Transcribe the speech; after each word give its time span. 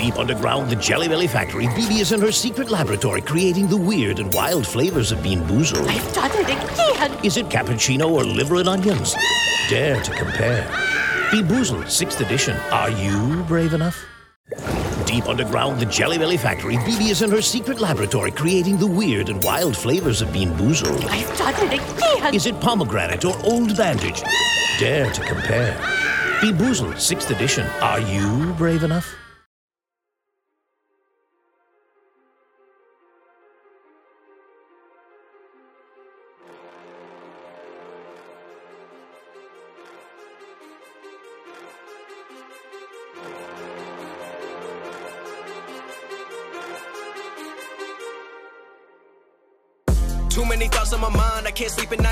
Deep 0.00 0.18
underground, 0.18 0.70
the 0.70 0.76
Jelly 0.76 1.08
Belly 1.08 1.26
factory, 1.26 1.66
BB 1.66 2.00
is 2.00 2.12
in 2.12 2.22
her 2.22 2.32
secret 2.32 2.70
laboratory 2.70 3.20
creating 3.20 3.68
the 3.68 3.76
weird 3.76 4.18
and 4.18 4.32
wild 4.32 4.66
flavors 4.66 5.12
of 5.12 5.22
Bean 5.22 5.42
Boozled. 5.42 5.86
I've 5.86 6.14
done 6.14 6.30
it 6.32 6.48
again! 6.48 7.22
Is 7.22 7.36
it 7.36 7.50
cappuccino 7.50 8.10
or 8.10 8.24
liver 8.24 8.56
and 8.56 8.68
onions? 8.70 9.14
Dare 9.68 10.02
to 10.02 10.10
compare. 10.12 10.66
Bean 11.30 11.44
Boozled, 11.44 11.84
6th 11.84 12.24
edition. 12.24 12.56
Are 12.70 12.90
you 12.90 13.42
brave 13.42 13.74
enough? 13.74 14.02
Deep 15.04 15.28
underground, 15.28 15.78
the 15.78 15.84
Jelly 15.84 16.16
Belly 16.16 16.38
factory, 16.38 16.76
BB 16.76 17.10
is 17.10 17.20
in 17.20 17.30
her 17.30 17.42
secret 17.42 17.78
laboratory 17.78 18.30
creating 18.30 18.78
the 18.78 18.86
weird 18.86 19.28
and 19.28 19.44
wild 19.44 19.76
flavors 19.76 20.22
of 20.22 20.32
Bean 20.32 20.54
Boozled. 20.54 21.04
I've 21.10 21.36
done 21.36 21.70
it 21.70 21.74
again! 21.74 22.34
Is 22.34 22.46
it 22.46 22.58
pomegranate 22.58 23.26
or 23.26 23.38
old 23.44 23.76
bandage? 23.76 24.22
Dare 24.78 25.12
to 25.12 25.20
compare. 25.24 25.76
Bean 26.40 26.56
Boozled, 26.56 26.94
6th 26.94 27.36
edition. 27.36 27.66
Are 27.82 28.00
you 28.00 28.54
brave 28.54 28.82
enough? 28.82 29.19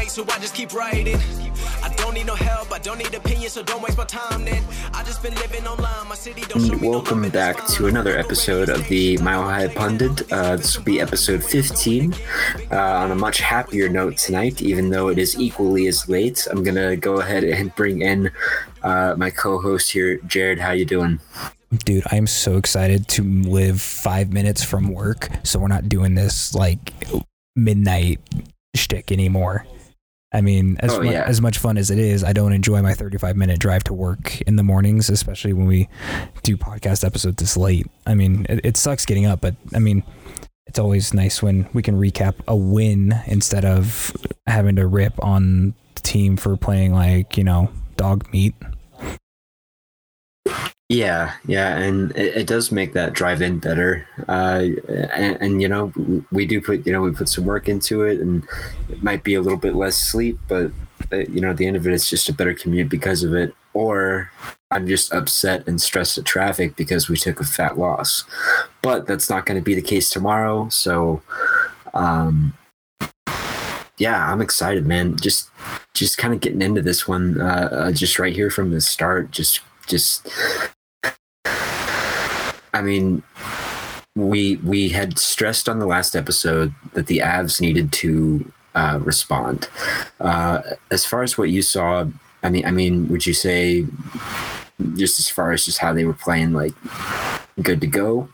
Can't 0.08 0.14
sleep 0.14 0.28
at 0.28 0.34
night, 0.34 0.34
so 0.34 0.36
I 0.36 0.40
just 0.40 0.54
keep 0.54 0.72
writing. 0.72 1.18
I 1.82 1.92
don't 1.96 2.14
need 2.14 2.26
no 2.26 2.34
help, 2.34 2.72
I 2.72 2.78
don't 2.78 2.98
need 2.98 3.12
opinions, 3.14 3.52
so 3.52 3.62
don't 3.62 3.82
waste 3.82 3.98
my 3.98 4.04
time 4.04 4.44
then. 4.44 4.62
I 4.94 5.02
just 5.04 5.22
been 5.22 5.34
living 5.34 5.66
online, 5.66 6.08
my 6.08 6.14
city 6.14 6.42
don't 6.42 6.64
show 6.64 6.72
And 6.72 6.80
me 6.80 6.86
no 6.86 6.90
welcome 6.90 7.22
love, 7.22 7.32
back 7.32 7.66
to 7.68 7.86
another 7.86 8.16
episode 8.16 8.68
of 8.68 8.86
the 8.88 9.18
Mile 9.18 9.42
High 9.42 9.68
Pundit. 9.68 10.30
Uh, 10.32 10.56
this 10.56 10.76
will 10.76 10.84
be 10.84 11.00
episode 11.00 11.42
15. 11.42 12.14
Uh, 12.70 12.77
on 12.77 13.10
a 13.10 13.14
much 13.14 13.38
happier 13.38 13.88
note 13.88 14.16
tonight, 14.16 14.62
even 14.62 14.91
though 14.91 15.08
it 15.08 15.18
is 15.18 15.38
equally 15.38 15.86
as 15.88 16.08
late, 16.08 16.46
I'm 16.50 16.62
gonna 16.62 16.96
go 16.96 17.20
ahead 17.20 17.44
and 17.44 17.74
bring 17.74 18.02
in 18.02 18.30
uh, 18.83 19.14
my 19.16 19.30
co-host 19.30 19.90
here, 19.90 20.18
Jared. 20.27 20.58
How 20.58 20.72
you 20.72 20.84
doing? 20.84 21.20
Dude, 21.84 22.05
I'm 22.11 22.27
so 22.27 22.56
excited 22.56 23.08
to 23.08 23.22
live 23.22 23.80
five 23.80 24.33
minutes 24.33 24.64
from 24.64 24.88
work, 24.92 25.28
so 25.44 25.58
we're 25.58 25.68
not 25.68 25.88
doing 25.88 26.14
this 26.14 26.55
like 26.55 26.94
midnight 27.55 28.20
shtick 28.74 29.12
anymore. 29.12 29.66
I 30.32 30.40
mean, 30.42 30.76
as 30.80 30.92
Oh, 30.92 31.00
mu- 31.02 31.10
yeah. 31.10 31.24
as 31.26 31.40
much 31.40 31.56
fun 31.58 31.78
as 31.78 31.90
it 31.90 31.98
is, 31.98 32.22
I 32.22 32.32
don't 32.34 32.52
enjoy 32.52 32.82
my 32.82 32.92
35 32.92 33.36
minute 33.36 33.58
drive 33.60 33.84
to 33.84 33.94
work 33.94 34.40
in 34.42 34.56
the 34.56 34.62
mornings, 34.62 35.08
especially 35.08 35.54
when 35.54 35.66
we 35.66 35.88
do 36.42 36.56
podcast 36.56 37.04
episodes 37.04 37.36
this 37.36 37.56
late. 37.56 37.86
I 38.06 38.14
mean, 38.14 38.44
it, 38.48 38.60
it 38.64 38.76
sucks 38.76 39.06
getting 39.06 39.24
up, 39.24 39.40
but 39.40 39.54
I 39.74 39.78
mean, 39.78 40.02
it's 40.66 40.78
always 40.78 41.14
nice 41.14 41.42
when 41.42 41.66
we 41.72 41.82
can 41.82 41.98
recap 41.98 42.34
a 42.46 42.54
win 42.54 43.14
instead 43.26 43.64
of 43.64 44.14
having 44.46 44.76
to 44.76 44.86
rip 44.86 45.14
on 45.24 45.72
the 45.94 46.02
team 46.02 46.36
for 46.36 46.58
playing 46.58 46.92
like 46.92 47.38
you 47.38 47.44
know 47.44 47.70
dog 47.96 48.30
meat. 48.30 48.54
Yeah, 50.89 51.34
yeah, 51.47 51.77
and 51.77 52.12
it, 52.17 52.39
it 52.39 52.47
does 52.47 52.72
make 52.72 52.94
that 52.94 53.12
drive-in 53.12 53.58
better. 53.58 54.06
Uh, 54.27 54.69
and, 54.89 55.36
and 55.41 55.62
you 55.62 55.69
know, 55.69 55.92
we 56.33 56.47
do 56.47 56.62
put 56.62 56.86
you 56.86 56.92
know 56.92 57.03
we 57.03 57.11
put 57.11 57.28
some 57.28 57.45
work 57.45 57.69
into 57.69 58.05
it, 58.05 58.20
and 58.20 58.42
it 58.89 59.03
might 59.03 59.22
be 59.22 59.34
a 59.34 59.42
little 59.42 59.58
bit 59.58 59.75
less 59.75 59.97
sleep, 59.98 60.39
but 60.48 60.70
uh, 61.12 61.19
you 61.19 61.42
know, 61.42 61.50
at 61.50 61.58
the 61.58 61.67
end 61.67 61.77
of 61.77 61.86
it, 61.86 61.92
it's 61.92 62.08
just 62.08 62.28
a 62.30 62.33
better 62.33 62.55
commute 62.55 62.89
because 62.89 63.22
of 63.22 63.34
it. 63.34 63.55
Or 63.75 64.30
I'm 64.70 64.86
just 64.89 65.12
upset 65.12 65.69
and 65.69 65.80
stressed 65.80 66.17
at 66.19 66.25
traffic 66.25 66.75
because 66.75 67.08
we 67.08 67.17
took 67.17 67.39
a 67.41 67.45
fat 67.45 67.78
loss. 67.78 68.25
But 68.83 69.06
that's 69.06 69.28
not 69.28 69.45
going 69.45 69.61
to 69.61 69.64
be 69.64 69.75
the 69.75 69.83
case 69.83 70.08
tomorrow. 70.11 70.69
So, 70.70 71.23
um, 71.92 72.55
yeah, 73.98 74.33
I'm 74.33 74.41
excited, 74.41 74.86
man. 74.86 75.17
Just 75.17 75.51
just 75.92 76.17
kind 76.17 76.33
of 76.33 76.41
getting 76.41 76.62
into 76.62 76.80
this 76.83 77.07
one, 77.07 77.41
uh, 77.41 77.68
uh, 77.73 77.92
just 77.92 78.18
right 78.18 78.35
here 78.35 78.51
from 78.51 78.70
the 78.70 78.80
start. 78.80 79.30
Just 79.30 79.61
just 79.86 80.27
I 82.78 82.83
mean, 82.83 83.24
we 84.14 84.56
we 84.56 84.90
had 84.90 85.18
stressed 85.18 85.68
on 85.68 85.80
the 85.80 85.86
last 85.86 86.14
episode 86.14 86.72
that 86.92 87.08
the 87.08 87.18
Avs 87.18 87.61
needed 87.61 87.92
to 87.94 88.52
uh, 88.74 89.00
respond. 89.02 89.68
Uh, 90.20 90.62
as 90.90 91.05
far 91.05 91.22
as 91.24 91.36
what 91.36 91.50
you 91.50 91.61
saw, 91.61 92.06
I 92.44 92.50
mean, 92.50 92.64
I 92.64 92.70
mean, 92.70 93.08
would 93.08 93.27
you 93.27 93.34
say 93.34 93.84
just 94.94 95.18
as 95.18 95.28
far 95.28 95.50
as 95.50 95.64
just 95.64 95.78
how 95.78 95.92
they 95.92 96.05
were 96.05 96.14
playing, 96.14 96.52
like 96.52 96.72
good 97.61 97.80
to 97.80 97.88
go? 97.88 98.28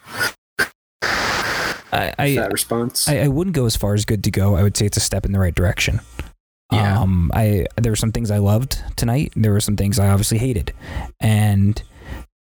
I, 1.91 2.13
I 2.19 2.35
that 2.35 2.53
response. 2.53 3.09
I, 3.09 3.21
I 3.21 3.29
wouldn't 3.29 3.57
go 3.57 3.65
as 3.65 3.77
far 3.77 3.95
as 3.95 4.05
good 4.05 4.25
to 4.25 4.31
go. 4.31 4.57
I 4.57 4.63
would 4.63 4.77
say 4.77 4.85
it's 4.85 4.99
a 4.99 5.01
step 5.01 5.25
in 5.25 5.33
the 5.33 5.39
right 5.39 5.55
direction. 5.55 6.01
Yeah. 6.73 7.01
Um, 7.01 7.31
I 7.33 7.67
there 7.77 7.93
were 7.93 7.97
some 7.97 8.13
things 8.13 8.31
I 8.31 8.39
loved 8.39 8.83
tonight. 8.97 9.33
There 9.37 9.53
were 9.53 9.61
some 9.61 9.77
things 9.77 9.99
I 9.99 10.09
obviously 10.09 10.39
hated, 10.39 10.75
and 11.21 11.81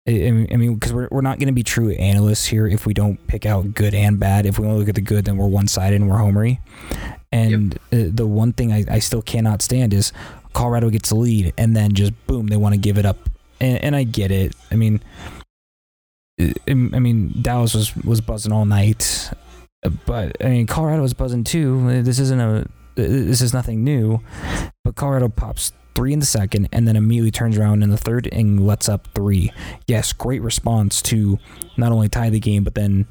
I, 0.07 0.11
I 0.11 0.57
mean, 0.57 0.75
because 0.75 0.93
we're 0.93 1.09
we're 1.11 1.21
not 1.21 1.39
going 1.39 1.47
to 1.47 1.53
be 1.53 1.63
true 1.63 1.91
analysts 1.91 2.47
here 2.47 2.67
if 2.67 2.87
we 2.87 2.95
don't 2.95 3.25
pick 3.29 3.47
out 3.47 3.73
good 3.75 3.95
and 3.95 4.19
bad. 4.19 4.47
If 4.47 4.59
we 4.59 4.67
only 4.67 4.81
look 4.81 4.89
at 4.89 4.97
the 4.97 5.01
good, 5.01 5.25
then 5.25 5.37
we're 5.37 5.47
one 5.47 5.69
sided 5.69 6.01
and 6.01 6.11
we're 6.11 6.17
homery. 6.17 6.59
And 7.31 7.75
uh, 7.93 8.11
the 8.11 8.27
one 8.27 8.53
thing 8.53 8.73
I, 8.73 8.85
I 8.91 8.99
still 8.99 9.23
cannot 9.23 9.63
stand 9.63 9.95
is 9.95 10.13
Colorado 10.53 10.91
gets 10.91 11.11
the 11.11 11.15
lead 11.15 11.55
and 11.57 11.77
then 11.77 11.93
just 11.93 12.13
boom, 12.27 12.49
they 12.49 12.57
want 12.57 12.75
to 12.75 12.81
give 12.81 12.99
it 12.99 13.07
up. 13.07 13.17
And, 13.61 13.83
and 13.85 13.97
I 13.97 14.03
get 14.03 14.31
it. 14.31 14.55
I 14.71 14.75
mean, 14.75 15.01
uh, 16.41 16.49
I 16.67 16.71
I 16.71 16.75
mean 16.75 17.41
Dallas 17.41 17.75
was 17.75 17.95
was 17.97 18.21
buzzing 18.21 18.53
all 18.53 18.65
night, 18.65 19.31
uh, 19.85 19.91
but 20.05 20.37
I 20.45 20.49
mean 20.49 20.67
Colorado 20.67 21.03
was 21.03 21.15
buzzing 21.15 21.45
too. 21.45 22.03
This 22.03 22.19
isn't 22.19 22.41
a 22.41 22.61
uh, 22.61 22.65
this 22.97 23.41
is 23.41 23.55
nothing 23.55 23.85
new, 23.85 24.21
but 24.85 24.97
Colorado 24.97 25.29
pops 25.29 25.73
three 25.95 26.13
in 26.13 26.19
the 26.19 26.27
second 26.27 26.69
and 26.73 26.87
then 26.87 26.97
immediately 26.97 27.31
turns 27.31 27.59
around 27.59 27.83
in 27.83 27.91
the 27.91 27.97
third 27.97 28.29
and 28.33 28.67
lets 28.67 28.89
up 28.89 29.09
three. 29.15 29.53
Yes, 29.87 30.13
great 30.13 30.43
response 30.43 31.03
to 31.03 31.39
not 31.77 31.93
only 31.93 32.09
tie 32.09 32.31
the 32.31 32.41
game 32.41 32.65
but 32.65 32.75
then 32.75 33.07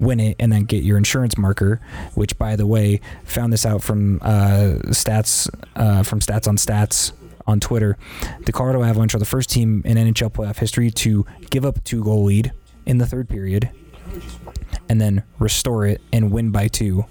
win 0.00 0.20
it 0.20 0.36
and 0.38 0.52
then 0.52 0.64
get 0.64 0.82
your 0.84 0.96
insurance 0.96 1.36
marker. 1.36 1.80
Which, 2.14 2.38
by 2.38 2.56
the 2.56 2.66
way, 2.66 3.00
found 3.24 3.52
this 3.52 3.64
out 3.64 3.82
from 3.82 4.18
uh, 4.22 4.78
stats 4.88 5.48
uh, 5.76 6.02
from 6.02 6.20
stats 6.20 6.48
on 6.48 6.56
stats 6.56 7.12
on 7.46 7.60
Twitter. 7.60 7.96
The 8.44 8.52
Colorado 8.52 8.82
Avalanche 8.82 9.14
are 9.14 9.18
the 9.18 9.24
first 9.24 9.50
team 9.50 9.82
in 9.84 9.96
NHL 9.96 10.30
playoff 10.30 10.58
history 10.58 10.90
to 10.90 11.24
give 11.50 11.64
up 11.64 11.78
a 11.78 11.80
two 11.80 12.04
goal 12.04 12.24
lead 12.24 12.52
in 12.86 12.98
the 12.98 13.06
third 13.06 13.28
period 13.28 13.70
and 14.88 15.00
then 15.00 15.22
restore 15.38 15.86
it 15.86 16.00
and 16.12 16.30
win 16.30 16.50
by 16.50 16.68
two. 16.68 17.06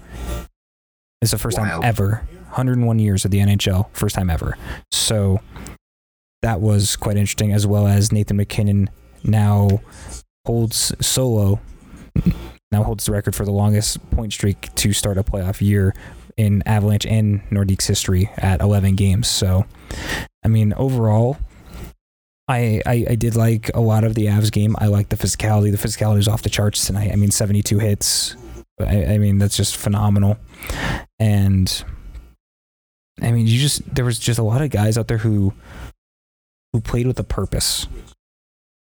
It's 1.20 1.32
the 1.32 1.38
first 1.38 1.56
time 1.56 1.82
ever. 1.82 2.26
101 2.58 2.98
years 2.98 3.24
of 3.24 3.30
the 3.30 3.38
NHL, 3.38 3.88
first 3.92 4.16
time 4.16 4.28
ever. 4.28 4.58
So 4.90 5.40
that 6.42 6.60
was 6.60 6.96
quite 6.96 7.16
interesting, 7.16 7.52
as 7.52 7.66
well 7.66 7.86
as 7.86 8.12
Nathan 8.12 8.36
MacKinnon 8.36 8.90
now 9.22 9.80
holds 10.44 10.92
solo, 11.00 11.60
now 12.72 12.82
holds 12.82 13.06
the 13.06 13.12
record 13.12 13.34
for 13.34 13.44
the 13.44 13.52
longest 13.52 14.10
point 14.10 14.32
streak 14.32 14.74
to 14.74 14.92
start 14.92 15.18
a 15.18 15.22
playoff 15.22 15.60
year 15.60 15.94
in 16.36 16.62
Avalanche 16.66 17.06
and 17.06 17.42
Nordiques 17.50 17.86
history 17.86 18.30
at 18.36 18.60
11 18.60 18.96
games. 18.96 19.28
So, 19.28 19.64
I 20.44 20.48
mean, 20.48 20.72
overall, 20.74 21.38
I, 22.48 22.82
I, 22.86 23.06
I 23.10 23.14
did 23.14 23.36
like 23.36 23.70
a 23.74 23.80
lot 23.80 24.02
of 24.02 24.14
the 24.14 24.26
Avs 24.26 24.50
game. 24.50 24.74
I 24.78 24.86
like 24.86 25.10
the 25.10 25.16
physicality. 25.16 25.70
The 25.70 25.76
physicality 25.78 26.16
was 26.16 26.28
off 26.28 26.42
the 26.42 26.48
charts 26.48 26.86
tonight. 26.86 27.12
I 27.12 27.16
mean, 27.16 27.30
72 27.30 27.78
hits. 27.78 28.36
I, 28.80 29.04
I 29.04 29.18
mean, 29.18 29.38
that's 29.38 29.56
just 29.56 29.76
phenomenal. 29.76 30.38
And 31.18 31.84
I 33.22 33.32
mean, 33.32 33.46
you 33.46 33.58
just 33.58 33.82
there 33.94 34.04
was 34.04 34.18
just 34.18 34.38
a 34.38 34.42
lot 34.42 34.62
of 34.62 34.70
guys 34.70 34.96
out 34.98 35.08
there 35.08 35.18
who 35.18 35.52
who 36.72 36.80
played 36.80 37.06
with 37.06 37.18
a 37.18 37.24
purpose. 37.24 37.86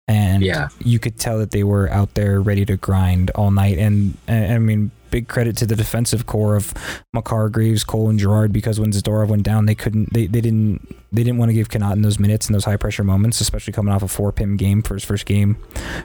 And 0.07 0.43
Yeah. 0.43 0.67
you 0.79 0.99
could 0.99 1.17
tell 1.17 1.37
that 1.39 1.51
they 1.51 1.63
were 1.63 1.89
out 1.89 2.15
there 2.15 2.41
ready 2.41 2.65
to 2.65 2.75
grind 2.75 3.29
all 3.31 3.49
night. 3.49 3.77
And, 3.77 4.17
and 4.27 4.53
I 4.53 4.57
mean, 4.57 4.91
big 5.11 5.27
credit 5.27 5.55
to 5.57 5.65
the 5.65 5.75
defensive 5.75 6.25
core 6.25 6.55
of 6.55 6.73
Makar, 7.13 7.49
Graves, 7.49 7.83
Cole, 7.83 8.09
and 8.09 8.17
Girard 8.17 8.51
because 8.51 8.79
when 8.79 8.91
Zadorov 8.91 9.27
went 9.27 9.43
down, 9.43 9.65
they 9.65 9.75
couldn't, 9.75 10.13
they, 10.13 10.25
they 10.25 10.41
didn't, 10.41 10.95
they 11.11 11.23
didn't 11.23 11.37
want 11.37 11.49
to 11.49 11.53
give 11.53 11.69
Connauton 11.69 12.01
those 12.01 12.19
minutes 12.19 12.47
and 12.47 12.55
those 12.55 12.65
high 12.65 12.77
pressure 12.77 13.03
moments, 13.03 13.41
especially 13.41 13.73
coming 13.73 13.93
off 13.93 14.01
a 14.01 14.07
four 14.07 14.31
pim 14.31 14.57
game 14.57 14.81
for 14.81 14.95
his 14.95 15.03
first 15.03 15.25
game, 15.25 15.57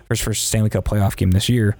his 0.09 0.21
first 0.21 0.49
Stanley 0.49 0.71
Cup 0.71 0.85
playoff 0.85 1.17
game 1.17 1.31
this 1.31 1.49
year. 1.49 1.77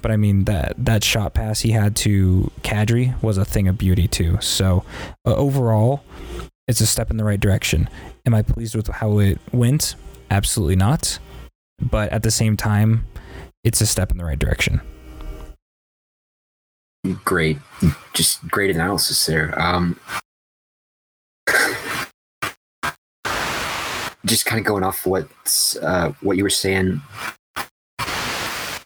But 0.00 0.10
I 0.10 0.16
mean, 0.16 0.44
that, 0.44 0.74
that 0.78 1.04
shot 1.04 1.34
pass 1.34 1.60
he 1.60 1.70
had 1.70 1.94
to 1.96 2.50
Kadri 2.62 3.20
was 3.22 3.38
a 3.38 3.44
thing 3.44 3.68
of 3.68 3.78
beauty 3.78 4.08
too. 4.08 4.38
So 4.40 4.84
uh, 5.26 5.34
overall, 5.34 6.02
it's 6.66 6.80
a 6.80 6.86
step 6.86 7.10
in 7.10 7.16
the 7.18 7.24
right 7.24 7.40
direction. 7.40 7.88
Am 8.24 8.34
I 8.34 8.42
pleased 8.42 8.74
with 8.74 8.88
how 8.88 9.18
it 9.18 9.38
went? 9.52 9.94
Absolutely 10.30 10.76
not. 10.76 11.18
But 11.80 12.12
at 12.12 12.22
the 12.22 12.30
same 12.30 12.56
time, 12.56 13.04
it's 13.64 13.80
a 13.80 13.86
step 13.86 14.10
in 14.10 14.16
the 14.16 14.24
right 14.24 14.38
direction. 14.38 14.80
Great, 17.24 17.58
just 18.14 18.46
great 18.48 18.70
analysis 18.70 19.26
there. 19.26 19.58
Um, 19.60 19.98
just 24.26 24.46
kind 24.46 24.60
of 24.60 24.66
going 24.66 24.84
off 24.84 25.06
what 25.06 25.28
uh, 25.82 26.12
what 26.20 26.36
you 26.36 26.44
were 26.44 26.50
saying. 26.50 27.00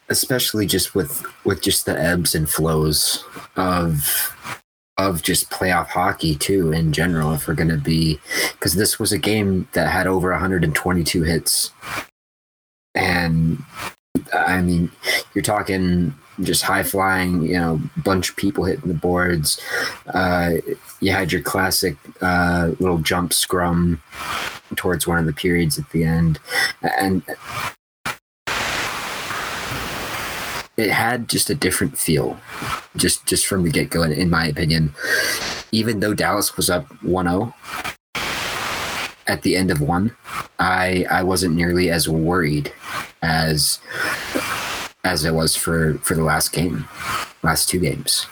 especially 0.09 0.67
just 0.67 0.95
with 0.95 1.25
with 1.45 1.61
just 1.63 1.87
the 1.87 1.99
ebbs 2.01 2.35
and 2.35 2.49
flows 2.49 3.25
of 3.57 4.35
of 4.99 5.23
just 5.23 5.51
playoff 5.51 5.89
hockey 5.89 6.35
too 6.37 6.73
in 6.73 6.93
general 6.93 7.35
if 7.35 7.47
we're 7.49 7.55
to 7.69 7.77
be 7.77 8.19
because 8.53 8.75
this 8.75 8.99
was 8.99 9.13
a 9.13 9.19
game 9.19 9.69
that 9.73 9.91
had 9.91 10.07
over 10.07 10.31
122 10.31 11.23
hits 11.25 11.71
and 12.95 13.63
i 14.33 14.63
mean 14.63 14.91
you're 15.35 15.43
talking 15.43 16.15
just 16.43 16.63
high 16.63 16.83
flying 16.83 17.43
you 17.43 17.59
know 17.59 17.81
bunch 17.97 18.31
of 18.31 18.37
people 18.37 18.65
hitting 18.65 18.89
the 18.89 18.95
boards. 18.95 19.61
Uh, 20.07 20.55
you 21.01 21.13
had 21.13 21.33
your 21.33 21.43
classic 21.43 21.97
uh, 22.21 22.73
little 22.79 22.99
jump 22.99 23.33
scrum 23.33 24.03
towards 24.75 25.07
one 25.07 25.19
of 25.19 25.27
the 25.27 25.33
periods 25.33 25.79
at 25.79 25.89
the 25.91 26.05
end. 26.05 26.39
And 26.99 27.23
it 30.77 30.91
had 30.91 31.29
just 31.29 31.49
a 31.49 31.55
different 31.55 31.97
feel 31.97 32.39
just 32.97 33.25
just 33.27 33.47
from 33.47 33.63
the 33.63 33.71
get-go 33.71 34.03
in 34.03 34.31
my 34.31 34.47
opinion. 34.47 34.95
Even 35.73 36.01
though 36.01 36.15
dallas 36.15 36.57
was 36.57 36.71
up 36.71 36.87
1-0 37.03 37.53
at 39.27 39.43
the 39.43 39.57
end 39.57 39.71
of 39.71 39.81
one 39.81 40.15
i 40.59 41.05
i 41.11 41.23
wasn't 41.23 41.55
nearly 41.55 41.91
as 41.91 42.09
worried 42.09 42.73
as 43.23 43.81
as 45.07 45.25
i 45.25 45.31
was 45.31 45.57
for 45.57 45.95
for 45.99 46.15
the 46.15 46.23
last 46.23 46.53
game 46.53 46.87
last 47.43 47.69
two 47.69 47.79
games 47.79 48.27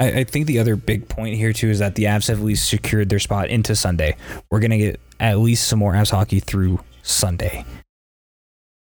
I, 0.00 0.20
I 0.20 0.24
think 0.24 0.46
the 0.46 0.58
other 0.58 0.74
big 0.74 1.08
point 1.08 1.36
here 1.36 1.52
too 1.52 1.68
is 1.68 1.78
that 1.78 1.94
the 1.94 2.04
Avs 2.04 2.28
have 2.28 2.38
at 2.38 2.44
least 2.44 2.68
secured 2.68 3.10
their 3.10 3.18
spot 3.18 3.48
into 3.50 3.76
Sunday. 3.76 4.16
We're 4.50 4.60
gonna 4.60 4.78
get 4.78 4.98
at 5.20 5.38
least 5.38 5.68
some 5.68 5.78
more 5.78 5.92
Avs 5.92 6.10
hockey 6.10 6.40
through 6.40 6.80
Sunday, 7.02 7.64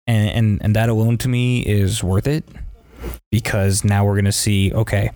and 0.07 0.31
and, 0.31 0.63
and 0.63 0.77
that 0.77 0.89
alone 0.89 1.17
to 1.19 1.29
me 1.29 1.61
is 1.61 2.03
worth 2.03 2.27
it 2.27 2.45
because 3.31 3.85
now 3.85 4.05
we're 4.05 4.17
gonna 4.17 4.33
see 4.33 4.73
okay 4.75 5.11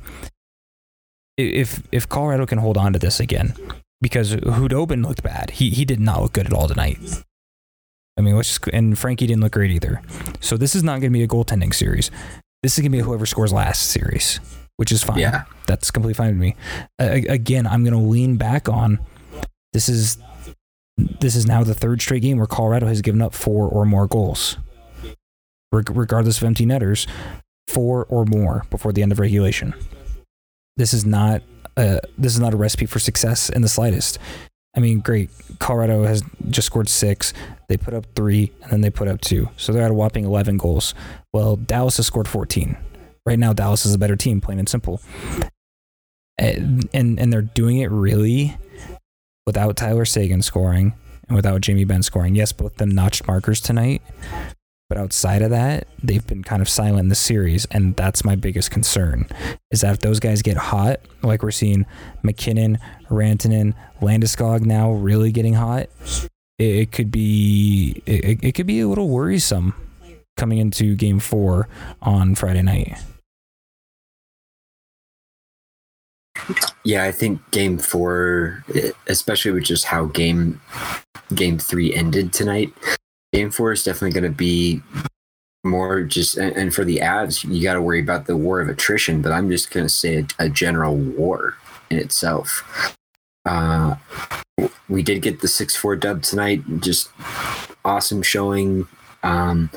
if 1.37 1.83
if 1.93 2.09
Colorado 2.09 2.47
can 2.47 2.59
hold 2.59 2.77
on 2.77 2.93
to 2.93 2.99
this 2.99 3.21
again 3.21 3.55
because 4.01 4.35
Khudobin 4.37 5.05
looked 5.05 5.23
bad. 5.23 5.51
He 5.51 5.71
he 5.71 5.85
did 5.85 6.01
not 6.01 6.23
look 6.23 6.33
good 6.33 6.47
at 6.47 6.53
all 6.53 6.69
tonight. 6.69 6.99
I 8.19 8.21
mean, 8.21 8.37
let's 8.37 8.49
just, 8.49 8.67
and 8.75 8.99
Frankie 8.99 9.27
didn't 9.27 9.43
look 9.43 9.53
great 9.53 9.71
either. 9.71 10.03
So 10.41 10.57
this 10.57 10.75
is 10.75 10.83
not 10.83 11.01
going 11.01 11.13
to 11.13 11.19
be 11.19 11.23
a 11.23 11.29
goaltending 11.29 11.73
series. 11.73 12.11
This 12.63 12.77
is 12.77 12.83
going 12.83 12.91
to 12.91 12.99
be 12.99 13.03
whoever 13.03 13.25
scores 13.25 13.53
last 13.53 13.91
series 13.91 14.41
which 14.79 14.93
is 14.93 15.03
fine. 15.03 15.19
Yeah. 15.19 15.43
That's 15.67 15.91
completely 15.91 16.15
fine 16.15 16.29
with 16.29 16.39
me. 16.39 16.57
Uh, 16.99 17.21
again, 17.29 17.67
I'm 17.67 17.85
going 17.85 18.01
to 18.01 18.09
lean 18.09 18.37
back 18.37 18.69
on 18.69 19.01
this 19.73 19.89
is 19.89 20.19
this 21.21 21.37
is 21.37 21.47
now 21.47 21.63
the 21.63 21.75
third 21.75 22.01
straight 22.01 22.23
game 22.23 22.39
where 22.39 22.47
Colorado 22.47 22.87
has 22.87 23.03
given 23.03 23.21
up 23.21 23.35
four 23.35 23.69
or 23.69 23.85
more 23.85 24.07
goals. 24.07 24.57
regardless 25.71 26.39
of 26.39 26.45
empty 26.45 26.65
netters, 26.65 27.07
four 27.67 28.07
or 28.07 28.25
more 28.25 28.65
before 28.71 28.93
the 28.93 29.03
end 29.03 29.13
of 29.13 29.19
regulation. 29.19 29.75
This 30.77 30.95
is 30.95 31.05
not 31.05 31.43
a, 31.77 32.01
this 32.17 32.35
is 32.35 32.41
not 32.41 32.55
a 32.55 32.57
recipe 32.57 32.87
for 32.87 32.99
success 32.99 33.51
in 33.51 33.63
the 33.63 33.69
slightest. 33.69 34.19
I 34.77 34.81
mean, 34.81 35.01
great. 35.01 35.31
Colorado 35.59 36.05
has 36.05 36.23
just 36.51 36.67
scored 36.67 36.89
six. 36.89 37.33
They 37.69 37.77
put 37.77 37.95
up 37.95 38.07
three, 38.15 38.53
and 38.63 38.71
then 38.71 38.81
they 38.81 38.91
put 38.91 39.09
up 39.09 39.21
two. 39.21 39.51
So 39.57 39.73
they're 39.73 39.85
at 39.85 39.91
a 39.91 39.95
whopping 39.95 40.25
11 40.25 40.57
goals. 40.57 40.95
Well, 41.33 41.57
Dallas 41.57 41.99
has 41.99 42.07
scored 42.07 42.29
14 42.29 42.77
right 43.29 43.39
now 43.39 43.53
Dallas 43.53 43.85
is 43.85 43.95
a 43.95 43.99
better 43.99 44.17
team, 44.17 44.41
plain 44.41 44.59
and 44.59 44.69
simple. 44.69 45.01
And 46.39 46.89
and, 46.93 47.21
and 47.21 47.33
they're 47.33 47.43
doing 47.43 47.79
it 47.79 47.91
really 47.91 48.57
without 49.47 49.77
Tyler 49.77 50.05
Seguin 50.05 50.43
scoring 50.43 50.95
and 51.29 51.37
without 51.37 51.61
Jamie 51.61 51.85
Benn 51.85 52.03
scoring. 52.03 52.35
Yes, 52.35 52.53
both 52.53 52.77
them 52.77 52.91
notched 52.91 53.27
markers 53.27 53.61
tonight. 53.61 54.03
But 54.89 54.97
outside 54.97 55.43
of 55.43 55.51
that, 55.51 55.87
they've 56.03 56.27
been 56.27 56.43
kind 56.43 56.63
of 56.63 56.69
silent 56.69 57.01
in 57.01 57.09
the 57.09 57.15
series, 57.15 57.67
and 57.67 57.95
that's 57.95 58.25
my 58.25 58.37
biggest 58.37 58.71
concern. 58.71 59.27
Is 59.71 59.83
that 59.83 59.93
if 59.93 59.99
those 59.99 60.19
guys 60.19 60.41
get 60.41 60.57
hot, 60.57 61.01
like 61.23 61.43
we're 61.43 61.51
seeing 61.51 61.85
MacKinnon, 62.23 62.79
Rantanen, 63.11 63.75
Landeskog 64.01 64.63
now 64.63 64.93
really 64.93 65.31
getting 65.31 65.53
hot, 65.53 65.91
it, 66.59 66.65
it 66.65 66.93
could 66.93 67.11
be 67.11 68.03
it, 68.07 68.43
it 68.43 68.55
could 68.55 68.67
be 68.67 68.81
a 68.81 68.89
little 68.89 69.09
worrisome 69.09 69.75
coming 70.37 70.59
into 70.59 70.95
Game 70.95 71.19
Four 71.19 71.69
on 72.03 72.35
Friday 72.35 72.63
night. 72.63 72.99
Yeah, 76.85 77.05
I 77.05 77.13
think 77.13 77.51
game 77.51 77.79
four, 77.79 78.65
eh, 78.75 78.93
especially 79.07 79.51
with 79.51 79.65
just 79.65 79.85
how 79.85 80.07
game 80.07 80.61
game 81.35 81.59
three 81.59 81.95
ended 81.95 82.33
tonight, 82.33 82.73
game 83.33 83.51
four 83.51 83.73
is 83.73 83.85
definitely 83.85 84.19
going 84.19 84.33
to 84.33 84.37
be 84.37 84.81
more 85.65 86.03
just 86.03 86.39
and 86.39 86.75
for 86.75 86.85
the 86.85 86.99
Avs, 86.99 87.45
you 87.45 87.63
got 87.63 87.75
to 87.75 87.83
worry 87.83 88.01
about 88.01 88.27
the 88.27 88.37
war 88.37 88.61
of 88.61 88.69
attrition. 88.69 89.21
But 89.21 89.33
I'm 89.33 89.51
just 89.51 89.71
going 89.71 89.85
to 89.85 89.91
say 89.91 90.19
a, 90.19 90.45
a, 90.45 90.49
general 90.49 90.97
war 90.97 91.57
in 91.91 91.99
itself. 91.99 92.97
Uh, 93.45 93.97
we 94.89 95.03
did 95.03 95.23
get 95.23 95.41
the 95.41 95.49
six 95.49 95.77
four 95.77 95.97
dub 95.97 96.23
tonight. 96.23 96.63
Just 96.81 97.11
awesome 97.85 98.23
showing. 98.23 98.87
Um, 99.23 99.71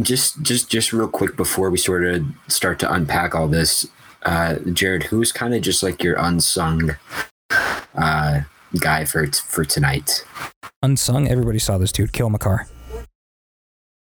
just 0.00 0.42
just 0.42 0.70
just 0.70 0.92
real 0.92 1.08
quick 1.08 1.36
before 1.36 1.70
we 1.70 1.78
sort 1.78 2.04
of 2.04 2.24
start 2.48 2.78
to 2.80 2.92
unpack 2.92 3.34
all 3.34 3.46
this 3.46 3.86
uh 4.24 4.56
jared 4.72 5.04
who's 5.04 5.30
kind 5.30 5.54
of 5.54 5.62
just 5.62 5.82
like 5.82 6.02
your 6.02 6.16
unsung 6.16 6.96
uh 7.94 8.40
guy 8.80 9.04
for 9.04 9.26
for 9.28 9.64
tonight 9.64 10.24
unsung 10.82 11.28
everybody 11.28 11.60
saw 11.60 11.78
this 11.78 11.92
dude 11.92 12.12
Cale 12.12 12.28
Makar 12.28 12.66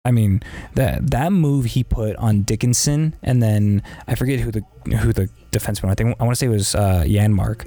I 0.06 0.12
mean 0.12 0.42
that 0.76 1.12
that 1.12 1.32
move 1.32 1.66
he 1.66 1.84
put 1.84 2.16
on 2.16 2.44
Dickinson, 2.44 3.16
and 3.22 3.44
then 3.44 3.84
I 4.08 4.16
forget 4.16 4.40
who 4.40 4.52
the 4.52 4.64
who 4.98 5.14
the 5.14 5.30
defenseman. 5.52 5.90
I 5.90 5.96
think 5.96 6.16
I 6.20 6.24
want 6.24 6.36
to 6.36 6.40
say 6.40 6.48
it 6.48 6.50
was 6.50 6.74
uh, 6.76 7.04
Janmark. 7.06 7.66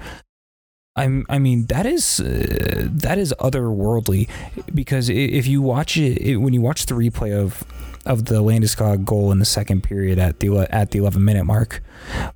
I'm, 0.94 1.25
I 1.31 1.38
mean, 1.38 1.67
that 1.67 1.87
is 1.87 2.20
uh, 2.20 2.87
that 2.90 3.17
is 3.19 3.34
otherworldly 3.38 4.29
because 4.75 5.08
if 5.08 5.46
you 5.46 5.62
watch 5.62 5.96
it, 5.96 6.19
it, 6.19 6.37
when 6.37 6.52
you 6.52 6.61
watch 6.61 6.87
the 6.87 6.94
replay 6.94 7.32
of 7.32 7.64
of 8.04 8.26
the 8.26 8.43
Landeskog 8.43 9.04
goal 9.04 9.31
in 9.32 9.38
the 9.38 9.44
second 9.44 9.82
period 9.82 10.19
at 10.19 10.40
the 10.40 10.66
at 10.70 10.90
the 10.90 10.99
11 10.99 11.25
minute 11.25 11.44
mark. 11.44 11.82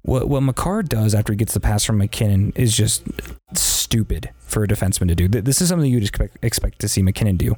What 0.03 0.29
what 0.29 0.43
Makar 0.43 0.83
does 0.83 1.15
after 1.15 1.33
he 1.33 1.37
gets 1.37 1.55
the 1.55 1.61
pass 1.61 1.85
from 1.85 1.99
MacKinnon 1.99 2.53
is 2.55 2.77
just 2.77 3.03
stupid 3.55 4.31
for 4.39 4.65
a 4.65 4.69
defenseman 4.69 5.09
to 5.09 5.15
do. 5.15 5.29
This 5.29 5.61
is 5.61 5.69
something 5.69 5.91
you'd 5.91 6.03
expect, 6.03 6.39
expect 6.43 6.79
to 6.81 6.89
see 6.89 7.03
MacKinnon 7.03 7.37
do. 7.37 7.57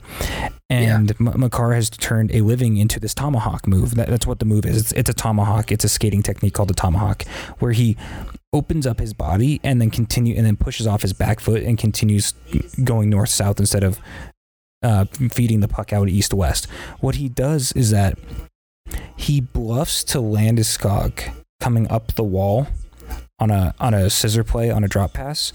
And 0.71 1.15
yeah. 1.21 1.31
Makar 1.37 1.73
has 1.75 1.91
turned 1.91 2.35
a 2.35 2.41
living 2.41 2.77
into 2.77 2.99
this 3.01 3.15
tomahawk 3.15 3.67
move. 3.67 3.95
That, 3.95 4.09
that's 4.09 4.27
what 4.27 4.39
the 4.39 4.45
move 4.45 4.67
is. 4.67 4.77
It's, 4.77 4.93
it's 4.93 5.11
a 5.11 5.15
tomahawk. 5.15 5.71
It's 5.73 5.85
a 5.85 5.89
skating 5.89 6.23
technique 6.23 6.55
called 6.55 6.69
the 6.69 6.75
tomahawk, 6.75 7.25
where 7.59 7.73
he 7.73 7.97
opens 8.53 8.87
up 8.87 9.01
his 9.01 9.13
body 9.13 9.61
and 9.63 9.81
then 9.81 9.91
continue 9.91 10.35
and 10.35 10.47
then 10.47 10.57
pushes 10.57 10.87
off 10.87 11.03
his 11.03 11.13
back 11.13 11.41
foot 11.41 11.63
and 11.63 11.79
continues 11.79 12.33
going 12.83 13.11
north 13.11 13.29
south 13.29 13.61
instead 13.61 13.85
of 13.85 14.01
uh, 14.83 15.05
feeding 15.31 15.61
the 15.61 15.69
puck 15.69 15.93
out 15.93 16.09
east 16.09 16.33
west. 16.35 16.67
What 17.01 17.17
he 17.17 17.29
does 17.29 17.73
is 17.73 17.91
that 17.91 18.19
he 19.17 19.41
bluffs 19.41 20.05
to 20.05 20.19
Landeskog 20.19 21.33
coming 21.61 21.91
up 21.91 22.15
the 22.15 22.25
wall 22.25 22.69
on 23.41 23.51
a 23.51 23.73
on 23.79 23.95
a 23.95 24.11
scissor 24.11 24.43
play 24.43 24.71
on 24.71 24.83
a 24.83 24.89
drop 24.89 25.13
pass, 25.13 25.53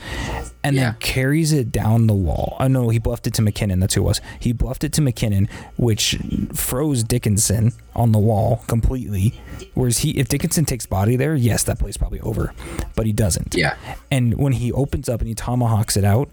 and 0.63 0.75
yeah. 0.75 0.92
then 0.92 0.96
carries 1.00 1.51
it 1.51 1.72
down 1.72 2.08
the 2.08 2.13
wall. 2.13 2.56
Oh 2.60 2.68
no, 2.68 2.89
he 2.89 3.00
bluffed 3.00 3.27
it 3.27 3.34
to 3.36 3.42
MacKinnon. 3.42 3.80
That's 3.80 3.94
who 3.94 4.01
it 4.01 4.06
was. 4.06 4.22
He 4.39 4.53
bluffed 4.53 4.84
it 4.84 4.94
to 4.94 5.01
MacKinnon, 5.01 5.50
which 5.77 6.18
froze 6.53 7.03
Dickinson 7.03 7.74
on 7.96 8.12
the 8.12 8.20
wall 8.20 8.63
completely. 8.68 9.39
Whereas 9.74 10.00
he, 10.00 10.12
if 10.12 10.30
Dickinson 10.30 10.65
takes 10.65 10.86
body 10.86 11.15
there, 11.15 11.36
yes, 11.36 11.63
that 11.65 11.80
play's 11.80 11.98
probably 11.98 12.22
over, 12.22 12.53
but 12.96 13.06
he 13.06 13.12
doesn't. 13.12 13.56
Yeah. 13.56 13.75
And 14.10 14.38
when 14.38 14.53
he 14.53 14.72
opens 14.72 15.10
up 15.10 15.20
and 15.20 15.27
he 15.27 15.36
tomahawks 15.36 15.98
it 15.98 16.06
out, 16.06 16.30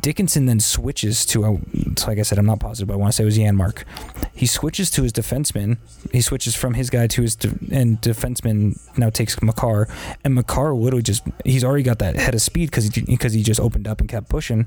Dickinson 0.00 0.46
then 0.46 0.58
switches 0.58 1.26
to, 1.26 1.44
a, 1.44 1.50
like 2.06 2.18
I 2.18 2.22
said, 2.22 2.38
I'm 2.38 2.46
not 2.46 2.60
positive, 2.60 2.88
but 2.88 2.94
I 2.94 2.96
want 2.96 3.12
to 3.12 3.16
say 3.16 3.22
it 3.22 3.26
was 3.26 3.38
Janmark. 3.38 3.84
He 4.34 4.46
switches 4.46 4.90
to 4.92 5.02
his 5.02 5.12
defenseman. 5.12 5.76
He 6.10 6.22
switches 6.22 6.56
from 6.56 6.74
his 6.74 6.88
guy 6.88 7.06
to 7.08 7.22
his, 7.22 7.36
de- 7.36 7.50
and 7.70 8.00
defenseman 8.00 8.80
now 8.96 9.10
takes 9.10 9.40
Makar. 9.42 9.88
And 10.24 10.34
Makar 10.34 10.74
literally 10.74 11.02
just, 11.02 11.22
he's 11.44 11.62
already 11.62 11.82
got 11.82 11.98
that 11.98 12.16
head 12.16 12.34
of 12.34 12.40
speed 12.40 12.70
because 12.70 12.86
he, 12.86 13.02
because 13.02 13.34
he 13.34 13.42
just 13.42 13.60
opened 13.60 13.86
up 13.86 14.00
and 14.00 14.08
kept 14.08 14.30
pushing 14.30 14.66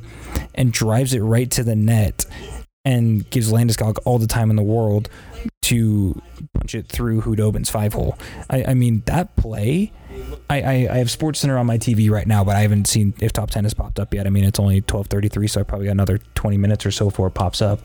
and 0.53 0.71
drives 0.71 1.13
it 1.13 1.21
right 1.21 1.49
to 1.51 1.63
the 1.63 1.75
net 1.75 2.25
and 2.85 3.27
gives 3.31 3.51
Landeskog 3.51 3.97
all 4.05 4.19
the 4.19 4.27
time 4.27 4.51
in 4.51 4.55
the 4.55 4.63
world 4.63 5.09
to 5.63 6.21
punch 6.53 6.75
it 6.75 6.87
through 6.87 7.21
Khudobin's 7.21 7.71
five 7.71 7.93
hole. 7.93 8.17
I, 8.47 8.63
I 8.65 8.73
mean, 8.75 9.01
that 9.07 9.35
play 9.35 9.91
I, 10.49 10.61
I, 10.61 10.73
I 10.91 10.97
have 10.97 11.09
Sports 11.09 11.39
Center 11.39 11.57
on 11.57 11.65
my 11.65 11.77
TV 11.77 12.09
right 12.09 12.27
now, 12.27 12.43
but 12.43 12.55
I 12.55 12.61
haven't 12.61 12.87
seen 12.87 13.13
if 13.19 13.33
top 13.33 13.51
ten 13.51 13.63
has 13.63 13.73
popped 13.73 13.99
up 13.99 14.13
yet. 14.13 14.27
I 14.27 14.29
mean, 14.29 14.43
it's 14.43 14.59
only 14.59 14.81
twelve 14.81 15.07
thirty 15.07 15.27
three, 15.27 15.47
so 15.47 15.61
I 15.61 15.63
probably 15.63 15.87
got 15.87 15.93
another 15.93 16.19
twenty 16.35 16.57
minutes 16.57 16.85
or 16.85 16.91
so 16.91 17.05
before 17.05 17.27
it 17.27 17.33
pops 17.33 17.61
up. 17.61 17.79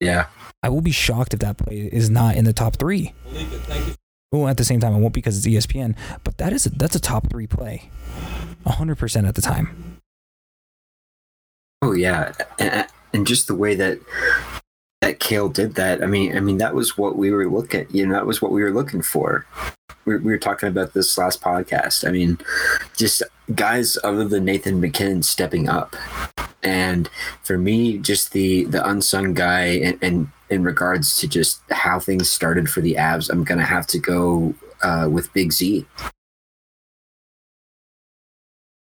Yeah, 0.00 0.26
I 0.62 0.68
will 0.68 0.80
be 0.80 0.90
shocked 0.90 1.34
if 1.34 1.40
that 1.40 1.58
play 1.58 1.88
is 1.92 2.10
not 2.10 2.36
in 2.36 2.44
the 2.44 2.52
top 2.52 2.76
three. 2.76 3.14
Well, 4.32 4.48
at 4.48 4.56
the 4.56 4.64
same 4.64 4.80
time, 4.80 4.94
it 4.94 4.98
won't 4.98 5.12
because 5.12 5.36
it's 5.36 5.66
ESPN. 5.66 5.94
But 6.24 6.38
that 6.38 6.52
is 6.52 6.64
a, 6.66 6.70
that's 6.70 6.96
a 6.96 7.00
top 7.00 7.28
three 7.28 7.46
play, 7.46 7.90
hundred 8.66 8.96
percent 8.96 9.26
at 9.26 9.34
the 9.34 9.42
time. 9.42 9.98
Oh 11.82 11.92
yeah, 11.92 12.32
and 13.12 13.26
just 13.26 13.46
the 13.46 13.54
way 13.54 13.74
that 13.74 13.98
that 15.02 15.20
Cale 15.20 15.48
did 15.48 15.74
that. 15.74 16.02
I 16.02 16.06
mean, 16.06 16.36
I 16.36 16.40
mean 16.40 16.58
that 16.58 16.74
was 16.74 16.96
what 16.96 17.16
we 17.16 17.30
were 17.30 17.48
looking. 17.48 17.86
You 17.90 18.06
know, 18.06 18.14
that 18.14 18.26
was 18.26 18.40
what 18.40 18.52
we 18.52 18.62
were 18.62 18.70
looking 18.70 19.02
for. 19.02 19.46
We, 20.04 20.16
we 20.16 20.32
were 20.32 20.38
talking 20.38 20.68
about 20.68 20.94
this 20.94 21.16
last 21.16 21.40
podcast. 21.40 22.06
I 22.06 22.12
mean, 22.12 22.38
just 22.96 23.22
guys 23.54 23.96
other 24.02 24.26
than 24.26 24.44
Nathan 24.44 24.80
MacKinnon 24.80 25.22
stepping 25.22 25.68
up, 25.68 25.96
and 26.62 27.08
for 27.42 27.58
me, 27.58 27.98
just 27.98 28.32
the 28.32 28.64
the 28.64 28.86
unsung 28.88 29.34
guy, 29.34 29.96
and, 30.02 30.28
in 30.50 30.64
regards 30.64 31.16
to 31.16 31.26
just 31.26 31.62
how 31.70 31.98
things 31.98 32.30
started 32.30 32.68
for 32.68 32.82
the 32.82 32.94
Avs, 32.94 33.30
I'm 33.30 33.42
gonna 33.42 33.64
have 33.64 33.86
to 33.88 33.98
go 33.98 34.54
uh, 34.82 35.08
with 35.10 35.32
Big 35.32 35.52
Z. 35.52 35.86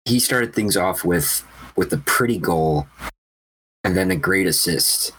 He 0.03 0.19
started 0.19 0.53
things 0.53 0.75
off 0.75 1.05
with 1.05 1.45
with 1.75 1.93
a 1.93 1.97
pretty 1.97 2.37
goal 2.37 2.87
and 3.83 3.95
then 3.95 4.11
a 4.11 4.15
great 4.15 4.47
assist 4.47 5.11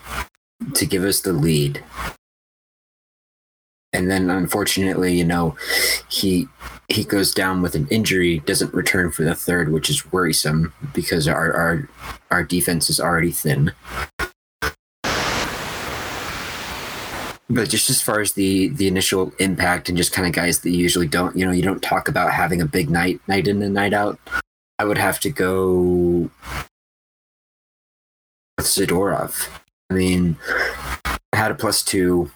to 0.75 0.87
give 0.87 1.05
us 1.05 1.21
the 1.21 1.33
lead. 1.33 1.83
And 3.97 4.11
then 4.11 4.29
unfortunately, 4.29 5.17
you 5.17 5.25
know, 5.25 5.57
he 6.11 6.49
he 6.89 7.03
goes 7.03 7.33
down 7.33 7.63
with 7.63 7.75
an 7.75 7.89
injury, 7.91 8.41
doesn't 8.41 8.75
return 8.75 9.11
for 9.11 9.25
the 9.25 9.35
third, 9.35 9.73
which 9.73 9.89
is 9.89 10.13
worrisome 10.13 10.75
because 10.93 11.27
our 11.27 11.53
our, 11.53 11.89
our 12.31 12.45
defense 12.45 12.91
is 12.91 13.01
already 13.01 13.33
thin. 13.33 13.73
But 17.49 17.71
just 17.71 17.89
as 17.89 18.03
far 18.03 18.21
as 18.21 18.33
the 18.33 18.69
the 18.69 18.87
initial 18.87 19.33
impact 19.39 19.89
and 19.89 19.97
just 19.97 20.13
kind 20.13 20.29
of 20.29 20.35
guys 20.35 20.61
that 20.61 20.71
you 20.71 20.79
usually 20.79 21.09
don't, 21.09 21.35
you 21.35 21.47
know, 21.47 21.53
you 21.53 21.63
don't 21.63 21.83
talk 21.83 22.07
about 22.07 22.33
having 22.33 22.61
a 22.61 22.67
big 22.67 22.91
night 22.91 23.19
night 23.27 23.49
in 23.49 23.63
and 23.63 23.73
night 23.73 23.95
out. 23.95 24.19
I 24.79 24.85
would 24.85 24.99
have 24.99 25.21
to 25.21 25.31
go 25.31 26.31
with 28.59 28.67
Zadorov. 28.67 29.49
I 29.89 29.95
mean, 29.95 30.37
I 31.07 31.17
had 31.33 31.51
a 31.51 31.55
plus 31.55 31.83
two, 31.83 32.31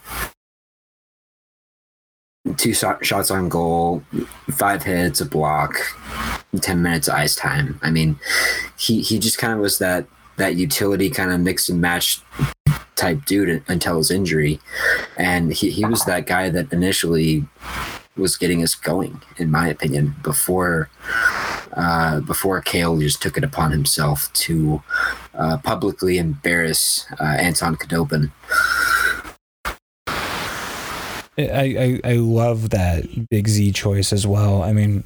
two 2.56 2.74
shots 2.74 3.30
on 3.30 3.48
goal, 3.48 4.02
five 4.52 4.82
hits, 4.82 5.20
a 5.20 5.26
block, 5.26 5.74
ten 6.60 6.82
minutes 6.82 7.08
ice 7.08 7.34
time. 7.36 7.78
I 7.82 7.90
mean, 7.90 8.18
he 8.78 9.02
he 9.02 9.18
just 9.18 9.38
kind 9.38 9.52
of 9.52 9.60
was 9.60 9.78
that 9.78 10.06
that 10.36 10.56
utility 10.56 11.10
kind 11.10 11.30
of 11.30 11.40
mix 11.40 11.68
and 11.68 11.80
match 11.80 12.22
type 12.96 13.24
dude 13.24 13.62
until 13.68 13.98
his 13.98 14.10
injury, 14.10 14.60
and 15.16 15.52
he 15.52 15.70
he 15.70 15.84
was 15.84 16.04
that 16.04 16.26
guy 16.26 16.50
that 16.50 16.72
initially 16.72 17.44
was 18.16 18.36
getting 18.36 18.62
us 18.62 18.74
going, 18.74 19.22
in 19.38 19.50
my 19.50 19.68
opinion, 19.68 20.14
before 20.22 20.90
uh, 21.74 22.20
before 22.20 22.60
Cale 22.60 22.98
just 22.98 23.22
took 23.22 23.36
it 23.36 23.44
upon 23.44 23.70
himself 23.70 24.32
to 24.32 24.82
uh, 25.34 25.58
publicly 25.58 26.18
embarrass 26.18 27.06
uh, 27.20 27.24
Anton 27.24 27.76
Khudobin. 27.76 28.30
I, 31.48 32.00
I 32.04 32.12
I 32.12 32.14
love 32.16 32.70
that 32.70 33.28
Big 33.28 33.48
Z 33.48 33.72
choice 33.72 34.12
as 34.12 34.26
well. 34.26 34.62
I 34.62 34.72
mean, 34.72 35.04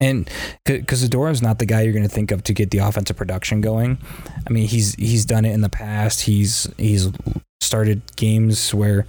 and 0.00 0.28
because 0.64 1.06
Zadorov's 1.06 1.42
not 1.42 1.58
the 1.58 1.66
guy 1.66 1.82
you're 1.82 1.92
going 1.92 2.08
to 2.08 2.14
think 2.14 2.30
of 2.30 2.42
to 2.44 2.54
get 2.54 2.70
the 2.70 2.78
offensive 2.78 3.16
production 3.16 3.60
going. 3.60 3.98
I 4.46 4.50
mean, 4.50 4.66
he's 4.66 4.94
he's 4.94 5.24
done 5.24 5.44
it 5.44 5.52
in 5.52 5.60
the 5.60 5.68
past. 5.68 6.22
He's 6.22 6.68
he's 6.78 7.08
started 7.60 8.02
games 8.16 8.74
where 8.74 9.06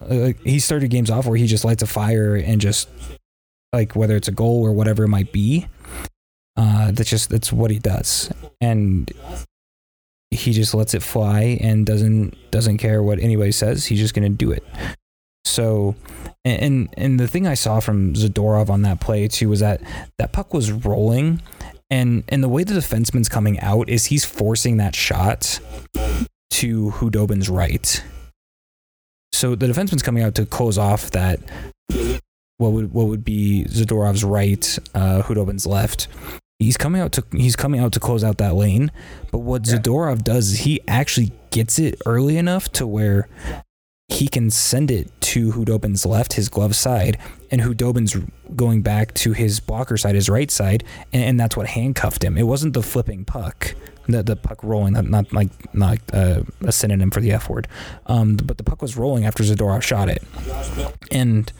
uh, 0.00 0.32
he 0.44 0.60
started 0.60 0.90
games 0.90 1.10
off 1.10 1.26
where 1.26 1.36
he 1.36 1.46
just 1.46 1.64
lights 1.64 1.82
a 1.82 1.86
fire 1.86 2.36
and 2.36 2.60
just 2.60 2.88
like 3.72 3.96
whether 3.96 4.16
it's 4.16 4.28
a 4.28 4.32
goal 4.32 4.62
or 4.62 4.72
whatever 4.72 5.04
it 5.04 5.08
might 5.08 5.32
be. 5.32 5.66
Uh, 6.56 6.90
that's 6.90 7.10
just 7.10 7.30
that's 7.30 7.52
what 7.52 7.70
he 7.70 7.78
does, 7.78 8.30
and 8.60 9.10
he 10.30 10.52
just 10.52 10.74
lets 10.74 10.92
it 10.92 11.02
fly 11.02 11.58
and 11.60 11.86
doesn't 11.86 12.36
doesn't 12.50 12.78
care 12.78 13.02
what 13.02 13.18
anybody 13.18 13.52
says. 13.52 13.86
He's 13.86 14.00
just 14.00 14.12
gonna 14.12 14.28
do 14.28 14.50
it. 14.50 14.64
So, 15.48 15.96
and 16.44 16.88
and 16.96 17.18
the 17.18 17.26
thing 17.26 17.46
I 17.46 17.54
saw 17.54 17.80
from 17.80 18.14
Zadorov 18.14 18.68
on 18.68 18.82
that 18.82 19.00
play 19.00 19.26
too 19.28 19.48
was 19.48 19.60
that 19.60 19.80
that 20.18 20.32
puck 20.32 20.52
was 20.52 20.70
rolling, 20.70 21.42
and 21.90 22.22
and 22.28 22.42
the 22.42 22.48
way 22.48 22.64
the 22.64 22.74
defenseman's 22.74 23.28
coming 23.28 23.58
out 23.60 23.88
is 23.88 24.06
he's 24.06 24.24
forcing 24.24 24.76
that 24.76 24.94
shot 24.94 25.60
to 26.50 26.90
Khudobin's 26.90 27.48
right. 27.48 28.02
So 29.32 29.54
the 29.54 29.66
defenseman's 29.66 30.02
coming 30.02 30.22
out 30.22 30.34
to 30.36 30.46
close 30.46 30.78
off 30.78 31.10
that 31.12 31.40
what 32.58 32.72
would 32.72 32.92
what 32.92 33.06
would 33.06 33.24
be 33.24 33.64
Zadorov's 33.68 34.24
right, 34.24 34.78
uh, 34.94 35.22
Khudobin's 35.22 35.66
left. 35.66 36.08
He's 36.58 36.76
coming 36.76 37.00
out 37.00 37.12
to 37.12 37.24
he's 37.32 37.56
coming 37.56 37.80
out 37.80 37.92
to 37.92 38.00
close 38.00 38.24
out 38.24 38.38
that 38.38 38.54
lane, 38.54 38.90
but 39.30 39.38
what 39.38 39.66
yeah. 39.66 39.76
Zadorov 39.76 40.24
does 40.24 40.50
is 40.52 40.58
he 40.60 40.80
actually 40.88 41.32
gets 41.50 41.78
it 41.78 42.00
early 42.04 42.36
enough 42.36 42.70
to 42.72 42.86
where 42.86 43.28
he 44.08 44.26
can 44.26 44.50
send 44.50 44.90
it 44.90 45.10
to 45.20 45.52
Khudobin's 45.52 46.06
left, 46.06 46.32
his 46.32 46.48
glove 46.48 46.74
side, 46.74 47.18
and 47.50 47.60
Khudobin's 47.60 48.16
going 48.56 48.80
back 48.82 49.12
to 49.14 49.32
his 49.32 49.60
blocker 49.60 49.96
side, 49.98 50.14
his 50.14 50.30
right 50.30 50.50
side, 50.50 50.82
and, 51.12 51.22
and 51.22 51.40
that's 51.40 51.56
what 51.56 51.66
handcuffed 51.66 52.24
him. 52.24 52.38
It 52.38 52.44
wasn't 52.44 52.72
the 52.72 52.82
flipping 52.82 53.26
puck, 53.26 53.74
the, 54.06 54.22
the 54.22 54.34
puck 54.34 54.64
rolling, 54.64 54.94
not, 54.94 55.32
like 55.32 55.50
not 55.74 55.98
uh, 56.14 56.42
a 56.62 56.72
synonym 56.72 57.10
for 57.10 57.20
the 57.20 57.32
F 57.32 57.50
word, 57.50 57.68
um, 58.06 58.36
but 58.36 58.56
the 58.56 58.64
puck 58.64 58.80
was 58.80 58.96
rolling 58.96 59.26
after 59.26 59.42
Zadorov 59.42 59.82
shot 59.82 60.08
it, 60.08 60.22
and 61.10 61.52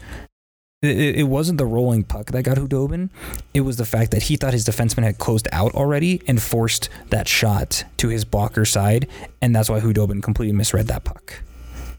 it, 0.81 1.17
it 1.17 1.27
wasn't 1.27 1.59
the 1.59 1.67
rolling 1.67 2.03
puck 2.03 2.27
that 2.31 2.43
got 2.43 2.57
Khudobin. 2.57 3.09
It 3.53 3.61
was 3.61 3.77
the 3.77 3.85
fact 3.85 4.09
that 4.09 4.23
he 4.23 4.37
thought 4.37 4.53
his 4.53 4.65
defenseman 4.65 5.03
had 5.03 5.19
closed 5.19 5.47
out 5.51 5.75
already 5.75 6.23
and 6.27 6.41
forced 6.41 6.89
that 7.09 7.27
shot 7.27 7.83
to 7.97 8.07
his 8.07 8.25
blocker 8.25 8.65
side, 8.65 9.07
and 9.39 9.55
that's 9.55 9.69
why 9.69 9.79
Khudobin 9.79 10.23
completely 10.23 10.53
misread 10.53 10.87
that 10.87 11.03
puck. 11.03 11.43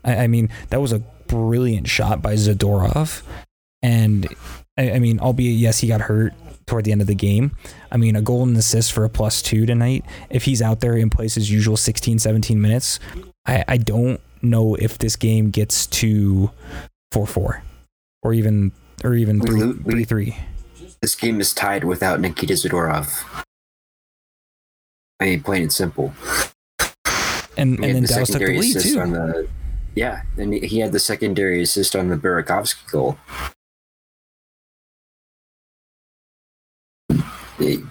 I, 0.04 0.24
I 0.24 0.26
mean, 0.26 0.48
that 0.70 0.80
was 0.80 0.92
a 0.92 0.98
brilliant 0.98 1.88
shot 1.88 2.22
by 2.22 2.34
Zadorov, 2.34 3.22
and 3.82 4.26
I, 4.76 4.92
I 4.92 4.98
mean, 4.98 5.20
albeit 5.20 5.56
yes, 5.56 5.78
he 5.80 5.88
got 5.88 6.02
hurt 6.02 6.34
toward 6.66 6.84
the 6.84 6.92
end 6.92 7.00
of 7.00 7.06
the 7.06 7.14
game. 7.14 7.56
I 7.90 7.96
mean, 7.96 8.16
a 8.16 8.20
and 8.20 8.56
assist 8.56 8.92
for 8.92 9.04
a 9.04 9.08
plus 9.08 9.42
two 9.42 9.66
tonight. 9.66 10.04
If 10.30 10.44
he's 10.44 10.62
out 10.62 10.80
there 10.80 10.96
and 10.96 11.10
plays 11.10 11.34
his 11.34 11.50
usual 11.50 11.76
16, 11.76 12.20
17 12.20 12.60
minutes, 12.60 13.00
I, 13.44 13.64
I 13.66 13.76
don't 13.76 14.20
know 14.40 14.76
if 14.76 14.96
this 14.98 15.16
game 15.16 15.50
gets 15.50 15.86
to 15.86 16.50
4 17.12 17.26
4 17.26 17.62
or 18.22 18.32
even 18.32 18.72
or 19.02 19.14
even 19.14 19.40
three, 19.40 19.64
we, 19.64 19.90
three, 19.92 20.04
three. 20.04 20.36
This 21.02 21.14
game 21.14 21.40
is 21.40 21.52
tied 21.52 21.84
without 21.84 22.20
Nikita 22.20 22.54
Zadorov. 22.54 23.24
I 25.18 25.24
mean, 25.24 25.42
plain 25.42 25.62
and 25.62 25.72
simple. 25.72 26.14
And 27.56 27.82
and 27.82 27.96
then 27.96 28.02
the 28.02 28.08
Dallas 28.08 28.30
took 28.30 28.40
the 28.40 28.58
lead 28.58 28.80
too. 28.80 29.00
On 29.00 29.10
the, 29.10 29.48
yeah, 29.94 30.22
and 30.36 30.54
he 30.54 30.78
had 30.78 30.92
the 30.92 30.98
secondary 30.98 31.62
assist 31.62 31.96
on 31.96 32.08
the 32.08 32.16
Burakovsky 32.16 32.90
goal. 32.90 33.18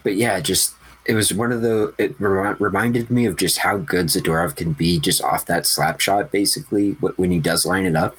But 0.03 0.15
yeah, 0.15 0.39
just 0.39 0.73
it 1.05 1.13
was 1.13 1.33
one 1.33 1.51
of 1.51 1.61
the 1.61 1.93
it 1.97 2.15
reminded 2.19 3.09
me 3.09 3.25
of 3.25 3.35
just 3.35 3.59
how 3.59 3.77
good 3.77 4.07
Zadorov 4.07 4.55
can 4.55 4.73
be 4.73 4.99
just 4.99 5.23
off 5.23 5.45
that 5.45 5.65
slap 5.65 5.99
shot 5.99 6.31
basically 6.31 6.91
when 6.91 7.31
he 7.31 7.39
does 7.39 7.65
line 7.65 7.85
it 7.85 7.95
up 7.95 8.15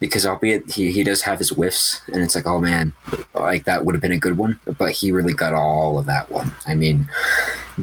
because 0.00 0.26
albeit 0.26 0.70
he, 0.70 0.92
he 0.92 1.02
does 1.02 1.22
have 1.22 1.38
his 1.38 1.50
whiffs 1.50 2.00
and 2.12 2.22
it's 2.22 2.34
like 2.34 2.46
oh 2.46 2.60
man 2.60 2.92
like 3.34 3.64
that 3.64 3.84
would 3.84 3.94
have 3.94 4.02
been 4.02 4.12
a 4.12 4.18
good 4.18 4.36
one 4.36 4.58
but 4.78 4.92
he 4.92 5.12
really 5.12 5.34
got 5.34 5.54
all 5.54 5.98
of 5.98 6.06
that 6.06 6.30
one. 6.30 6.52
I 6.66 6.74
mean 6.74 7.08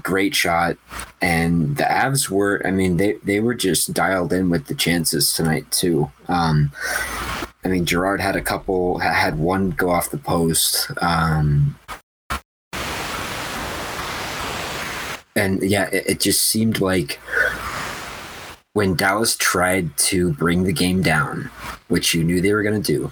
great 0.02 0.36
shot 0.36 0.78
and 1.22 1.78
the 1.78 1.84
avs 1.84 2.30
were 2.30 2.62
i 2.66 2.72
mean 2.72 2.98
they, 2.98 3.14
they 3.24 3.40
were 3.40 3.54
just 3.54 3.94
dialed 3.94 4.34
in 4.34 4.50
with 4.50 4.66
the 4.68 4.76
chances 4.76 5.34
tonight 5.34 5.70
too. 5.72 6.12
Um 6.28 6.72
i 7.64 7.68
mean 7.68 7.86
Girard 7.86 8.22
had 8.22 8.36
a 8.36 8.42
couple 8.42 9.00
had 9.00 9.38
one 9.40 9.72
go 9.72 9.90
off 9.90 10.12
the 10.12 10.18
post 10.18 10.92
um 11.02 11.78
and 15.36 15.62
yeah 15.64 15.90
it, 15.92 16.04
it 16.08 16.20
just 16.20 16.46
seemed 16.46 16.80
like 16.80 17.20
when 18.76 18.94
Dallas 18.94 19.38
tried 19.38 19.96
to 19.98 20.34
bring 20.34 20.66
the 20.66 20.74
game 20.74 21.02
down, 21.02 21.50
which 21.88 22.14
you 22.14 22.26
knew 22.26 22.42
they 22.42 22.52
were 22.52 22.62
going 22.62 22.82
to 22.82 22.94
do, 22.94 23.10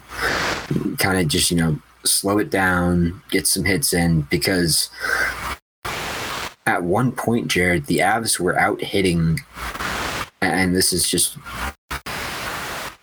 kind 0.98 1.17
of 1.17 1.29
just, 1.29 1.51
you 1.51 1.55
know, 1.58 1.79
slow 2.03 2.38
it 2.38 2.50
down, 2.50 3.22
get 3.32 3.48
some 3.48 3.63
hits 3.63 3.93
in, 3.93 4.24
because 4.24 4.89
at 6.65 6.84
one 6.84 7.13
point, 7.13 7.48
Jared, 7.48 7.86
the 7.86 8.00
Avs 8.00 8.41
were 8.41 8.60
out 8.60 8.82
hitting, 8.82 9.39
and 10.41 10.75
this 10.75 10.91
is 10.91 11.10
just. 11.10 11.38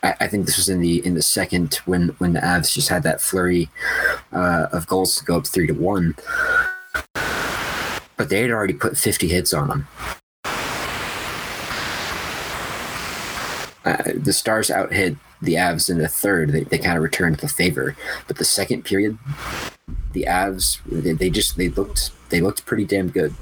I 0.03 0.29
think 0.29 0.45
this 0.47 0.57
was 0.57 0.69
in 0.69 0.81
the 0.81 1.05
in 1.05 1.15
the 1.15 1.23
second 1.23 1.75
when 1.87 2.09
when 2.19 2.35
the 2.35 2.41
Avs 2.41 2.73
just 2.73 2.91
had 2.91 3.03
that 3.05 3.23
flurry 3.23 3.71
uh, 4.33 4.67
of 4.71 4.87
goals 4.87 5.17
to 5.17 5.25
go 5.25 5.39
up 5.39 5.47
three 5.47 5.67
to 5.67 5.73
one, 5.73 6.15
but 8.17 8.29
they 8.29 8.43
had 8.43 8.51
already 8.51 8.75
put 8.75 8.99
fifty 8.99 9.29
hits 9.29 9.55
on 9.55 9.69
them. 9.69 9.89
Uh, 13.85 14.03
the 14.15 14.33
Stars 14.33 14.71
out 14.71 14.93
hit 14.93 15.17
the 15.43 15.55
Avs 15.55 15.89
in 15.89 15.99
the 15.99 16.09
third. 16.09 16.53
They, 16.53 16.65
they 16.65 16.79
kind 16.79 16.97
of 16.97 17.03
returned 17.03 17.37
the 17.37 17.49
favor, 17.49 17.97
but 18.27 18.37
the 18.37 18.45
second 18.45 18.85
period, 18.85 19.19
the 20.13 20.25
Avs 20.29 20.79
they, 20.87 21.13
they 21.13 21.31
just 21.31 21.57
they 21.57 21.69
looked 21.69 22.11
they 22.31 22.41
looked 22.41 22.67
pretty 22.67 22.85
damn 22.85 23.09
good. 23.09 23.35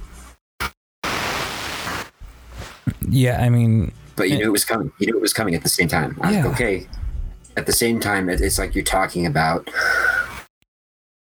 Yeah, 3.09 3.41
I 3.43 3.49
mean, 3.49 3.93
but 4.17 4.29
you 4.29 4.37
Eh. 4.37 4.39
knew 4.41 4.49
it 4.49 4.53
was 4.53 4.65
coming. 4.65 4.93
You 4.99 5.07
knew 5.09 5.17
it 5.17 5.23
was 5.23 5.33
coming 5.33 5.55
at 5.55 5.63
the 5.63 5.69
same 5.69 5.89
time. 5.89 6.17
I'm 6.21 6.35
like, 6.35 6.45
okay. 6.55 6.87
At 7.57 7.67
the 7.67 7.73
same 7.73 7.99
time, 7.99 8.29
it's 8.29 8.59
like 8.59 8.75
you're 8.75 8.85
talking 8.85 9.27
about. 9.27 9.69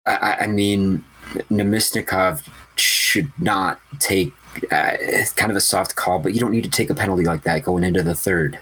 I, 0.06 0.37
I- 0.40 0.47
mean, 0.49 1.04
Namestnikov 1.50 2.47
should 2.76 3.30
not 3.38 3.80
take. 4.00 4.33
Uh, 4.71 4.97
kind 5.35 5.50
of 5.50 5.56
a 5.56 5.61
soft 5.61 5.97
call, 5.97 6.21
but 6.21 6.33
you 6.33 6.38
don't 6.38 6.52
need 6.52 6.62
to 6.62 6.71
take 6.71 6.88
a 6.88 6.94
penalty 6.94 7.25
like 7.25 7.42
that 7.42 7.64
going 7.64 7.83
into 7.83 8.04
the 8.04 8.14
third. 8.14 8.56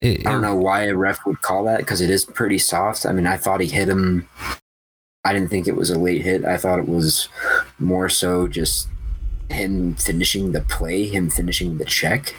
It, 0.00 0.26
I 0.26 0.32
don't 0.32 0.42
know 0.42 0.56
why 0.56 0.84
a 0.84 0.94
ref 0.94 1.24
would 1.26 1.40
call 1.42 1.64
that 1.64 1.78
because 1.78 2.00
it 2.00 2.10
is 2.10 2.24
pretty 2.24 2.58
soft. 2.58 3.06
I 3.06 3.12
mean, 3.12 3.26
I 3.26 3.36
thought 3.36 3.60
he 3.60 3.66
hit 3.68 3.88
him. 3.88 4.28
I 5.24 5.32
didn't 5.32 5.48
think 5.48 5.66
it 5.66 5.74
was 5.76 5.90
a 5.90 5.98
late 5.98 6.22
hit. 6.22 6.44
I 6.44 6.56
thought 6.56 6.78
it 6.78 6.88
was 6.88 7.28
more 7.78 8.08
so 8.08 8.46
just 8.46 8.88
him 9.50 9.94
finishing 9.94 10.52
the 10.52 10.60
play, 10.60 11.06
him 11.06 11.30
finishing 11.30 11.78
the 11.78 11.84
check. 11.84 12.34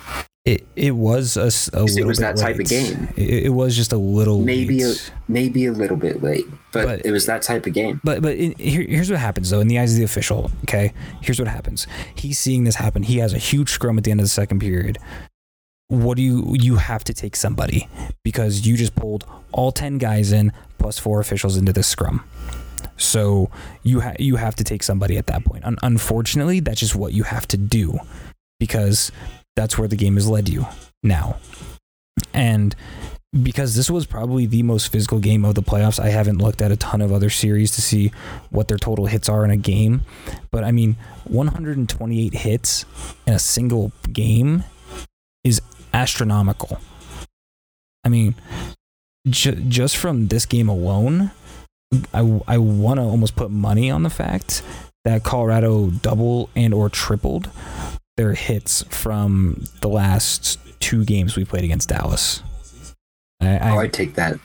It 0.45 0.65
it 0.77 0.91
was 0.91 1.35
a, 1.35 1.51
a 1.77 1.83
little 1.83 1.97
it 1.97 2.05
was 2.05 2.19
that 2.19 2.37
type 2.37 2.57
of 2.57 2.69
game. 2.69 3.09
It, 3.17 3.47
it 3.47 3.49
was 3.49 3.75
just 3.75 3.91
a 3.91 3.97
little 3.97 4.39
maybe 4.41 4.81
a, 4.81 4.93
maybe 5.27 5.65
a 5.65 5.73
little 5.73 5.97
bit 5.97 6.23
late, 6.23 6.45
but, 6.71 6.85
But- 6.85 7.05
it 7.05 7.11
was 7.11 7.25
that 7.25 7.41
type 7.41 7.65
of 7.65 7.73
game. 7.73 7.99
But 8.01 8.21
but 8.21 8.37
in, 8.37 8.53
here, 8.53 8.83
here's 8.83 9.09
what 9.11 9.19
happens 9.19 9.49
though 9.49 9.59
in 9.59 9.67
the 9.67 9.77
eyes 9.77 9.91
of 9.91 9.97
the 9.97 10.05
official. 10.05 10.49
Okay, 10.63 10.93
here's 11.21 11.37
what 11.39 11.49
happens. 11.49 11.85
He's 12.15 12.39
seeing 12.39 12.63
this 12.63 12.75
happen. 12.75 13.03
He 13.03 13.17
has 13.17 13.33
a 13.33 13.37
huge 13.37 13.71
scrum 13.71 13.97
at 13.97 14.05
the 14.05 14.11
end 14.11 14.21
of 14.21 14.23
the 14.23 14.29
second 14.29 14.59
period. 14.59 14.97
What 15.89 16.17
do 16.17 16.23
you 16.23 16.55
you 16.59 16.75
have 16.75 17.03
to 17.05 17.13
take 17.13 17.35
somebody 17.35 17.87
because 18.23 18.65
you 18.67 18.75
just 18.75 18.95
pulled 18.95 19.25
all 19.51 19.71
ten 19.71 19.97
guys 19.97 20.31
in 20.31 20.51
plus 20.77 20.99
four 20.99 21.19
officials 21.19 21.57
into 21.57 21.73
this 21.73 21.87
scrum. 21.87 22.23
So 22.97 23.49
you 23.83 24.01
ha- 24.01 24.15
you 24.19 24.37
have 24.37 24.55
to 24.55 24.63
take 24.63 24.83
somebody 24.83 25.17
at 25.17 25.27
that 25.27 25.45
point. 25.45 25.63
Un- 25.63 25.77
unfortunately, 25.83 26.59
that's 26.59 26.79
just 26.79 26.95
what 26.95 27.13
you 27.13 27.23
have 27.23 27.47
to 27.49 27.57
do 27.57 27.99
because 28.59 29.11
that's 29.55 29.77
where 29.77 29.87
the 29.87 29.95
game 29.95 30.15
has 30.15 30.27
led 30.27 30.49
you 30.49 30.65
now. 31.03 31.37
And 32.33 32.75
because 33.43 33.75
this 33.75 33.89
was 33.89 34.05
probably 34.05 34.45
the 34.45 34.63
most 34.63 34.91
physical 34.91 35.19
game 35.19 35.43
of 35.45 35.55
the 35.55 35.61
playoffs. 35.61 35.99
I 35.99 36.09
haven't 36.09 36.37
looked 36.37 36.61
at 36.61 36.71
a 36.71 36.77
ton 36.77 37.01
of 37.01 37.11
other 37.11 37.29
series 37.29 37.71
to 37.71 37.81
see 37.81 38.11
what 38.49 38.67
their 38.67 38.77
total 38.77 39.05
hits 39.05 39.29
are 39.29 39.43
in 39.43 39.51
a 39.51 39.57
game, 39.57 40.01
but 40.49 40.63
I 40.63 40.71
mean, 40.71 40.95
128 41.25 42.33
hits 42.33 42.85
in 43.25 43.33
a 43.33 43.39
single 43.39 43.91
game 44.11 44.63
is 45.43 45.61
astronomical. 45.97 46.79
I 48.03 48.09
mean, 48.09 48.35
ju- 49.27 49.63
just 49.67 49.97
from 49.97 50.27
this 50.27 50.45
game 50.45 50.69
alone, 50.69 51.31
I, 52.13 52.41
I 52.47 52.57
want 52.59 52.99
to 52.99 53.03
almost 53.03 53.35
put 53.35 53.49
money 53.49 53.89
on 53.89 54.03
the 54.03 54.09
fact 54.09 54.61
that 55.05 55.23
Colorado 55.23 55.89
double 55.89 56.49
and 56.55 56.73
or 56.73 56.89
tripled 56.89 57.49
their 58.15 58.33
hits 58.33 58.83
from 58.89 59.63
the 59.81 59.89
last 59.89 60.59
two 60.79 61.03
games 61.03 61.35
we 61.35 61.45
played 61.45 61.63
against 61.63 61.89
Dallas. 61.89 62.43
I, 63.41 63.57
I 63.57 63.71
oh, 63.71 63.79
I'd 63.79 63.93
take 63.93 64.15
that. 64.15 64.39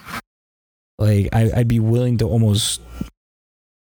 like 0.99 1.29
I, 1.33 1.51
I'd 1.57 1.69
be 1.69 1.81
willing 1.81 2.19
to 2.19 2.27
almost 2.27 2.81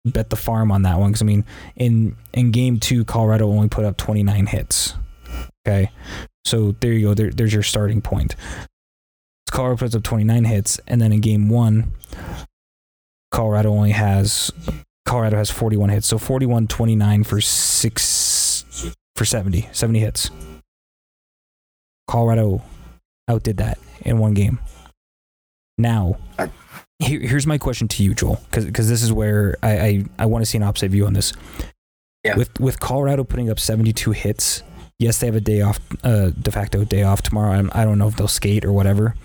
bet 0.05 0.29
the 0.29 0.35
farm 0.35 0.71
on 0.71 0.83
that 0.83 0.99
one 0.99 1.11
because 1.11 1.21
I 1.21 1.25
mean 1.25 1.43
in 1.75 2.15
in 2.33 2.51
game 2.51 2.79
two 2.79 3.03
Colorado 3.03 3.49
only 3.49 3.67
put 3.67 3.85
up 3.85 3.97
29 3.97 4.45
hits. 4.47 4.93
Okay, 5.67 5.91
so 6.47 6.73
there 6.79 6.93
you 6.93 7.07
go. 7.07 7.13
There, 7.13 7.29
there's 7.29 7.53
your 7.53 7.63
starting 7.63 8.01
point. 8.01 8.35
Colorado 9.51 9.77
puts 9.77 9.95
up 9.95 10.03
29 10.03 10.45
hits, 10.45 10.79
and 10.87 11.01
then 11.01 11.11
in 11.11 11.21
game 11.21 11.49
one, 11.49 11.91
Colorado 13.31 13.69
only 13.69 13.91
has 13.91 14.51
Colorado 15.05 15.37
has 15.37 15.49
41 15.49 15.89
hits. 15.89 16.07
So 16.07 16.17
41 16.17 16.67
29 16.67 17.23
for 17.23 17.41
six 17.41 18.93
for 19.15 19.25
70 19.25 19.69
70 19.71 19.99
hits. 19.99 20.31
Colorado 22.07 22.61
outdid 23.27 23.57
that 23.57 23.77
in 24.01 24.17
one 24.17 24.33
game. 24.33 24.59
Now, 25.77 26.17
here, 26.99 27.19
here's 27.19 27.45
my 27.45 27.57
question 27.57 27.87
to 27.89 28.03
you, 28.03 28.15
Joel, 28.15 28.39
because 28.51 28.89
this 28.89 29.03
is 29.03 29.13
where 29.13 29.57
I, 29.61 29.79
I, 29.79 30.05
I 30.19 30.25
want 30.25 30.43
to 30.43 30.49
see 30.49 30.57
an 30.57 30.63
opposite 30.63 30.91
view 30.91 31.05
on 31.05 31.13
this. 31.13 31.33
Yeah. 32.23 32.35
With 32.35 32.59
with 32.59 32.79
Colorado 32.79 33.23
putting 33.23 33.49
up 33.49 33.59
72 33.59 34.11
hits, 34.11 34.63
yes, 34.99 35.19
they 35.19 35.27
have 35.27 35.35
a 35.35 35.41
day 35.41 35.61
off, 35.61 35.79
uh, 36.03 36.29
de 36.31 36.51
facto 36.51 36.83
day 36.83 37.03
off 37.03 37.21
tomorrow. 37.21 37.51
I'm, 37.51 37.69
I 37.73 37.83
don't 37.85 37.97
know 37.97 38.07
if 38.07 38.15
they'll 38.15 38.27
skate 38.27 38.65
or 38.65 38.71
whatever. 38.71 39.15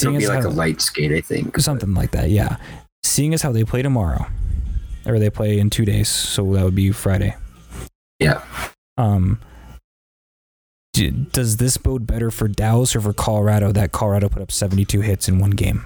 It'll 0.00 0.12
be 0.12 0.24
as 0.24 0.28
like 0.28 0.42
how- 0.42 0.48
a 0.48 0.50
light 0.50 0.80
skate, 0.80 1.12
I 1.12 1.20
think. 1.20 1.58
something 1.58 1.94
like 1.94 2.10
that, 2.12 2.30
yeah. 2.30 2.56
Seeing 3.02 3.32
as 3.34 3.42
how 3.42 3.52
they 3.52 3.64
play 3.64 3.82
tomorrow, 3.82 4.26
or 5.06 5.18
they 5.18 5.30
play 5.30 5.58
in 5.58 5.70
two 5.70 5.84
days, 5.84 6.08
so 6.08 6.52
that 6.54 6.64
would 6.64 6.74
be 6.74 6.90
Friday. 6.92 7.34
Yeah. 8.18 8.42
Um. 8.98 9.40
Does 11.32 11.58
this 11.58 11.76
bode 11.76 12.06
better 12.06 12.30
for 12.30 12.48
Dallas 12.48 12.96
or 12.96 13.02
for 13.02 13.12
Colorado 13.12 13.70
that 13.72 13.92
Colorado 13.92 14.30
put 14.30 14.40
up 14.40 14.50
72 14.50 15.02
hits 15.02 15.28
in 15.28 15.38
one 15.38 15.50
game? 15.50 15.84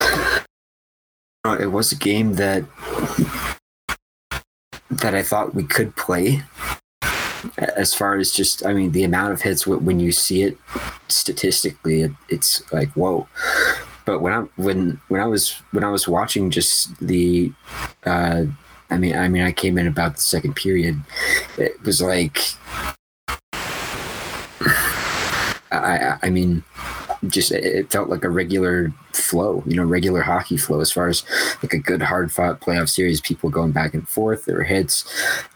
Uh, 0.00 1.56
It 1.60 1.70
was 1.72 1.92
a 1.92 1.96
game 1.96 2.34
that 2.34 2.64
that 4.90 5.14
I 5.14 5.22
thought 5.22 5.54
we 5.54 5.64
could 5.64 5.96
play. 5.96 6.42
As 7.58 7.94
far 7.94 8.16
as 8.16 8.32
just, 8.32 8.66
I 8.66 8.72
mean, 8.72 8.92
the 8.92 9.04
amount 9.04 9.32
of 9.32 9.42
hits 9.42 9.66
when 9.66 10.00
you 10.00 10.10
see 10.10 10.42
it 10.42 10.58
statistically, 11.08 12.02
it, 12.02 12.12
it's 12.28 12.62
like 12.72 12.90
whoa. 12.90 13.28
But 14.04 14.20
when 14.20 14.32
I 14.32 14.40
when 14.56 15.00
when 15.08 15.20
I 15.20 15.26
was 15.26 15.52
when 15.72 15.84
I 15.84 15.90
was 15.90 16.08
watching 16.08 16.50
just 16.50 16.96
the, 16.98 17.52
uh, 18.04 18.44
I 18.90 18.96
mean, 18.96 19.16
I 19.16 19.28
mean, 19.28 19.42
I 19.42 19.52
came 19.52 19.78
in 19.78 19.86
about 19.86 20.14
the 20.16 20.20
second 20.20 20.54
period. 20.54 21.00
It 21.58 21.80
was 21.82 22.00
like, 22.00 22.38
I, 25.70 26.18
I 26.22 26.30
mean, 26.30 26.64
just 27.28 27.52
it- 27.52 27.90
felt 27.90 28.08
like 28.08 28.24
a 28.24 28.30
regular 28.30 28.92
flow, 29.12 29.62
you 29.66 29.76
know, 29.76 29.84
regular 29.84 30.22
hockey 30.22 30.56
flow 30.56 30.80
as 30.80 30.92
far 30.92 31.08
as 31.08 31.24
like 31.62 31.72
a 31.72 31.78
good 31.78 32.02
hard 32.02 32.30
fought 32.32 32.60
playoff 32.60 32.88
series, 32.88 33.20
people 33.20 33.50
going 33.50 33.72
back 33.72 33.94
and 33.94 34.08
forth, 34.08 34.46
were 34.46 34.62
hits, 34.64 35.04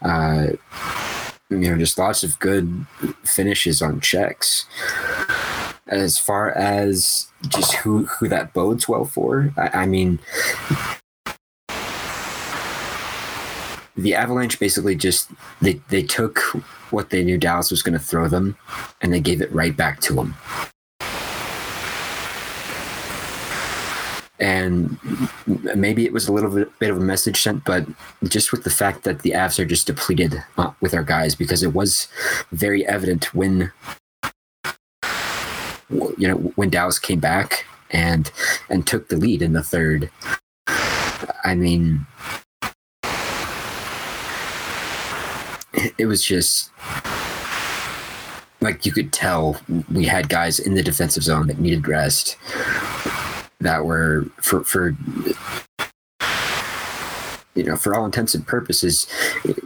uh, 0.01 0.47
you 1.49 1.57
know, 1.57 1.77
just 1.77 1.97
lots 1.97 2.23
of 2.23 2.39
good 2.39 2.85
finishes 3.23 3.81
on 3.81 3.99
checks. 3.99 4.65
As 5.87 6.17
far 6.17 6.51
as 6.51 7.27
just 7.49 7.73
who 7.73 8.05
who 8.05 8.27
that 8.29 8.53
bodes 8.53 8.87
well 8.87 9.03
for, 9.05 9.53
I, 9.57 9.81
I 9.81 9.85
mean, 9.85 10.19
the 13.97 14.15
Avalanche 14.15 14.59
basically 14.59 14.95
just 14.95 15.29
they 15.61 15.73
they 15.89 16.01
took 16.01 16.39
what 16.91 17.09
they 17.09 17.23
knew 17.23 17.37
Dallas 17.37 17.71
was 17.71 17.83
going 17.83 17.93
to 17.93 17.99
throw 17.99 18.27
them, 18.27 18.57
and 19.01 19.13
they 19.13 19.19
gave 19.19 19.41
it 19.41 19.51
right 19.51 19.75
back 19.75 19.99
to 20.01 20.13
them. 20.13 20.35
And 24.41 24.97
maybe 25.75 26.03
it 26.03 26.11
was 26.11 26.27
a 26.27 26.33
little 26.33 26.65
bit, 26.79 26.89
of 26.89 26.97
a 26.97 26.99
message 26.99 27.39
sent, 27.39 27.63
but 27.63 27.85
just 28.23 28.51
with 28.51 28.63
the 28.63 28.71
fact 28.71 29.03
that 29.03 29.21
the 29.21 29.31
Avs 29.31 29.59
are 29.59 29.65
just 29.65 29.85
depleted 29.85 30.43
uh, 30.57 30.71
with 30.81 30.95
our 30.95 31.03
guys, 31.03 31.35
because 31.35 31.61
it 31.61 31.75
was 31.75 32.07
very 32.51 32.85
evident 32.87 33.33
when 33.35 33.71
you 36.17 36.27
know 36.27 36.37
when 36.55 36.71
Dallas 36.71 36.97
came 36.97 37.19
back 37.19 37.65
and 37.91 38.31
and 38.69 38.87
took 38.87 39.09
the 39.09 39.15
lead 39.15 39.43
in 39.43 39.53
the 39.53 39.63
third. 39.63 40.09
I 41.43 41.53
mean, 41.53 42.07
it 45.99 46.07
was 46.07 46.23
just 46.23 46.71
like 48.59 48.87
you 48.87 48.91
could 48.91 49.13
tell 49.13 49.61
we 49.91 50.05
had 50.05 50.29
guys 50.29 50.59
in 50.59 50.73
the 50.73 50.83
defensive 50.83 51.23
zone 51.23 51.45
that 51.47 51.59
needed 51.59 51.87
rest 51.87 52.37
that 53.61 53.85
were 53.85 54.25
for 54.41 54.63
for 54.63 54.95
you 57.55 57.63
know 57.63 57.75
for 57.75 57.95
all 57.95 58.05
intents 58.05 58.33
and 58.33 58.47
purposes 58.47 59.07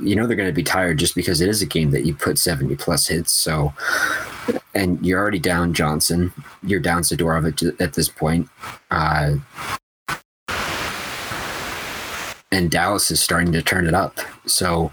you 0.02 0.16
know 0.16 0.26
they're 0.26 0.36
going 0.36 0.50
to 0.50 0.54
be 0.54 0.64
tired 0.64 0.98
just 0.98 1.16
because 1.16 1.42
it 1.42 1.50
is 1.50 1.62
a 1.62 1.66
game 1.66 1.92
that 1.92 2.06
you 2.06 2.16
put 2.16 2.38
70 2.38 2.76
plus 2.76 3.08
hits 3.08 3.32
so 3.32 3.74
and 4.74 5.04
you're 5.06 5.20
already 5.20 5.40
down 5.40 5.74
johnson. 5.74 6.32
You're 6.64 6.80
down 6.80 7.04
Zadorov 7.04 7.80
at, 7.80 7.94
this 7.94 8.10
point 8.10 8.50
uh 8.92 9.36
and 12.52 12.72
dallas 12.72 13.12
is 13.12 13.22
starting 13.22 13.52
to 13.52 13.62
turn 13.62 13.86
it 13.86 13.94
up. 13.94 14.20
So 14.46 14.92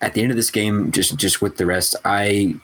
at 0.00 0.14
the 0.14 0.22
end 0.22 0.30
of 0.30 0.36
this 0.36 0.50
game 0.50 0.90
just 0.90 1.16
just 1.16 1.40
with 1.40 1.56
the 1.56 1.66
rest 1.66 1.96
i 2.04 2.54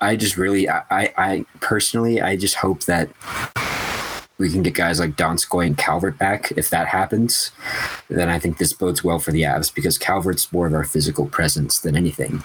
i 0.00 0.14
just 0.14 0.36
really 0.36 0.68
i, 0.68 0.84
I 0.90 1.46
personally 1.60 2.20
i 2.20 2.36
just 2.36 2.56
hope 2.56 2.84
that 2.84 3.08
we 4.38 4.50
can 4.50 4.62
get 4.62 4.74
guys 4.74 4.98
like 5.00 5.16
Donskoy 5.16 5.66
and 5.66 5.78
Calvert 5.78 6.18
back. 6.18 6.52
If 6.56 6.70
that 6.70 6.88
happens, 6.88 7.50
then 8.08 8.28
I 8.28 8.38
think 8.38 8.58
this 8.58 8.72
bodes 8.72 9.04
well 9.04 9.18
for 9.18 9.30
the 9.32 9.42
Avs 9.42 9.72
because 9.74 9.96
Calvert's 9.98 10.52
more 10.52 10.66
of 10.66 10.74
our 10.74 10.84
physical 10.84 11.26
presence 11.26 11.78
than 11.78 11.96
anything. 11.96 12.42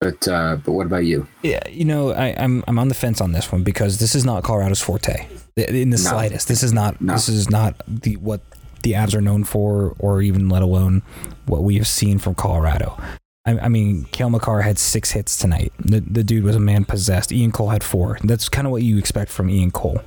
But 0.00 0.26
uh, 0.26 0.56
but 0.56 0.72
what 0.72 0.86
about 0.86 1.04
you? 1.04 1.28
Yeah, 1.42 1.66
you 1.68 1.84
know, 1.84 2.10
I, 2.12 2.34
I'm 2.36 2.64
I'm 2.66 2.78
on 2.78 2.88
the 2.88 2.94
fence 2.94 3.20
on 3.20 3.32
this 3.32 3.52
one 3.52 3.62
because 3.62 3.98
this 3.98 4.14
is 4.16 4.24
not 4.24 4.42
Colorado's 4.42 4.80
forte 4.80 5.26
in 5.56 5.90
the 5.90 5.96
No. 5.96 5.96
slightest. 5.96 6.48
This 6.48 6.64
is 6.64 6.72
not 6.72 7.00
No. 7.00 7.12
this 7.12 7.28
is 7.28 7.48
not 7.50 7.80
the 7.86 8.16
what 8.16 8.40
the 8.82 8.92
Avs 8.94 9.14
are 9.14 9.20
known 9.20 9.44
for, 9.44 9.94
or 10.00 10.20
even 10.20 10.48
let 10.48 10.60
alone 10.62 11.02
what 11.46 11.62
we 11.62 11.76
have 11.76 11.86
seen 11.86 12.18
from 12.18 12.34
Colorado. 12.34 13.00
I, 13.44 13.58
I 13.58 13.68
mean, 13.68 14.04
Cale 14.12 14.30
Makar 14.30 14.62
had 14.62 14.78
six 14.78 15.10
hits 15.10 15.36
tonight. 15.36 15.72
The 15.78 16.00
the 16.00 16.22
dude 16.22 16.44
was 16.44 16.56
a 16.56 16.60
man 16.60 16.84
possessed. 16.84 17.32
Ian 17.32 17.52
Cole 17.52 17.70
had 17.70 17.82
four. 17.82 18.18
That's 18.22 18.48
kind 18.48 18.66
of 18.66 18.70
what 18.70 18.82
you 18.82 18.98
expect 18.98 19.30
from 19.30 19.50
Ian 19.50 19.70
Cole. 19.70 20.00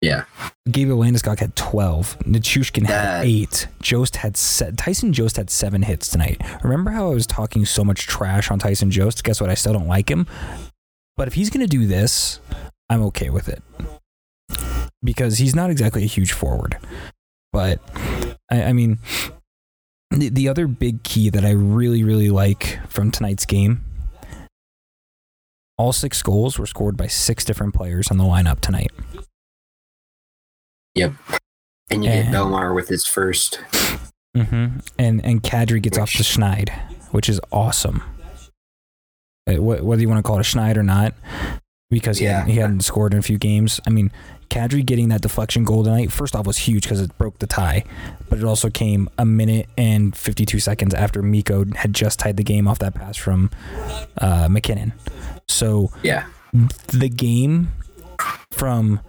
Yeah. 0.00 0.24
Gabriel 0.70 1.00
Landeskog 1.00 1.40
had 1.40 1.56
12. 1.56 2.18
Nichushkin 2.20 2.86
had 2.86 3.24
8. 3.24 3.66
Jost 3.82 4.16
had 4.16 4.36
se- 4.36 4.72
Tyson 4.76 5.12
Jost 5.12 5.36
had 5.36 5.50
7 5.50 5.82
hits 5.82 6.08
tonight. 6.08 6.40
Remember 6.62 6.92
how 6.92 7.10
I 7.10 7.14
was 7.14 7.26
talking 7.26 7.64
so 7.64 7.82
much 7.82 8.06
trash 8.06 8.50
on 8.50 8.60
Tyson 8.60 8.92
Jost? 8.92 9.24
Guess 9.24 9.40
what? 9.40 9.50
I 9.50 9.54
still 9.54 9.72
don't 9.72 9.88
like 9.88 10.08
him. 10.08 10.28
But 11.16 11.26
if 11.26 11.34
he's 11.34 11.50
going 11.50 11.66
to 11.66 11.66
do 11.66 11.86
this, 11.86 12.38
I'm 12.88 13.02
okay 13.06 13.28
with 13.30 13.48
it. 13.48 13.60
Because 15.02 15.38
he's 15.38 15.56
not 15.56 15.70
exactly 15.70 16.04
a 16.04 16.06
huge 16.06 16.30
forward. 16.32 16.78
But, 17.52 17.80
I, 18.52 18.64
I 18.64 18.72
mean, 18.72 18.98
the, 20.20 20.28
the 20.30 20.48
other 20.48 20.66
big 20.66 21.02
key 21.02 21.30
that 21.30 21.44
I 21.44 21.50
really, 21.50 22.02
really 22.04 22.30
like 22.30 22.78
from 22.88 23.10
tonight's 23.10 23.46
game 23.46 23.84
all 25.80 25.92
six 25.92 26.20
goals 26.24 26.58
were 26.58 26.66
scored 26.66 26.96
by 26.96 27.06
six 27.06 27.44
different 27.44 27.72
players 27.72 28.10
on 28.10 28.18
the 28.18 28.24
lineup 28.24 28.58
tonight. 28.58 28.90
Yep. 30.96 31.12
And 31.90 32.04
you 32.04 32.10
And- 32.10 32.32
get 32.32 32.34
Bellemare 32.40 32.74
with 32.74 32.88
his 32.88 33.06
first. 33.06 33.60
Mm-hmm. 34.36 34.78
And 34.98 35.24
and 35.24 35.42
Kadri 35.42 35.80
gets 35.80 35.96
off 35.96 36.08
Which- 36.08 36.18
the 36.18 36.24
Schneid, 36.24 36.70
which 37.12 37.28
is 37.28 37.40
awesome. 37.52 38.02
Uh, 39.48 39.62
Whether 39.62 40.02
you 40.02 40.08
want 40.08 40.18
to 40.18 40.22
call 40.26 40.38
it 40.38 40.52
a 40.52 40.56
Schneid 40.56 40.76
or 40.76 40.82
not, 40.82 41.14
because 41.90 42.18
he, 42.18 42.24
Yeah. 42.26 42.38
hadn't, 42.40 42.52
he 42.52 42.58
hadn't 42.58 42.80
scored 42.82 43.12
in 43.14 43.20
a 43.20 43.22
few 43.22 43.38
games. 43.38 43.80
I 43.86 43.90
mean, 43.90 44.10
Kadri 44.50 44.84
getting 44.84 45.08
that 45.10 45.20
deflection 45.20 45.64
goal 45.64 45.84
tonight, 45.84 46.10
first 46.12 46.34
off, 46.34 46.46
was 46.46 46.56
huge 46.58 46.84
because 46.84 47.00
it 47.00 47.16
broke 47.18 47.38
the 47.38 47.46
tie, 47.46 47.84
but 48.28 48.38
it 48.38 48.44
also 48.44 48.70
came 48.70 49.08
a 49.18 49.24
minute 49.26 49.68
and 49.76 50.16
52 50.16 50.58
seconds 50.60 50.94
after 50.94 51.22
Mikko 51.22 51.66
had 51.76 51.92
just 51.94 52.18
tied 52.18 52.36
the 52.36 52.42
game 52.44 52.66
off 52.66 52.78
that 52.78 52.94
pass 52.94 53.16
from 53.16 53.50
uh, 54.18 54.48
MacKinnon. 54.50 54.92
So 55.48 55.90
Yeah. 56.02 56.26
the 56.88 57.08
game 57.08 57.72
from 58.50 59.00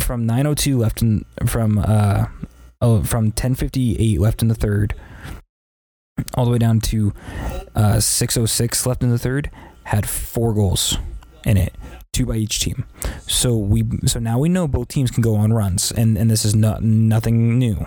from 0.00 0.26
902 0.26 0.76
left 0.78 1.02
in 1.02 1.24
from 1.46 1.78
uh 1.78 2.26
oh 2.82 3.02
from 3.02 3.26
1058 3.26 4.20
left 4.20 4.42
in 4.42 4.48
the 4.48 4.54
third 4.54 4.94
all 6.34 6.44
the 6.44 6.50
way 6.50 6.58
down 6.58 6.78
to 6.80 7.12
uh 7.74 7.98
606 8.00 8.84
left 8.86 9.02
in 9.02 9.10
the 9.10 9.18
third 9.18 9.50
had 9.84 10.06
four 10.08 10.52
goals 10.52 10.98
in 11.44 11.56
it 11.56 11.74
two 12.18 12.26
by 12.26 12.36
each 12.36 12.60
team. 12.60 12.84
So 13.26 13.56
we 13.56 13.84
so 14.06 14.18
now 14.18 14.38
we 14.38 14.48
know 14.48 14.68
both 14.68 14.88
teams 14.88 15.10
can 15.10 15.22
go 15.22 15.36
on 15.36 15.52
runs 15.52 15.92
and 15.92 16.18
and 16.18 16.30
this 16.30 16.44
is 16.44 16.54
not 16.54 16.82
nothing 16.82 17.58
new. 17.58 17.86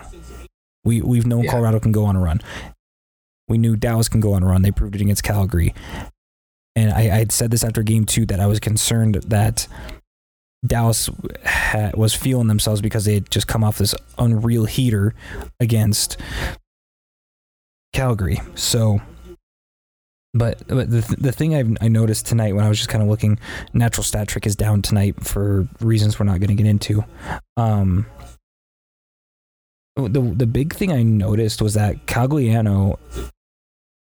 We 0.84 1.00
we've 1.00 1.26
known 1.26 1.44
Yeah. 1.44 1.50
Colorado 1.52 1.78
can 1.78 1.92
go 1.92 2.04
on 2.04 2.16
a 2.16 2.20
run. 2.20 2.40
We 3.48 3.58
knew 3.58 3.76
Dallas 3.76 4.08
can 4.08 4.20
go 4.20 4.32
on 4.32 4.42
a 4.42 4.46
run. 4.46 4.62
They 4.62 4.70
proved 4.70 4.94
it 4.94 5.00
against 5.02 5.22
Calgary. 5.22 5.74
And 6.74 6.90
I, 6.90 7.00
I 7.00 7.18
had 7.18 7.32
said 7.32 7.50
this 7.50 7.62
after 7.62 7.82
game 7.82 8.06
two 8.06 8.24
that 8.26 8.40
I 8.40 8.46
was 8.46 8.58
concerned 8.58 9.16
that 9.26 9.68
Dallas 10.66 11.10
ha- 11.44 11.90
was 11.94 12.14
feeling 12.14 12.46
themselves 12.46 12.80
because 12.80 13.04
they 13.04 13.14
had 13.14 13.30
just 13.30 13.46
come 13.46 13.62
off 13.62 13.76
this 13.76 13.94
unreal 14.16 14.64
heater 14.64 15.14
against 15.60 16.16
Calgary. 17.92 18.40
So, 18.54 19.02
but, 20.34 20.66
but 20.66 20.90
the, 20.90 21.02
th- 21.02 21.20
the 21.20 21.32
thing 21.32 21.54
I've, 21.54 21.76
I 21.80 21.88
noticed 21.88 22.26
tonight 22.26 22.54
when 22.54 22.64
I 22.64 22.68
was 22.68 22.78
just 22.78 22.88
kind 22.88 23.02
of 23.02 23.08
looking, 23.08 23.38
natural 23.74 24.04
stat 24.04 24.28
trick 24.28 24.46
is 24.46 24.56
down 24.56 24.82
tonight 24.82 25.24
for 25.24 25.68
reasons 25.80 26.18
we're 26.18 26.26
not 26.26 26.40
going 26.40 26.48
to 26.48 26.54
get 26.54 26.66
into. 26.66 27.04
Um, 27.56 28.06
the 29.96 30.20
the 30.20 30.46
big 30.46 30.74
thing 30.74 30.90
I 30.90 31.02
noticed 31.02 31.60
was 31.60 31.74
that 31.74 32.06
Cogliano 32.06 32.98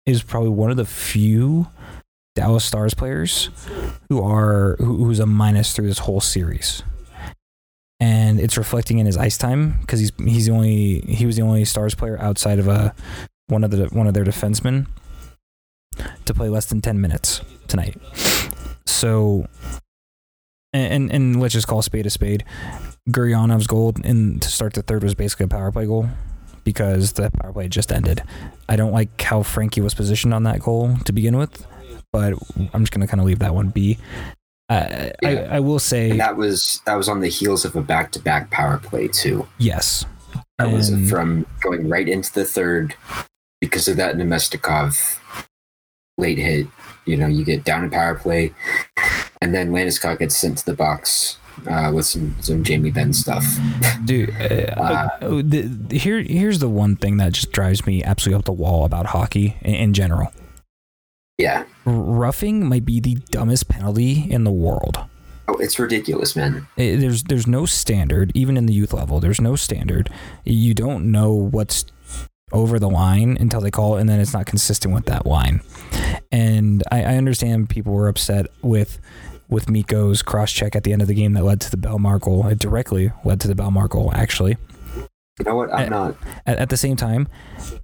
is 0.05 0.23
probably 0.23 0.49
one 0.49 0.71
of 0.71 0.77
the 0.77 0.85
few 0.85 1.67
Dallas 2.35 2.65
Stars 2.65 2.93
players 2.93 3.49
who 4.09 4.23
are 4.23 4.75
who, 4.79 5.05
who's 5.05 5.19
a 5.19 5.25
minus 5.25 5.73
through 5.73 5.87
this 5.87 5.99
whole 5.99 6.21
series, 6.21 6.81
and 7.99 8.39
it's 8.39 8.57
reflecting 8.57 8.97
in 8.97 9.05
his 9.05 9.17
ice 9.17 9.37
time 9.37 9.77
because 9.81 9.99
he's 9.99 10.11
he's 10.17 10.45
the 10.47 10.51
only 10.51 11.01
he 11.01 11.25
was 11.27 11.35
the 11.35 11.43
only 11.43 11.63
Stars 11.65 11.93
player 11.93 12.19
outside 12.19 12.57
of 12.57 12.67
a 12.67 12.95
one 13.47 13.63
of 13.63 13.71
the 13.71 13.85
one 13.87 14.07
of 14.07 14.13
their 14.15 14.25
defensemen 14.25 14.87
to 16.25 16.33
play 16.33 16.49
less 16.49 16.65
than 16.65 16.81
ten 16.81 16.99
minutes 17.01 17.41
tonight. 17.67 17.97
So, 18.85 19.45
and 20.73 20.93
and, 20.93 21.11
and 21.11 21.39
let's 21.41 21.53
just 21.53 21.67
call 21.67 21.81
spade 21.81 22.05
a 22.05 22.09
spade. 22.09 22.43
Guryanov's 23.09 23.67
goal 23.67 23.93
in 24.03 24.39
to 24.39 24.49
start 24.49 24.73
the 24.73 24.81
third 24.81 25.03
was 25.03 25.15
basically 25.15 25.45
a 25.45 25.47
power 25.47 25.71
play 25.71 25.85
goal 25.85 26.09
because 26.63 27.13
the 27.13 27.31
power 27.31 27.53
play 27.53 27.67
just 27.69 27.91
ended. 27.91 28.21
I 28.67 28.75
don't 28.75 28.91
like 28.91 29.21
how 29.21 29.43
Frankie 29.43 29.81
was 29.81 29.93
positioned 29.93 30.33
on 30.33 30.43
that 30.43 30.59
goal 30.59 30.97
to 31.05 31.13
begin 31.13 31.37
with, 31.37 31.65
but 32.11 32.33
I'm 32.73 32.81
just 32.83 32.91
gonna 32.91 33.07
kind 33.07 33.21
of 33.21 33.25
leave 33.25 33.39
that 33.39 33.55
one 33.55 33.69
be. 33.69 33.97
Uh, 34.69 35.11
I 35.23 35.31
Yeah. 35.31 35.47
I 35.49 35.59
will 35.61 35.79
say 35.79 36.09
And 36.09 36.19
that 36.19 36.35
was 36.35 36.81
that 36.85 36.95
was 36.95 37.07
on 37.07 37.21
the 37.21 37.29
heels 37.29 37.63
of 37.63 37.77
a 37.77 37.81
back 37.81 38.11
to 38.11 38.19
back 38.19 38.51
power 38.51 38.77
play 38.77 39.07
too. 39.07 39.47
yes. 39.57 40.05
That 40.59 40.71
was 40.71 40.89
from 41.09 41.45
going 41.61 41.87
right 41.87 42.09
into 42.09 42.33
the 42.33 42.43
third 42.43 42.95
because 43.61 43.87
of 43.87 43.95
that 43.97 44.15
Namestnikov 44.15 45.19
late 46.17 46.37
hit. 46.37 46.67
You 47.05 47.15
know, 47.17 47.27
you 47.27 47.45
get 47.45 47.63
down 47.63 47.83
in 47.83 47.89
power 47.89 48.15
play, 48.15 48.53
and 49.41 49.53
then 49.55 49.71
Landeskog 49.71 50.19
gets 50.19 50.35
sent 50.35 50.57
to 50.59 50.65
the 50.65 50.73
box 50.73 51.37
uh, 51.69 51.91
with 51.93 52.05
some 52.05 52.35
some 52.41 52.63
Jamie 52.63 52.91
Benn 52.91 53.13
stuff. 53.13 53.45
dude. 54.05 54.29
Uh, 54.31 54.73
Uh, 54.77 55.09
uh, 55.21 55.27
the, 55.43 55.61
the- 55.61 55.97
here, 55.97 56.21
here's 56.21 56.59
the 56.59 56.69
one 56.69 56.95
thing 56.95 57.17
that 57.17 57.33
just 57.33 57.51
drives 57.51 57.85
me 57.87 58.03
absolutely 58.03 58.37
up 58.39 58.45
the 58.45 58.51
wall 58.51 58.83
about 58.85 59.07
hockey 59.07 59.57
in, 59.61 59.73
in 59.75 59.93
general. 59.93 60.31
Yeah. 61.37 61.65
R- 61.85 61.93
roughing 61.93 62.65
might 62.67 62.85
be 62.85 62.99
the 62.99 63.15
dumbest 63.31 63.69
penalty 63.69 64.29
in 64.29 64.43
the 64.43 64.51
world. 64.51 64.99
Oh, 65.47 65.55
it's 65.57 65.79
ridiculous, 65.79 66.35
man. 66.35 66.67
It- 66.75 66.97
there's 66.99 67.23
there's 67.23 67.47
no 67.47 67.65
standard, 67.65 68.31
even 68.35 68.57
in 68.57 68.65
the 68.65 68.73
youth 68.73 68.93
level. 68.93 69.19
There's 69.19 69.39
no 69.41 69.55
standard. 69.55 70.09
You 70.43 70.73
don't 70.73 71.09
know 71.11 71.31
what's 71.33 71.85
over 72.51 72.79
the 72.79 72.89
line 72.89 73.37
until 73.39 73.59
they 73.61 73.71
call 73.71 73.97
it, 73.97 74.01
and 74.01 74.09
then 74.09 74.19
it's 74.19 74.33
not 74.33 74.45
consistent 74.45 74.93
with 74.93 75.05
that 75.05 75.25
line. 75.25 75.61
And 76.31 76.83
I, 76.91 77.03
I 77.03 77.15
understand 77.17 77.69
people 77.69 77.93
were 77.93 78.07
upset 78.07 78.47
with 78.61 78.99
with 79.49 79.69
Mikko's 79.69 80.21
cross 80.21 80.51
check 80.51 80.75
at 80.75 80.83
the 80.83 80.91
end 80.91 81.01
of 81.01 81.07
the 81.07 81.13
game 81.13 81.31
that 81.33 81.43
led 81.43 81.61
to 81.61 81.71
the 81.71 81.77
Bellemare 81.77 82.19
goal. 82.19 82.45
It 82.47 82.59
directly 82.59 83.11
led 83.23 83.39
to 83.41 83.47
the 83.47 83.53
Bellemare 83.55 83.87
goal, 83.87 84.11
actually. 84.13 84.57
You 85.39 85.45
know 85.45 85.55
what? 85.55 85.71
I'm 85.73 85.85
Uh, 85.93 85.97
not. 86.09 86.15
At, 86.45 86.57
at 86.57 86.69
the 86.69 86.75
same 86.77 86.95
time, 86.97 87.29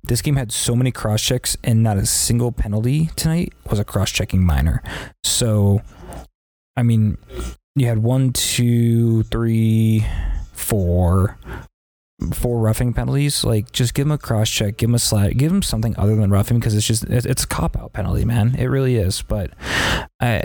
this 0.04 0.22
game 0.22 0.36
had 0.36 0.52
so 0.52 0.76
many 0.76 0.92
cross 0.92 1.22
checks, 1.22 1.56
and 1.64 1.82
not 1.82 1.96
a 1.98 2.06
single 2.06 2.52
penalty 2.52 3.12
tonight 3.16 3.54
was 3.70 3.80
a 3.80 3.86
cross 3.86 4.12
checking 4.12 4.44
minor. 4.46 4.84
So, 5.24 5.82
I 6.76 6.84
mean, 6.84 7.18
you 7.76 7.88
had 7.88 8.00
one, 8.00 8.34
two, 8.34 9.24
three, 9.24 10.06
four, 10.52 11.38
four 12.32 12.60
roughing 12.60 12.94
penalties. 12.94 13.44
Like, 13.44 13.72
just 13.72 13.94
give 13.94 14.08
him 14.08 14.12
a 14.12 14.18
cross 14.18 14.50
check, 14.50 14.78
give 14.78 14.90
him 14.90 14.96
a 14.96 15.00
slide, 15.00 15.38
give 15.38 15.52
him 15.52 15.62
something 15.62 15.96
other 15.98 16.16
than 16.16 16.30
roughing 16.30 16.60
because 16.60 16.76
it's 16.76 16.88
just 16.88 17.04
it's 17.06 17.44
a 17.44 17.48
cop 17.48 17.78
out 17.78 17.94
penalty, 17.94 18.26
man. 18.26 18.56
It 18.56 18.66
really 18.66 18.96
is. 18.96 19.22
But 19.22 19.52
I, 20.20 20.44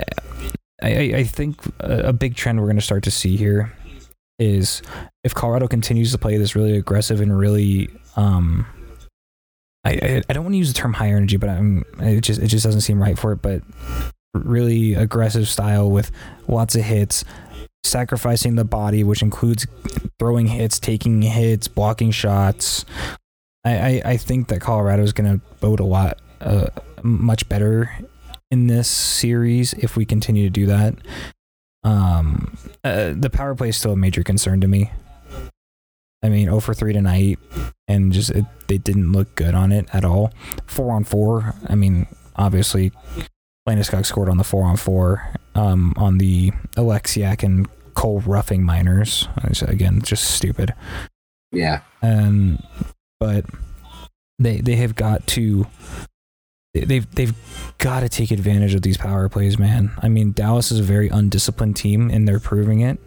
I, 0.81 0.89
I 1.15 1.23
think 1.23 1.65
a, 1.79 2.09
a 2.09 2.13
big 2.13 2.35
trend 2.35 2.59
we're 2.59 2.67
going 2.67 2.77
to 2.77 2.81
start 2.81 3.03
to 3.03 3.11
see 3.11 3.37
here 3.37 3.73
is 4.37 4.81
if 5.23 5.33
Colorado 5.33 5.67
continues 5.67 6.11
to 6.11 6.17
play 6.17 6.37
this 6.37 6.55
really 6.55 6.77
aggressive 6.77 7.19
and 7.19 7.37
really 7.37 7.89
um 8.15 8.65
I, 9.83 9.91
I, 9.91 10.23
I 10.29 10.33
don't 10.33 10.43
want 10.43 10.53
to 10.53 10.57
use 10.57 10.73
the 10.73 10.77
term 10.77 10.93
high 10.93 11.07
energy, 11.07 11.37
but 11.37 11.49
I'm 11.49 11.83
it 11.99 12.21
just 12.21 12.41
it 12.41 12.47
just 12.47 12.65
doesn't 12.65 12.81
seem 12.81 13.01
right 13.01 13.17
for 13.17 13.31
it. 13.31 13.41
But 13.41 13.63
really 14.33 14.93
aggressive 14.93 15.47
style 15.47 15.89
with 15.89 16.11
lots 16.47 16.75
of 16.75 16.83
hits, 16.83 17.23
sacrificing 17.83 18.55
the 18.55 18.65
body, 18.65 19.03
which 19.03 19.21
includes 19.21 19.65
throwing 20.19 20.47
hits, 20.47 20.79
taking 20.79 21.21
hits, 21.21 21.67
blocking 21.67 22.11
shots. 22.11 22.85
I, 23.65 23.77
I, 23.77 24.01
I 24.05 24.17
think 24.17 24.47
that 24.47 24.61
Colorado 24.61 25.03
is 25.03 25.13
going 25.13 25.39
to 25.39 25.45
bode 25.59 25.79
a 25.79 25.85
lot 25.85 26.19
uh, 26.41 26.67
much 27.03 27.47
better 27.49 27.91
in 28.51 28.67
this 28.67 28.87
series 28.87 29.73
if 29.73 29.95
we 29.95 30.05
continue 30.05 30.43
to 30.43 30.49
do 30.49 30.65
that. 30.67 30.95
Um, 31.83 32.57
uh, 32.83 33.13
the 33.15 33.29
power 33.29 33.55
play 33.55 33.69
is 33.69 33.77
still 33.77 33.93
a 33.93 33.97
major 33.97 34.23
concern 34.23 34.61
to 34.61 34.67
me. 34.67 34.91
I 36.21 36.27
mean, 36.27 36.45
0 36.47 36.59
for 36.59 36.73
3 36.73 36.91
tonight, 36.91 37.39
and 37.87 38.11
just 38.11 38.31
it, 38.31 38.45
they 38.67 38.77
didn't 38.77 39.13
look 39.13 39.35
good 39.35 39.55
on 39.55 39.71
it 39.71 39.87
at 39.93 40.03
all. 40.03 40.33
4 40.67 40.91
on 40.91 41.03
4, 41.05 41.55
I 41.67 41.75
mean, 41.75 42.07
obviously, 42.35 42.91
Landeskog 43.67 44.05
scored 44.05 44.27
on 44.27 44.37
the 44.37 44.43
4 44.43 44.65
on 44.65 44.75
4 44.75 45.33
um, 45.55 45.93
on 45.97 46.17
the 46.17 46.51
Oleksiak 46.75 47.43
and 47.43 47.67
Cole 47.93 48.21
roughing 48.21 48.63
miners. 48.63 49.27
Again, 49.61 50.01
just 50.01 50.31
stupid. 50.31 50.73
Yeah. 51.51 51.81
And 52.01 52.63
but 53.19 53.45
they 54.37 54.57
they 54.61 54.75
have 54.75 54.95
got 54.95 55.27
to 55.27 55.67
they've 56.73 57.09
they've 57.15 57.35
got 57.77 58.01
to 58.01 58.09
take 58.09 58.31
advantage 58.31 58.73
of 58.73 58.81
these 58.81 58.97
power 58.97 59.27
plays, 59.29 59.57
man. 59.57 59.91
I 60.01 60.09
mean, 60.09 60.31
Dallas 60.31 60.71
is 60.71 60.79
a 60.79 60.83
very 60.83 61.09
undisciplined 61.09 61.75
team, 61.75 62.09
and 62.09 62.27
they're 62.27 62.39
proving 62.39 62.81
it. 62.81 62.99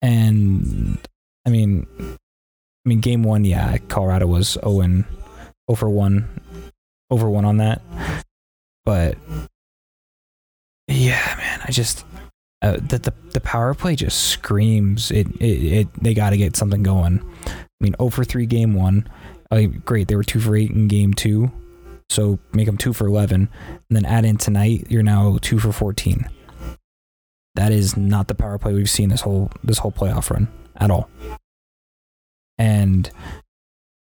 And 0.00 0.98
I 1.46 1.50
mean, 1.50 1.86
I 2.00 2.88
mean, 2.88 3.00
game 3.00 3.22
one, 3.22 3.44
yeah, 3.44 3.76
Colorado 3.88 4.26
was 4.26 4.56
0 4.64 4.80
and 4.80 5.04
0 5.70 5.76
for 5.76 5.90
one, 5.90 6.28
over 7.10 7.28
one 7.28 7.44
on 7.44 7.58
that. 7.58 7.82
But 8.84 9.18
yeah, 10.98 11.34
man, 11.38 11.60
I 11.64 11.70
just 11.70 12.04
uh, 12.60 12.72
the, 12.72 12.98
the 12.98 13.14
the 13.30 13.40
power 13.40 13.72
play 13.72 13.94
just 13.94 14.30
screams 14.30 15.10
it. 15.10 15.28
It, 15.40 15.44
it 15.44 15.88
they 16.02 16.12
got 16.12 16.30
to 16.30 16.36
get 16.36 16.56
something 16.56 16.82
going. 16.82 17.22
I 17.46 17.54
mean, 17.80 17.94
0 17.98 18.10
for 18.10 18.24
three 18.24 18.46
game 18.46 18.74
one. 18.74 19.08
Great, 19.84 20.08
they 20.08 20.16
were 20.16 20.24
two 20.24 20.40
for 20.40 20.56
eight 20.56 20.72
in 20.72 20.88
game 20.88 21.14
two, 21.14 21.50
so 22.10 22.38
make 22.52 22.66
them 22.66 22.76
two 22.76 22.92
for 22.92 23.06
eleven, 23.06 23.48
and 23.88 23.96
then 23.96 24.04
add 24.04 24.24
in 24.24 24.36
tonight, 24.36 24.86
you're 24.90 25.02
now 25.02 25.38
two 25.40 25.58
for 25.58 25.72
fourteen. 25.72 26.28
That 27.54 27.72
is 27.72 27.96
not 27.96 28.28
the 28.28 28.34
power 28.34 28.58
play 28.58 28.74
we've 28.74 28.90
seen 28.90 29.08
this 29.08 29.22
whole 29.22 29.50
this 29.64 29.78
whole 29.78 29.92
playoff 29.92 30.30
run 30.30 30.48
at 30.76 30.90
all. 30.90 31.08
And 32.58 33.10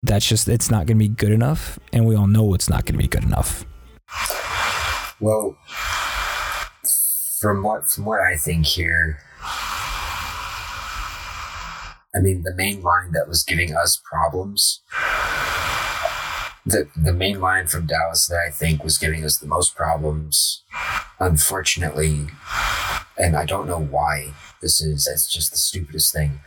that's 0.01 0.25
just 0.25 0.47
it's 0.47 0.71
not 0.71 0.87
going 0.87 0.97
to 0.97 1.05
be 1.05 1.09
good 1.09 1.31
enough, 1.31 1.77
and 1.93 2.05
we 2.05 2.15
all 2.15 2.27
know 2.27 2.53
it's 2.53 2.69
not 2.69 2.85
going 2.85 2.95
to 2.95 3.03
be 3.03 3.07
good 3.07 3.23
enough. 3.23 3.65
Well, 5.19 5.57
from 7.39 7.63
what 7.63 7.89
from 7.89 8.06
what 8.06 8.19
I 8.19 8.36
think 8.36 8.65
here, 8.65 9.19
I 12.13 12.19
mean 12.19 12.43
the 12.43 12.54
main 12.54 12.82
line 12.82 13.13
that 13.13 13.28
was 13.28 13.43
giving 13.43 13.75
us 13.75 14.02
problems. 14.04 14.82
The, 16.65 16.89
the 16.95 17.13
main 17.13 17.39
line 17.39 17.67
from 17.67 17.88
Dallas 17.88 18.28
that 18.28 18.38
I 18.45 18.52
think 18.52 18.84
was 18.84 18.97
giving 18.97 19.23
us 19.23 19.38
the 19.38 19.47
most 19.47 19.75
problems, 19.75 20.62
unfortunately, 21.19 22.28
and 23.17 23.36
I 23.36 23.45
don't 23.45 23.67
know 23.67 23.80
why 23.80 24.34
this 24.62 24.82
is. 24.82 25.08
It's 25.08 25.32
just 25.32 25.52
the 25.52 25.58
stupidest 25.58 26.13
thing, 26.13 26.41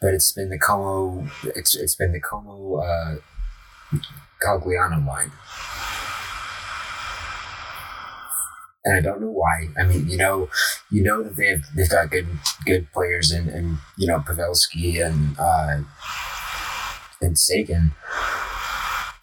but 0.00 0.14
it's 0.14 0.30
been 0.30 0.50
the 0.50 0.58
Comeau. 0.58 1.28
It's 1.56 1.74
it's 1.74 1.96
been 1.96 2.12
the 2.12 2.20
Comeau 2.20 2.84
uh, 2.84 3.98
Cogliano 4.44 5.04
line. 5.04 5.32
And 8.84 8.96
I 8.96 9.00
don't 9.00 9.20
know 9.20 9.30
why. 9.30 9.68
I 9.78 9.84
mean, 9.84 10.08
you 10.08 10.16
know, 10.16 10.48
you 10.90 11.02
know 11.02 11.22
that 11.22 11.36
they've 11.36 11.64
they've 11.74 11.88
got 11.88 12.10
good 12.10 12.26
good 12.66 12.92
players 12.92 13.32
in, 13.32 13.48
and 13.48 13.78
you 13.96 14.06
know 14.06 14.18
Pavelski 14.18 15.04
and 15.04 15.36
uh, 15.38 15.82
and 17.20 17.38
Seguin, 17.38 17.92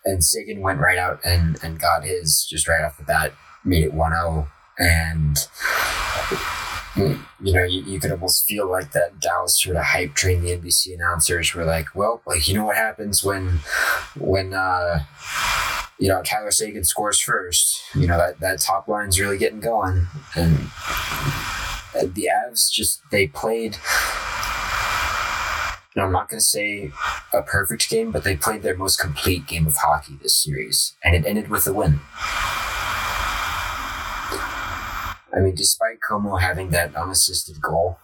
and 0.06 0.24
Seguin 0.24 0.62
went 0.62 0.80
right 0.80 0.98
out 0.98 1.20
and 1.24 1.60
and 1.64 1.80
got 1.80 2.04
his 2.04 2.46
just 2.50 2.68
right 2.68 2.84
off 2.84 2.98
the 2.98 3.04
bat, 3.04 3.34
made 3.64 3.84
it 3.84 3.94
1-0. 3.94 4.48
and. 4.80 5.38
You 6.98 7.54
know, 7.54 7.64
you, 7.64 7.84
you 7.84 8.02
could 8.02 8.12
almost 8.12 8.46
feel 8.46 8.70
like 8.70 8.92
that 8.92 9.18
Dallas 9.22 9.58
sort 9.64 9.78
of 9.78 9.84
hype 9.84 10.14
train. 10.14 10.42
The 10.42 10.58
NBC 10.58 10.94
announcers 10.94 11.56
were 11.56 11.64
like, 11.64 11.96
"Well, 11.96 12.22
like 12.26 12.50
you 12.50 12.54
know 12.54 12.66
what 12.66 12.76
happens 12.76 13.24
when, 13.24 13.62
when 14.20 14.54
uh, 14.54 15.00
you 16.02 16.08
know, 16.08 16.22
Tyler 16.24 16.50
Seguin 16.50 16.84
scores 16.84 17.20
first. 17.20 17.80
You 17.94 18.08
know, 18.08 18.18
that, 18.18 18.40
that 18.40 18.60
top 18.60 18.88
line's 18.88 19.20
really 19.20 19.38
getting 19.38 19.60
going. 19.60 20.08
And, 20.36 20.58
the 21.94 22.30
Avs 22.34 22.72
just, 22.72 23.02
they 23.12 23.28
played, 23.28 23.76
you 25.94 26.02
know, 26.02 26.06
I'm 26.06 26.12
not 26.12 26.30
going 26.30 26.40
to 26.40 26.46
say 26.46 26.90
a 27.34 27.44
perfect 27.44 27.90
game, 27.90 28.12
but 28.12 28.24
they 28.24 28.36
played 28.36 28.64
their 28.64 28.78
most 28.78 28.98
complete 28.98 29.46
game 29.46 29.68
of 29.68 29.76
hockey 29.76 30.18
this 30.24 30.36
series. 30.42 30.96
And 31.04 31.14
it 31.14 31.26
ended 31.26 31.50
with 31.50 31.68
a 31.68 31.74
win. 31.74 32.00
I 35.34 35.40
mean, 35.40 35.54
despite 35.54 36.00
Comeau 36.00 36.42
having 36.42 36.70
that 36.72 36.96
unassisted 36.96 37.62
goal 37.62 38.00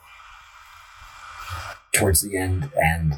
towards 1.94 2.22
the 2.22 2.38
end 2.38 2.70
and 2.76 3.16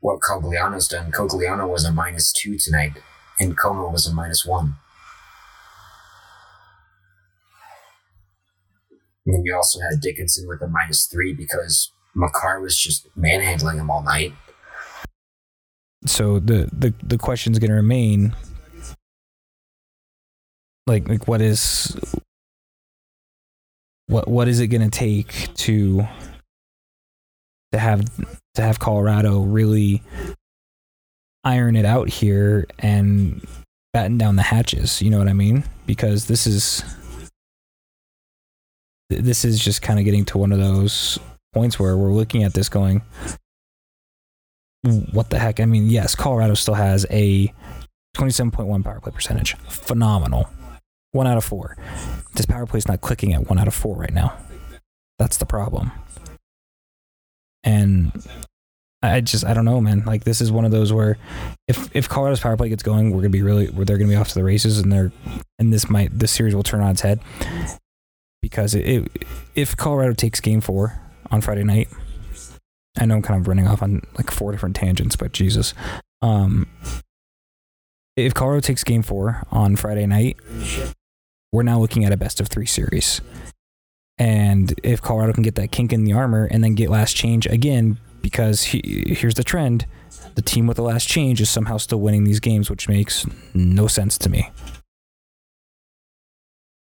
what 0.00 0.20
Cogliano's 0.20 0.88
done, 0.88 1.10
Cogliano 1.10 1.66
was 1.68 1.84
a 1.84 1.92
minus 1.92 2.32
two 2.32 2.58
tonight 2.58 2.98
and 3.38 3.56
Como 3.56 3.90
was 3.90 4.06
a 4.06 4.14
minus 4.14 4.44
one. 4.44 4.76
And 9.24 9.34
then 9.34 9.42
you 9.44 9.54
also 9.54 9.80
had 9.80 10.00
Dickinson 10.00 10.46
with 10.46 10.62
a 10.62 10.68
minus 10.68 11.06
three 11.06 11.34
because 11.34 11.90
Makar 12.14 12.60
was 12.60 12.78
just 12.78 13.08
manhandling 13.16 13.78
him 13.78 13.90
all 13.90 14.02
night. 14.02 14.32
So 16.06 16.38
the 16.38 16.70
the 16.72 16.94
the 17.02 17.18
question's 17.18 17.58
going 17.58 17.70
to 17.70 17.76
remain 17.76 18.34
like 20.86 21.08
like 21.08 21.26
what 21.26 21.40
is 21.40 21.96
what 24.06 24.28
what 24.28 24.46
is 24.46 24.60
it 24.60 24.68
going 24.68 24.88
to 24.88 24.98
take 24.98 25.52
to 25.54 26.06
to 27.72 27.78
have 27.78 28.04
to 28.54 28.62
have 28.62 28.78
Colorado 28.78 29.40
really 29.40 30.02
iron 31.46 31.76
it 31.76 31.86
out 31.86 32.08
here 32.08 32.66
and 32.80 33.46
batten 33.92 34.18
down 34.18 34.36
the 34.36 34.42
hatches. 34.42 35.00
You 35.00 35.10
know 35.10 35.18
what 35.18 35.28
I 35.28 35.32
mean? 35.32 35.64
Because 35.86 36.26
this 36.26 36.46
is 36.46 36.84
this 39.08 39.44
is 39.44 39.60
just 39.60 39.82
kind 39.82 40.00
of 40.00 40.04
getting 40.04 40.24
to 40.26 40.38
one 40.38 40.50
of 40.50 40.58
those 40.58 41.18
points 41.54 41.78
where 41.78 41.96
we're 41.96 42.12
looking 42.12 42.42
at 42.42 42.54
this 42.54 42.68
going, 42.68 43.02
what 45.12 45.30
the 45.30 45.38
heck? 45.38 45.60
I 45.60 45.64
mean, 45.64 45.88
yes, 45.88 46.16
Colorado 46.16 46.54
still 46.54 46.74
has 46.74 47.06
a 47.10 47.52
27.1 48.16 48.84
power 48.84 49.00
play 49.00 49.12
percentage. 49.12 49.54
Phenomenal. 49.68 50.48
One 51.12 51.28
out 51.28 51.38
of 51.38 51.44
four. 51.44 51.76
This 52.34 52.46
power 52.46 52.66
play 52.66 52.78
is 52.78 52.88
not 52.88 53.00
clicking 53.00 53.32
at 53.32 53.48
one 53.48 53.58
out 53.58 53.68
of 53.68 53.74
four 53.74 53.96
right 53.96 54.12
now. 54.12 54.36
That's 55.18 55.36
the 55.36 55.46
problem. 55.46 55.92
And 57.62 58.12
I 59.12 59.20
just 59.20 59.44
I 59.44 59.54
don't 59.54 59.64
know, 59.64 59.80
man. 59.80 60.04
Like 60.04 60.24
this 60.24 60.40
is 60.40 60.50
one 60.50 60.64
of 60.64 60.70
those 60.70 60.92
where 60.92 61.18
if 61.68 61.94
if 61.94 62.08
Colorado's 62.08 62.40
power 62.40 62.56
play 62.56 62.68
gets 62.68 62.82
going, 62.82 63.10
we're 63.10 63.22
gonna 63.22 63.30
be 63.30 63.42
really 63.42 63.66
they're 63.66 63.98
gonna 63.98 64.08
be 64.08 64.16
off 64.16 64.28
to 64.28 64.34
the 64.34 64.44
races, 64.44 64.78
and 64.78 64.92
they're 64.92 65.12
and 65.58 65.72
this 65.72 65.88
might 65.88 66.16
this 66.16 66.30
series 66.30 66.54
will 66.54 66.62
turn 66.62 66.80
on 66.80 66.90
its 66.90 67.00
head 67.00 67.20
because 68.42 68.74
it, 68.74 68.86
it 68.86 69.24
if 69.54 69.76
Colorado 69.76 70.12
takes 70.12 70.40
Game 70.40 70.60
Four 70.60 71.00
on 71.30 71.40
Friday 71.40 71.64
night, 71.64 71.88
I 72.98 73.06
know 73.06 73.16
I'm 73.16 73.22
kind 73.22 73.40
of 73.40 73.48
running 73.48 73.66
off 73.66 73.82
on 73.82 74.02
like 74.16 74.30
four 74.30 74.52
different 74.52 74.76
tangents, 74.76 75.16
but 75.16 75.32
Jesus, 75.32 75.74
um, 76.22 76.66
if 78.16 78.34
Colorado 78.34 78.60
takes 78.60 78.84
Game 78.84 79.02
Four 79.02 79.42
on 79.50 79.76
Friday 79.76 80.06
night, 80.06 80.36
we're 81.52 81.62
now 81.62 81.78
looking 81.78 82.04
at 82.04 82.12
a 82.12 82.16
best 82.16 82.40
of 82.40 82.48
three 82.48 82.66
series. 82.66 83.20
And 84.18 84.72
if 84.82 85.02
Colorado 85.02 85.32
can 85.34 85.42
get 85.42 85.56
that 85.56 85.72
kink 85.72 85.92
in 85.92 86.04
the 86.04 86.14
armor 86.14 86.46
and 86.50 86.64
then 86.64 86.74
get 86.74 86.88
last 86.88 87.16
change 87.16 87.46
again, 87.46 87.98
because 88.26 88.64
he, 88.64 89.04
here's 89.06 89.34
the 89.34 89.44
trend 89.44 89.86
the 90.34 90.42
team 90.42 90.66
with 90.66 90.76
the 90.76 90.82
last 90.82 91.06
change 91.06 91.40
is 91.40 91.48
somehow 91.48 91.76
still 91.76 92.00
winning 92.00 92.24
these 92.24 92.40
games, 92.40 92.68
which 92.68 92.88
makes 92.88 93.24
no 93.54 93.86
sense 93.86 94.18
to 94.18 94.28
me. 94.28 94.50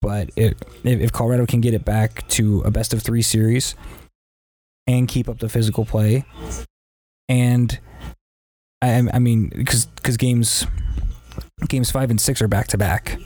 But 0.02 0.30
if, 0.34 0.54
if 0.82 1.12
Colorado 1.12 1.46
can 1.46 1.60
get 1.60 1.72
it 1.72 1.84
back 1.84 2.26
to 2.30 2.62
a 2.62 2.72
best 2.72 2.92
of 2.92 3.00
three 3.00 3.22
series 3.22 3.76
and 4.88 5.06
keep 5.06 5.28
up 5.28 5.38
the 5.38 5.48
physical 5.48 5.84
play, 5.84 6.24
and 7.28 7.78
I, 8.82 9.08
I 9.14 9.20
mean, 9.20 9.50
because 9.50 9.86
games 10.16 10.66
games 11.68 11.92
five 11.92 12.10
and 12.10 12.20
six 12.20 12.42
are 12.42 12.48
back 12.48 12.66
to 12.68 12.76
back. 12.76 13.20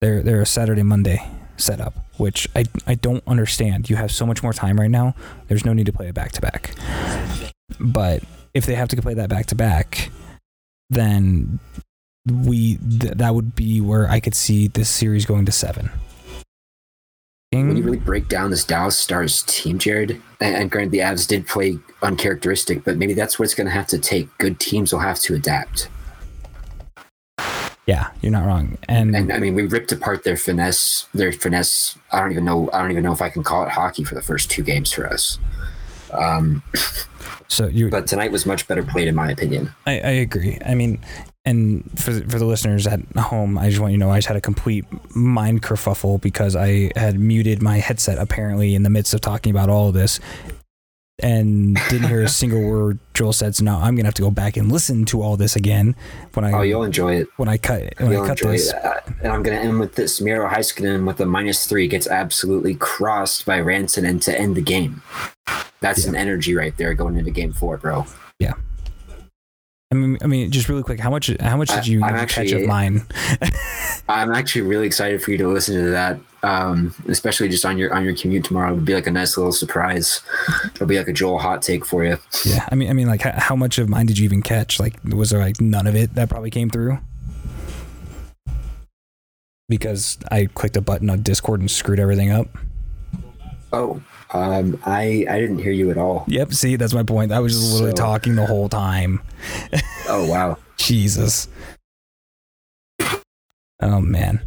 They're 0.00 0.22
they're 0.22 0.40
a 0.40 0.46
Saturday 0.46 0.84
Monday 0.84 1.20
setup, 1.56 1.94
which 2.18 2.48
I, 2.54 2.64
I 2.86 2.94
don't 2.94 3.22
understand. 3.26 3.88
You 3.88 3.96
have 3.96 4.12
so 4.12 4.26
much 4.26 4.42
more 4.42 4.52
time 4.52 4.78
right 4.78 4.90
now. 4.90 5.14
There's 5.48 5.64
no 5.64 5.72
need 5.72 5.86
to 5.86 5.92
play 5.92 6.08
it 6.08 6.14
back 6.14 6.32
to 6.32 6.40
back. 6.40 6.74
But 7.80 8.22
if 8.54 8.66
they 8.66 8.74
have 8.74 8.88
to 8.88 9.00
play 9.00 9.14
that 9.14 9.28
back 9.28 9.46
to 9.46 9.54
back, 9.54 10.10
then 10.90 11.60
we 12.26 12.76
th- 12.76 13.14
that 13.14 13.34
would 13.34 13.54
be 13.54 13.80
where 13.80 14.08
I 14.08 14.20
could 14.20 14.34
see 14.34 14.68
this 14.68 14.88
series 14.88 15.24
going 15.26 15.44
to 15.46 15.52
seven. 15.52 15.90
When 17.50 17.76
you 17.78 17.82
really 17.82 17.98
break 17.98 18.28
down 18.28 18.50
this 18.50 18.62
Dallas 18.62 18.98
Stars 18.98 19.42
team, 19.44 19.78
Jared, 19.78 20.20
and, 20.38 20.54
and 20.54 20.70
granted 20.70 20.90
the 20.90 20.98
Avs 20.98 21.26
did 21.26 21.46
play 21.46 21.78
uncharacteristic, 22.02 22.84
but 22.84 22.98
maybe 22.98 23.14
that's 23.14 23.38
what 23.38 23.44
it's 23.44 23.54
going 23.54 23.66
to 23.66 23.72
have 23.72 23.86
to 23.86 23.98
take. 23.98 24.28
Good 24.36 24.60
teams 24.60 24.92
will 24.92 25.00
have 25.00 25.18
to 25.20 25.34
adapt. 25.34 25.88
Yeah, 27.88 28.10
you're 28.20 28.30
not 28.30 28.44
wrong. 28.44 28.76
And, 28.86 29.16
and 29.16 29.32
I 29.32 29.38
mean, 29.38 29.54
we 29.54 29.62
ripped 29.62 29.90
apart 29.92 30.22
their 30.22 30.36
finesse. 30.36 31.08
Their 31.14 31.32
finesse. 31.32 31.96
I 32.12 32.20
don't 32.20 32.32
even 32.32 32.44
know. 32.44 32.68
I 32.70 32.82
don't 32.82 32.90
even 32.90 33.02
know 33.02 33.14
if 33.14 33.22
I 33.22 33.30
can 33.30 33.42
call 33.42 33.62
it 33.64 33.70
hockey 33.70 34.04
for 34.04 34.14
the 34.14 34.20
first 34.20 34.50
two 34.50 34.62
games 34.62 34.92
for 34.92 35.06
us. 35.06 35.38
Um, 36.12 36.62
so 37.48 37.66
you. 37.66 37.88
But 37.88 38.06
tonight 38.06 38.30
was 38.30 38.44
much 38.44 38.68
better 38.68 38.82
played, 38.82 39.08
in 39.08 39.14
my 39.14 39.30
opinion. 39.30 39.72
I, 39.86 39.92
I 39.92 40.10
agree. 40.10 40.58
I 40.66 40.74
mean, 40.74 41.00
and 41.46 41.90
for 41.98 42.12
for 42.12 42.38
the 42.38 42.44
listeners 42.44 42.86
at 42.86 43.00
home, 43.16 43.56
I 43.56 43.70
just 43.70 43.80
want 43.80 43.92
you 43.92 43.98
to 43.98 44.04
know 44.04 44.10
I 44.10 44.18
just 44.18 44.28
had 44.28 44.36
a 44.36 44.42
complete 44.42 44.84
mind 45.16 45.62
kerfuffle 45.62 46.20
because 46.20 46.54
I 46.56 46.90
had 46.94 47.18
muted 47.18 47.62
my 47.62 47.78
headset 47.78 48.18
apparently 48.18 48.74
in 48.74 48.82
the 48.82 48.90
midst 48.90 49.14
of 49.14 49.22
talking 49.22 49.50
about 49.50 49.70
all 49.70 49.88
of 49.88 49.94
this. 49.94 50.20
And 51.20 51.74
didn't 51.88 52.08
hear 52.08 52.22
a 52.22 52.28
single 52.42 52.62
word 52.62 52.98
Joel 53.14 53.32
said. 53.32 53.56
So 53.56 53.64
now 53.64 53.80
I'm 53.80 53.96
gonna 53.96 54.06
have 54.06 54.14
to 54.14 54.22
go 54.22 54.30
back 54.30 54.56
and 54.56 54.70
listen 54.70 55.04
to 55.06 55.20
all 55.20 55.36
this 55.36 55.56
again 55.56 55.96
when 56.34 56.44
I 56.44 56.52
Oh, 56.52 56.62
you'll 56.62 56.84
enjoy 56.84 57.16
it. 57.16 57.26
when 57.38 57.48
I 57.48 57.56
cut 57.58 57.92
when 57.98 58.12
You'll 58.12 58.22
I 58.22 58.28
cut 58.28 58.38
enjoy 58.40 58.52
this. 58.52 58.72
it. 58.72 58.84
Uh, 58.84 59.00
and 59.24 59.32
I'm 59.32 59.42
going 59.42 59.56
to 59.56 59.62
end 59.64 59.80
with 59.80 59.96
this. 59.96 60.20
Miro 60.20 60.48
Heiskanen 60.48 61.04
with 61.06 61.18
a 61.20 61.26
minus 61.26 61.66
three 61.66 61.88
gets 61.88 62.06
absolutely 62.06 62.76
crossed 62.76 63.44
by 63.46 63.58
Rantanen 63.58 64.22
to 64.26 64.38
end 64.40 64.54
the 64.54 64.60
game. 64.62 65.02
That's 65.80 66.04
an 66.04 66.14
energy 66.14 66.54
right 66.54 66.76
there 66.76 66.94
going 66.94 67.16
into 67.16 67.32
game 67.32 67.52
four, 67.52 67.78
bro. 67.78 68.06
I 69.90 69.94
mean, 69.94 70.18
I 70.22 70.26
mean, 70.26 70.50
just 70.50 70.68
really 70.68 70.82
quick, 70.82 71.00
how 71.00 71.08
much 71.08 71.30
how 71.40 71.56
much 71.56 71.70
did 71.70 71.86
you 71.86 72.04
I'm 72.04 72.26
catch 72.26 72.52
of 72.52 72.66
mine? 72.66 73.06
I'm 74.08 74.32
actually 74.32 74.62
really 74.62 74.86
excited 74.86 75.22
for 75.22 75.30
you 75.30 75.38
to 75.38 75.48
listen 75.48 75.76
to 75.76 75.90
that, 75.90 76.20
um, 76.42 76.94
especially 77.08 77.48
just 77.48 77.64
on 77.64 77.78
your 77.78 77.94
on 77.94 78.04
your 78.04 78.14
commute 78.14 78.44
tomorrow. 78.44 78.72
It'll 78.72 78.84
be 78.84 78.92
like 78.92 79.06
a 79.06 79.10
nice 79.10 79.38
little 79.38 79.52
surprise. 79.52 80.20
It'll 80.74 80.86
be 80.86 80.98
like 80.98 81.08
a 81.08 81.14
Joel 81.14 81.38
hot 81.38 81.62
take 81.62 81.86
for 81.86 82.04
you. 82.04 82.18
yeah, 82.44 82.68
I 82.70 82.74
mean, 82.74 82.90
I 82.90 82.92
mean, 82.92 83.06
like, 83.06 83.22
how, 83.22 83.32
how 83.34 83.56
much 83.56 83.78
of 83.78 83.88
mine 83.88 84.04
did 84.04 84.18
you 84.18 84.26
even 84.26 84.42
catch? 84.42 84.78
Like, 84.78 85.02
was 85.04 85.30
there 85.30 85.40
like 85.40 85.58
none 85.58 85.86
of 85.86 85.96
it 85.96 86.14
that 86.16 86.28
probably 86.28 86.50
came 86.50 86.68
through? 86.68 86.98
Because 89.70 90.18
I 90.30 90.46
clicked 90.52 90.76
a 90.76 90.82
button 90.82 91.08
on 91.08 91.22
Discord 91.22 91.60
and 91.60 91.70
screwed 91.70 91.98
everything 91.98 92.30
up. 92.30 92.48
Oh, 93.72 94.00
um, 94.32 94.80
I 94.86 95.26
I 95.28 95.38
didn't 95.38 95.58
hear 95.58 95.72
you 95.72 95.90
at 95.90 95.98
all. 95.98 96.24
Yep. 96.28 96.52
See, 96.54 96.76
that's 96.76 96.94
my 96.94 97.02
point. 97.02 97.32
I 97.32 97.40
was 97.40 97.52
just 97.52 97.72
literally 97.72 97.92
So- 97.92 97.96
talking 98.02 98.34
the 98.34 98.46
whole 98.46 98.68
time. 98.68 99.20
Oh 100.08 100.26
wow. 100.28 100.56
Jesus. 100.76 101.48
Oh 103.80 104.00
man. 104.00 104.40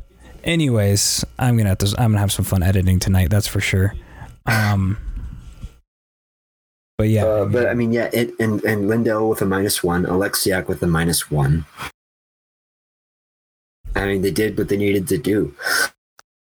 Anyways, 0.43 1.23
I'm 1.37 1.55
gonna 1.57 1.69
have 1.69 1.77
to. 1.79 1.87
I'm 1.99 2.11
gonna 2.11 2.19
have 2.19 2.31
some 2.31 2.45
fun 2.45 2.63
editing 2.63 2.99
tonight. 2.99 3.29
That's 3.29 3.47
for 3.47 3.59
sure. 3.61 3.93
Um. 4.45 4.97
But 6.97 7.09
yeah. 7.09 7.25
Uh, 7.25 7.45
but 7.45 7.67
I 7.67 7.73
mean, 7.75 7.91
yeah, 7.93 8.09
it, 8.11 8.33
and 8.39 8.63
and 8.63 8.87
Lindell 8.87 9.29
with 9.29 9.41
a 9.41 9.45
minus 9.45 9.83
one, 9.83 10.03
Oleksiak 10.05 10.67
with 10.67 10.81
a 10.83 10.87
minus 10.87 11.29
one. 11.29 11.65
I 13.95 14.05
mean, 14.05 14.21
they 14.21 14.31
did 14.31 14.57
what 14.57 14.69
they 14.69 14.77
needed 14.77 15.07
to 15.09 15.17
do. 15.17 15.53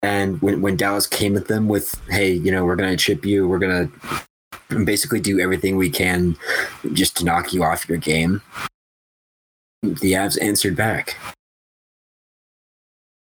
And 0.03 0.41
when 0.41 0.63
when 0.63 0.77
Dallas 0.77 1.07
came 1.07 1.37
at 1.37 1.49
them 1.49 1.69
with, 1.69 2.01
"Hey, 2.09 2.33
you 2.33 2.51
know, 2.51 2.65
we're 2.65 2.77
gonna 2.77 2.97
chip 2.97 3.25
you. 3.25 3.47
We're 3.47 3.59
gonna 3.59 3.91
basically 4.85 5.21
do 5.21 5.41
everything 5.41 5.77
we 5.77 5.91
can 5.91 6.37
just 6.93 7.17
to 7.19 7.25
knock 7.25 7.53
you 7.53 7.63
off 7.63 7.89
your 7.89 7.99
game," 7.99 8.41
the 9.83 10.13
Avs 10.13 10.41
answered 10.41 10.75
back, 10.75 11.17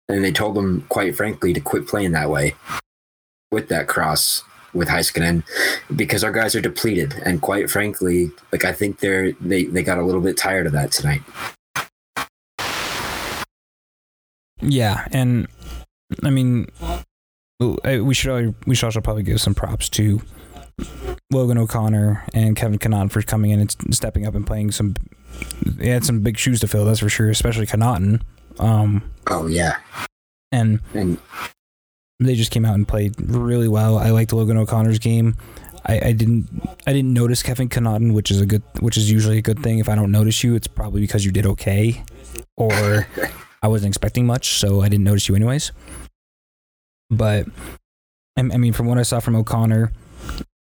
and 0.08 0.22
they 0.22 0.32
told 0.32 0.56
them, 0.56 0.84
quite 0.88 1.16
frankly, 1.16 1.52
to 1.54 1.60
quit 1.60 1.86
playing 1.86 2.12
that 2.12 2.30
way 2.30 2.54
with 3.50 3.68
that 3.68 3.88
cross 3.88 4.42
with 4.74 4.88
Heiskanen 4.88 5.42
because 5.96 6.22
our 6.22 6.32
guys 6.32 6.54
are 6.54 6.60
depleted 6.60 7.14
and 7.24 7.40
quite 7.40 7.70
frankly 7.70 8.30
like 8.52 8.66
i 8.66 8.72
think 8.72 9.00
they're 9.00 9.32
they, 9.40 9.64
they 9.64 9.82
got 9.82 9.96
a 9.96 10.04
little 10.04 10.20
bit 10.20 10.36
tired 10.36 10.66
of 10.66 10.72
that 10.72 10.92
tonight 10.92 11.22
Yeah, 14.60 15.06
and 15.12 15.46
I 16.24 16.30
mean, 16.30 16.66
we 17.60 18.14
should 18.14 18.54
we 18.66 18.74
should 18.74 18.86
also 18.86 19.00
probably 19.00 19.22
give 19.22 19.40
some 19.40 19.54
props 19.54 19.88
to 19.90 20.22
Logan 21.30 21.58
O'Connor 21.58 22.24
and 22.34 22.56
Kevin 22.56 22.78
Connauton 22.78 23.10
for 23.10 23.22
coming 23.22 23.50
in 23.50 23.60
and 23.60 23.94
stepping 23.94 24.26
up 24.26 24.34
and 24.34 24.46
playing 24.46 24.70
some. 24.72 24.94
They 25.64 25.90
had 25.90 26.04
some 26.04 26.20
big 26.20 26.38
shoes 26.38 26.60
to 26.60 26.68
fill, 26.68 26.84
that's 26.84 27.00
for 27.00 27.08
sure. 27.08 27.30
Especially 27.30 27.66
Connauton, 27.66 28.22
um, 28.58 29.10
oh 29.28 29.46
yeah 29.46 29.76
and 30.52 30.80
and 30.94 31.18
they 32.20 32.34
just 32.34 32.50
came 32.50 32.64
out 32.64 32.74
and 32.74 32.86
played 32.86 33.14
really 33.20 33.68
well. 33.68 33.98
I 33.98 34.10
liked 34.10 34.32
Logan 34.32 34.56
O'Connor's 34.56 34.98
game. 34.98 35.36
I, 35.86 36.08
I 36.08 36.12
didn't 36.12 36.48
I 36.86 36.92
didn't 36.92 37.12
notice 37.12 37.42
Kevin 37.42 37.68
Connauton, 37.68 38.12
which 38.12 38.30
is 38.30 38.40
a 38.40 38.46
good 38.46 38.62
which 38.80 38.96
is 38.96 39.10
usually 39.10 39.38
a 39.38 39.42
good 39.42 39.62
thing. 39.62 39.78
If 39.78 39.88
I 39.88 39.94
don't 39.94 40.10
notice 40.10 40.42
you, 40.42 40.54
it's 40.54 40.66
probably 40.66 41.00
because 41.00 41.24
you 41.24 41.30
did 41.30 41.46
okay, 41.46 42.02
or 42.56 43.06
I 43.62 43.68
wasn't 43.68 43.90
expecting 43.90 44.26
much, 44.26 44.58
so 44.58 44.80
I 44.80 44.88
didn't 44.88 45.04
notice 45.04 45.28
you 45.28 45.34
anyways. 45.34 45.72
But 47.10 47.46
I, 48.36 48.42
mean, 48.42 48.72
from 48.72 48.86
what 48.86 48.98
I 48.98 49.02
saw 49.02 49.20
from 49.20 49.34
O'Connor, 49.34 49.92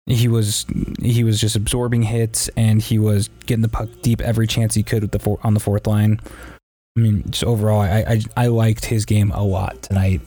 he 0.06 0.28
was 0.28 0.66
he 1.02 1.24
was 1.24 1.40
just 1.40 1.56
absorbing 1.56 2.04
hits 2.04 2.48
and 2.50 2.82
he 2.82 2.98
was 2.98 3.30
getting 3.46 3.62
the 3.62 3.70
puck 3.70 3.90
deep 4.02 4.22
every 4.22 4.48
chance 4.48 4.74
he 4.74 4.82
could 4.82 5.04
with 5.04 5.12
the 5.12 5.20
four, 5.20 5.40
on 5.44 5.54
the 5.54 5.60
fourth 5.60 5.86
line. 5.86 6.20
I 6.98 7.02
mean, 7.02 7.24
just 7.30 7.44
overall, 7.44 7.82
I, 7.82 8.04
I 8.08 8.22
I 8.36 8.48
liked 8.48 8.86
his 8.86 9.06
game 9.06 9.32
a 9.32 9.44
lot 9.44 9.82
tonight. 9.84 10.22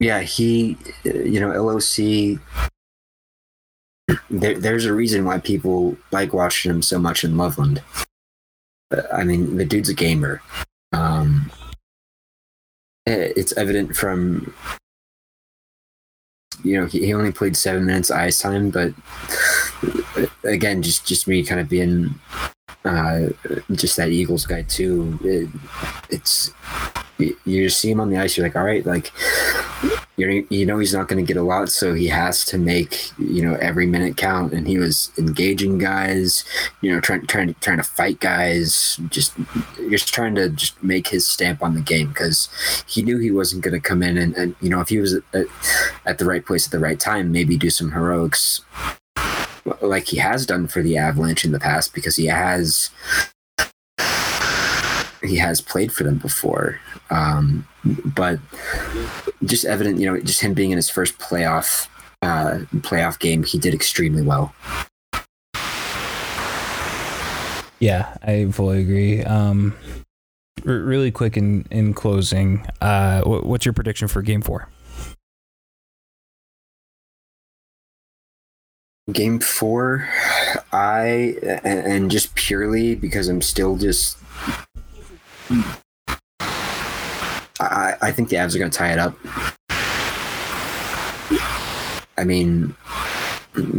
yeah 0.00 0.20
he 0.20 0.76
you 1.04 1.40
know 1.40 1.50
loc 1.62 1.82
there, 4.30 4.58
there's 4.58 4.84
a 4.84 4.92
reason 4.92 5.24
why 5.24 5.38
people 5.38 5.96
like 6.10 6.32
watching 6.32 6.70
him 6.70 6.82
so 6.82 6.98
much 6.98 7.24
in 7.24 7.36
loveland. 7.36 7.82
I 9.12 9.24
mean 9.24 9.56
the 9.56 9.64
dude's 9.64 9.88
a 9.88 9.94
gamer. 9.94 10.42
Um 10.92 11.50
eh, 13.06 13.32
it's 13.36 13.56
evident 13.56 13.96
from 13.96 14.54
you 16.64 16.80
know 16.80 16.86
he, 16.86 17.06
he 17.06 17.14
only 17.14 17.32
played 17.32 17.56
seven 17.56 17.86
minutes 17.86 18.10
ice 18.10 18.40
time 18.40 18.70
but 18.70 18.92
again 20.44 20.82
just 20.82 21.06
just 21.06 21.28
me 21.28 21.44
kind 21.44 21.60
of 21.60 21.68
being 21.68 22.14
uh 22.84 23.28
just 23.72 23.96
that 23.96 24.10
eagles 24.10 24.46
guy 24.46 24.62
too. 24.62 25.18
It, 25.22 25.48
it's 26.10 26.52
you 27.18 27.36
you 27.44 27.64
just 27.64 27.80
see 27.80 27.90
him 27.90 28.00
on 28.00 28.10
the 28.10 28.16
ice 28.16 28.36
you're 28.36 28.46
like 28.46 28.56
all 28.56 28.64
right 28.64 28.86
like 28.86 29.12
you're, 30.16 30.30
you 30.30 30.66
know 30.66 30.78
he's 30.78 30.94
not 30.94 31.06
going 31.06 31.24
to 31.24 31.26
get 31.26 31.40
a 31.40 31.44
lot 31.44 31.68
so 31.68 31.94
he 31.94 32.08
has 32.08 32.44
to 32.44 32.58
make 32.58 33.10
you 33.18 33.42
know 33.42 33.54
every 33.54 33.86
minute 33.86 34.16
count. 34.16 34.52
And 34.52 34.66
he 34.66 34.78
was 34.78 35.12
engaging 35.16 35.78
guys 35.78 36.44
you 36.80 36.92
know 36.92 37.00
trying 37.00 37.26
trying 37.26 37.54
trying 37.60 37.76
to 37.76 37.82
fight 37.82 38.20
guys 38.20 38.98
just 39.10 39.34
just 39.90 40.12
trying 40.12 40.34
to 40.34 40.48
just 40.50 40.82
make 40.82 41.08
his 41.08 41.26
stamp 41.26 41.62
on 41.62 41.74
the 41.74 41.80
game 41.80 42.08
because 42.08 42.48
he 42.86 43.02
knew 43.02 43.18
he 43.18 43.30
wasn't 43.30 43.62
going 43.62 43.74
to 43.74 43.80
come 43.80 44.02
in 44.02 44.18
and, 44.18 44.34
and 44.36 44.56
you 44.60 44.68
know 44.68 44.80
if 44.80 44.88
he 44.88 44.98
was 44.98 45.14
at, 45.14 45.46
at 46.04 46.18
the 46.18 46.24
right 46.24 46.44
place 46.44 46.66
at 46.66 46.72
the 46.72 46.78
right 46.78 47.00
time 47.00 47.30
maybe 47.30 47.56
do 47.56 47.70
some 47.70 47.92
heroics 47.92 48.62
like 49.80 50.06
he 50.06 50.16
has 50.18 50.46
done 50.46 50.66
for 50.66 50.82
the 50.82 50.96
avalanche 50.96 51.44
in 51.44 51.52
the 51.52 51.60
past 51.60 51.94
because 51.94 52.16
he 52.16 52.26
has 52.26 52.90
he 55.22 55.36
has 55.36 55.60
played 55.60 55.92
for 55.92 56.04
them 56.04 56.18
before 56.18 56.78
um, 57.10 57.66
but 58.04 58.38
just 59.44 59.64
evident, 59.64 59.98
you 59.98 60.06
know, 60.06 60.20
just 60.20 60.40
him 60.40 60.54
being 60.54 60.70
in 60.70 60.76
his 60.76 60.90
first 60.90 61.18
playoff 61.18 61.88
uh, 62.22 62.58
playoff 62.78 63.18
game, 63.18 63.44
he 63.44 63.58
did 63.58 63.74
extremely 63.74 64.22
well. 64.22 64.54
Yeah, 67.80 68.16
I 68.22 68.50
fully 68.50 68.80
agree. 68.80 69.22
Um, 69.22 69.74
r- 70.66 70.74
really 70.74 71.10
quick 71.10 71.36
in 71.36 71.64
in 71.70 71.94
closing, 71.94 72.66
uh, 72.80 73.22
wh- 73.22 73.46
what's 73.46 73.64
your 73.64 73.72
prediction 73.72 74.08
for 74.08 74.20
Game 74.20 74.42
Four? 74.42 74.68
Game 79.12 79.40
four, 79.40 80.06
I 80.70 81.36
and, 81.64 82.10
just 82.10 82.34
purely 82.34 82.94
because 82.94 83.28
I'm 83.28 83.40
still 83.40 83.76
just. 83.76 84.18
I, 87.58 87.94
I 88.02 88.12
think 88.12 88.28
the 88.28 88.36
Avs 88.36 88.54
are 88.54 88.58
going 88.58 88.70
to 88.70 88.76
tie 88.76 88.92
it 88.92 88.98
up. 88.98 89.16
I 92.18 92.24
mean, 92.24 92.74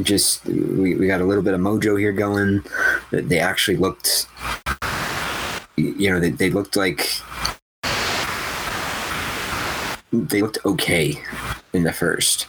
just 0.01 0.45
we, 0.45 0.95
we 0.95 1.05
got 1.05 1.21
a 1.21 1.25
little 1.25 1.43
bit 1.43 1.53
of 1.53 1.61
mojo 1.61 1.99
here 1.99 2.11
going. 2.11 2.63
They 3.11 3.39
actually 3.39 3.77
looked, 3.77 4.25
you 5.77 6.09
know, 6.09 6.19
they, 6.19 6.31
they 6.31 6.49
looked 6.49 6.75
like 6.75 7.07
they 10.11 10.41
looked 10.41 10.57
okay 10.65 11.21
in 11.73 11.83
the 11.83 11.93
first. 11.93 12.47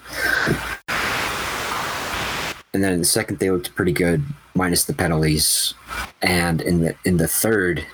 And 2.72 2.84
then 2.84 2.92
in 2.92 2.98
the 3.00 3.04
second, 3.04 3.38
they 3.38 3.50
looked 3.50 3.74
pretty 3.74 3.92
good, 3.92 4.24
minus 4.54 4.84
the 4.84 4.94
penalties. 4.94 5.74
And 6.22 6.60
in 6.60 6.80
the 6.80 6.94
in 7.04 7.16
the 7.16 7.28
third, 7.28 7.84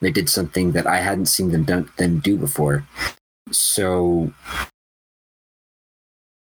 they 0.00 0.10
did 0.10 0.28
something 0.28 0.72
that 0.72 0.86
I 0.86 0.98
hadn't 0.98 1.26
seen 1.26 1.50
them 1.50 1.64
done, 1.64 1.90
them 1.96 2.20
do 2.20 2.36
before. 2.36 2.86
So, 3.50 4.32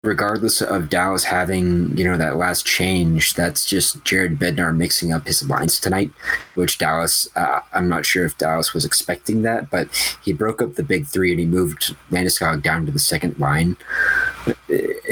regardless 0.03 0.61
of 0.61 0.91
Dallas 0.91 1.25
having 1.25 1.97
you 1.97 2.05
know 2.05 2.19
that 2.19 2.37
last 2.37 2.67
change, 2.67 3.35
that's 3.35 3.65
just 3.65 4.05
Jared 4.05 4.39
Bednar 4.39 4.77
mixing 4.77 5.13
up 5.13 5.27
his 5.27 5.49
lines 5.49 5.81
tonight, 5.81 6.11
which 6.55 6.77
Dallas 6.77 7.27
uh, 7.37 7.61
I'm 7.73 7.89
not 7.89 8.05
sure 8.05 8.27
if 8.27 8.37
Dallas 8.37 8.75
was 8.75 8.85
expecting 8.85 9.43
that, 9.43 9.71
but 9.71 9.89
he 10.23 10.35
broke 10.35 10.61
up 10.61 10.75
the 10.75 10.83
big 10.83 11.07
three 11.07 11.31
and 11.31 11.41
he 11.41 11.47
moved 11.47 11.97
Landeskog 12.11 12.63
down 12.63 12.85
to 12.85 12.93
the 12.93 12.99
second 12.99 13.39
line. 13.39 13.79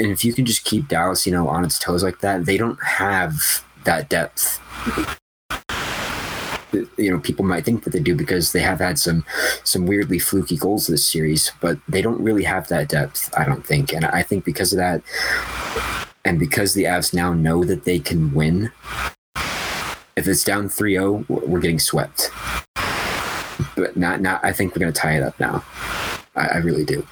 And 0.01 0.11
if 0.11 0.25
you 0.25 0.33
can 0.33 0.45
just 0.45 0.63
keep 0.63 0.87
Dallas, 0.87 1.27
you 1.27 1.31
know, 1.31 1.47
on 1.47 1.63
its 1.63 1.77
toes 1.77 2.03
like 2.03 2.21
that, 2.21 2.45
they 2.45 2.57
don't 2.57 2.81
have 2.83 3.35
that 3.83 4.09
depth 4.09 4.59
you 6.97 7.11
know 7.11 7.19
people 7.19 7.43
might 7.45 7.65
think 7.65 7.83
that 7.83 7.91
they 7.91 7.99
do 7.99 8.15
because 8.15 8.51
they 8.51 8.61
have 8.61 8.79
had 8.79 8.97
some 8.97 9.25
some 9.63 9.85
weirdly 9.85 10.19
fluky 10.19 10.57
goals 10.57 10.87
this 10.87 11.05
series, 11.05 11.51
but 11.61 11.77
they 11.87 12.01
don't 12.01 12.21
really 12.21 12.43
have 12.43 12.67
that 12.69 12.89
depth. 12.89 13.29
I 13.37 13.43
don't 13.43 13.65
think, 13.65 13.93
and 13.93 14.05
I 14.05 14.23
think 14.23 14.45
because 14.45 14.71
of 14.71 14.77
that, 14.77 15.01
and 16.25 16.39
because 16.39 16.73
the 16.73 16.85
Avs 16.85 17.13
now 17.13 17.33
know 17.33 17.63
that 17.63 17.83
they 17.83 17.99
can 17.99 18.33
win, 18.33 18.71
if 20.15 20.27
it's 20.27 20.43
down 20.43 20.69
3-0, 20.69 21.27
we're 21.27 21.59
getting 21.59 21.79
swept. 21.79 22.29
But 23.75 23.95
not 23.97 24.21
not. 24.21 24.43
I 24.43 24.51
think 24.53 24.75
we're 24.75 24.79
going 24.81 24.93
to 24.93 24.99
tie 24.99 25.17
it 25.17 25.23
up 25.23 25.39
now. 25.39 25.63
I, 26.35 26.47
I 26.47 26.57
really 26.57 26.85
do, 26.85 27.05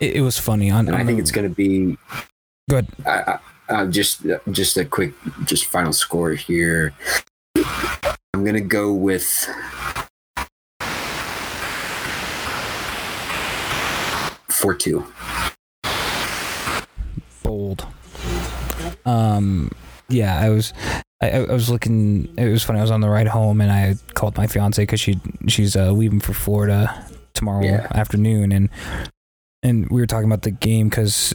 It, 0.00 0.16
it 0.16 0.20
was 0.20 0.38
funny 0.38 0.70
on. 0.70 0.88
and 0.88 0.96
I 0.96 1.04
think 1.04 1.20
it's 1.20 1.30
going 1.30 1.48
to 1.48 1.54
be 1.54 1.96
good. 2.68 2.86
uh, 3.06 3.38
uh, 3.68 3.86
just 3.86 4.22
just 4.50 4.76
a 4.76 4.84
quick 4.84 5.12
just 5.44 5.64
final 5.66 5.92
score 5.92 6.32
here. 6.32 6.92
I'm 8.34 8.44
gonna 8.44 8.60
go 8.60 8.92
with 8.92 9.48
four 14.48 14.74
two. 14.74 15.04
bold. 17.42 17.86
Um, 19.04 19.70
yeah, 20.08 20.38
I 20.40 20.48
was, 20.50 20.72
I, 21.20 21.30
I 21.30 21.52
was 21.52 21.68
looking. 21.70 22.32
It 22.38 22.48
was 22.48 22.62
funny. 22.62 22.78
I 22.78 22.82
was 22.82 22.90
on 22.90 23.00
the 23.00 23.08
ride 23.08 23.28
home, 23.28 23.60
and 23.60 23.70
I 23.70 23.96
called 24.14 24.36
my 24.36 24.46
fiance 24.46 24.82
because 24.82 25.00
she 25.00 25.20
she's 25.48 25.76
uh, 25.76 25.90
leaving 25.92 26.20
for 26.20 26.32
Florida 26.32 27.06
tomorrow 27.34 27.64
Yeah. 27.64 27.86
afternoon, 27.94 28.52
and 28.52 28.68
and 29.62 29.88
we 29.90 30.00
were 30.00 30.06
talking 30.06 30.28
about 30.28 30.42
the 30.42 30.50
game 30.50 30.88
because 30.88 31.34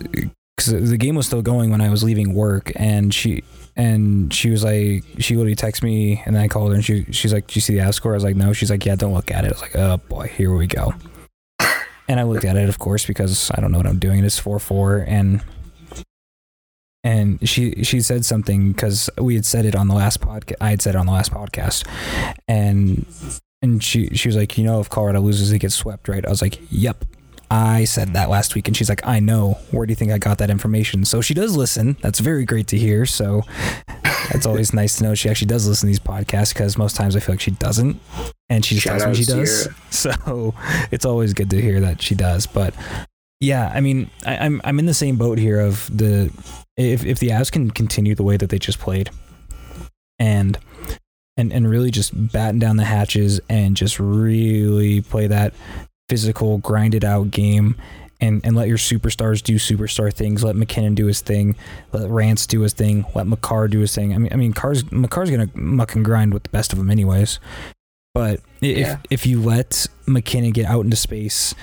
because 0.66 0.89
the 0.89 0.97
game 0.97 1.16
was 1.16 1.26
still 1.26 1.41
going 1.41 1.72
when 1.72 1.82
I 1.82 1.89
was 1.89 2.03
leaving 2.03 2.34
work, 2.34 2.72
and 2.76 3.14
she. 3.14 3.43
And 3.76 4.34
she 4.34 4.49
was 4.49 4.62
like, 4.62 5.05
she 5.20 5.38
literally 5.38 5.55
texted 5.55 5.84
me, 5.84 6.22
and 6.26 6.36
then 6.36 6.43
I 6.43 6.49
called 6.49 6.70
her, 6.70 6.76
and 6.76 6.84
she 6.84 7.05
she's 7.12 7.32
like, 7.32 7.47
"Do 7.47 7.53
you 7.55 7.62
see 7.62 7.76
the 7.76 7.80
ass 7.80 7.95
score?" 7.95 8.12
I 8.12 8.16
was 8.16 8.26
like, 8.26 8.36
"No." 8.36 8.51
She's 8.51 8.70
like, 8.70 8.86
"Yeah, 8.86 8.95
don't 8.95 9.14
look 9.14 9.32
at 9.32 9.45
it." 9.45 9.47
I 9.47 9.51
was 9.51 9.62
like, 9.62 9.76
"Oh 9.78 9.97
boy, 10.10 10.28
here 10.28 10.53
we 10.53 10.68
go." 10.68 10.93
And 12.10 12.20
I 12.20 12.24
looked 12.24 12.43
at 12.43 12.57
it, 12.57 12.68
of 12.68 12.78
course, 12.78 13.05
because 13.05 13.51
I 13.51 13.62
don't 13.62 13.72
know 13.72 13.78
what 13.78 13.88
I'm 13.88 13.99
doing. 13.99 14.26
It's 14.26 14.38
four 14.38 14.60
four, 14.60 15.05
and 15.07 15.41
and 17.05 17.47
she 17.47 17.84
she 17.84 18.01
said 18.01 18.26
something 18.26 18.74
because 18.74 19.10
we 19.18 19.36
had 19.36 19.45
said 19.45 19.66
it 19.66 19.76
on 19.76 19.88
the 19.88 19.95
last 19.95 20.20
podcast. 20.20 20.55
I 20.60 20.72
had 20.72 20.82
said 20.82 20.95
it 20.95 20.97
on 20.97 21.05
the 21.05 21.14
last 21.14 21.32
podcast, 21.32 21.88
and 22.49 23.05
and 23.62 23.82
she 23.82 24.10
she 24.10 24.28
was 24.28 24.36
like, 24.36 24.57
you 24.57 24.66
know, 24.66 24.82
if 24.82 24.89
Colorado 24.89 25.22
loses, 25.22 25.51
it 25.53 25.60
gets 25.60 25.76
swept, 25.76 26.10
right? 26.10 26.26
I 26.26 26.30
was 26.30 26.41
like, 26.41 26.60
yep. 26.70 27.05
I 27.51 27.85
said 27.85 28.13
that 28.13 28.29
last 28.29 28.53
week, 28.53 28.67
and 28.67 28.77
she's 28.77 28.89
like, 28.89 29.05
I 29.05 29.19
know. 29.19 29.57
Where 29.71 29.85
do 29.85 29.91
you 29.91 29.95
think 29.95 30.11
I 30.11 30.17
got 30.17 30.37
that 30.37 30.49
information? 30.49 31.03
So 31.05 31.21
she 31.21 31.33
does 31.33 31.55
listen. 31.57 31.97
That's 32.01 32.19
very 32.19 32.45
great 32.45 32.67
to 32.67 32.77
hear. 32.77 33.05
So 33.05 33.41
it's 34.31 34.45
always 34.45 34.73
nice 34.73 34.97
to 34.97 35.03
know 35.03 35.15
she 35.15 35.29
actually 35.29 35.47
does 35.47 35.67
listen 35.67 35.87
to 35.87 35.91
these 35.91 35.99
podcasts 35.99 36.53
because 36.53 36.77
most 36.77 36.95
times 36.95 37.15
I 37.15 37.19
feel 37.19 37.33
like 37.33 37.41
she 37.41 37.51
doesn't, 37.51 37.99
and 38.49 38.63
she 38.63 38.75
just 38.75 38.85
Shout 38.85 38.99
tells 38.99 39.17
me 39.17 39.23
she 39.23 39.31
does. 39.31 39.67
So 39.89 40.53
it's 40.91 41.05
always 41.05 41.33
good 41.33 41.49
to 41.49 41.61
hear 41.61 41.79
that 41.81 42.01
she 42.01 42.13
does. 42.13 42.45
But 42.45 42.75
yeah, 43.39 43.71
I 43.73 43.81
mean, 43.81 44.09
I, 44.25 44.37
I'm 44.37 44.61
I'm 44.63 44.79
in 44.79 44.85
the 44.85 44.93
same 44.93 45.15
boat 45.15 45.39
here 45.39 45.59
of 45.59 45.89
the 45.95 46.31
if 46.77 47.03
if 47.05 47.19
the 47.19 47.29
Avs 47.29 47.51
can 47.51 47.71
continue 47.71 48.13
the 48.13 48.23
way 48.23 48.37
that 48.37 48.49
they 48.49 48.59
just 48.59 48.79
played, 48.79 49.09
and 50.19 50.57
and 51.35 51.51
and 51.51 51.69
really 51.69 51.89
just 51.89 52.11
batten 52.31 52.59
down 52.59 52.77
the 52.77 52.83
hatches 52.83 53.39
and 53.49 53.75
just 53.75 53.99
really 53.99 55.01
play 55.01 55.25
that 55.27 55.53
physical, 56.10 56.57
grinded 56.57 57.05
out 57.05 57.32
game. 57.32 57.76
And, 58.22 58.41
and 58.43 58.53
let 58.53 58.68
your 58.68 58.78
superstars 58.78 59.41
do 59.41 59.55
superstar 59.55 60.12
things. 60.12 60.43
Let 60.43 60.57
MacKinnon 60.57 60.93
do 60.93 61.05
his 61.05 61.22
thing. 61.22 61.55
Let 61.93 62.10
Rance 62.10 62.45
do 62.47 62.60
his 62.60 62.74
thing. 62.74 63.05
Let 63.16 63.28
Makar 63.28 63.70
do 63.70 63.80
his 63.80 63.95
thing. 63.95 64.14
I 64.14 64.18
mean, 64.18 64.34
I 64.34 64.36
mean, 64.36 64.51
Carr's 64.51 64.84
Makar's 64.91 65.30
gonna 65.32 65.49
muck 65.53 65.95
and 65.95 66.03
grind 66.03 66.34
with 66.34 66.43
the 66.43 66.49
best 66.49 66.74
of 66.74 66.80
them, 66.80 66.89
anyways. 66.91 67.39
But 68.14 68.41
if 68.62 68.78
Yeah. 68.78 68.97
if 69.10 69.26
you 69.26 69.41
let 69.41 69.88
MacKinnon 70.05 70.51
get 70.51 70.66
out 70.66 70.84
into 70.84 70.97
space 70.97 71.55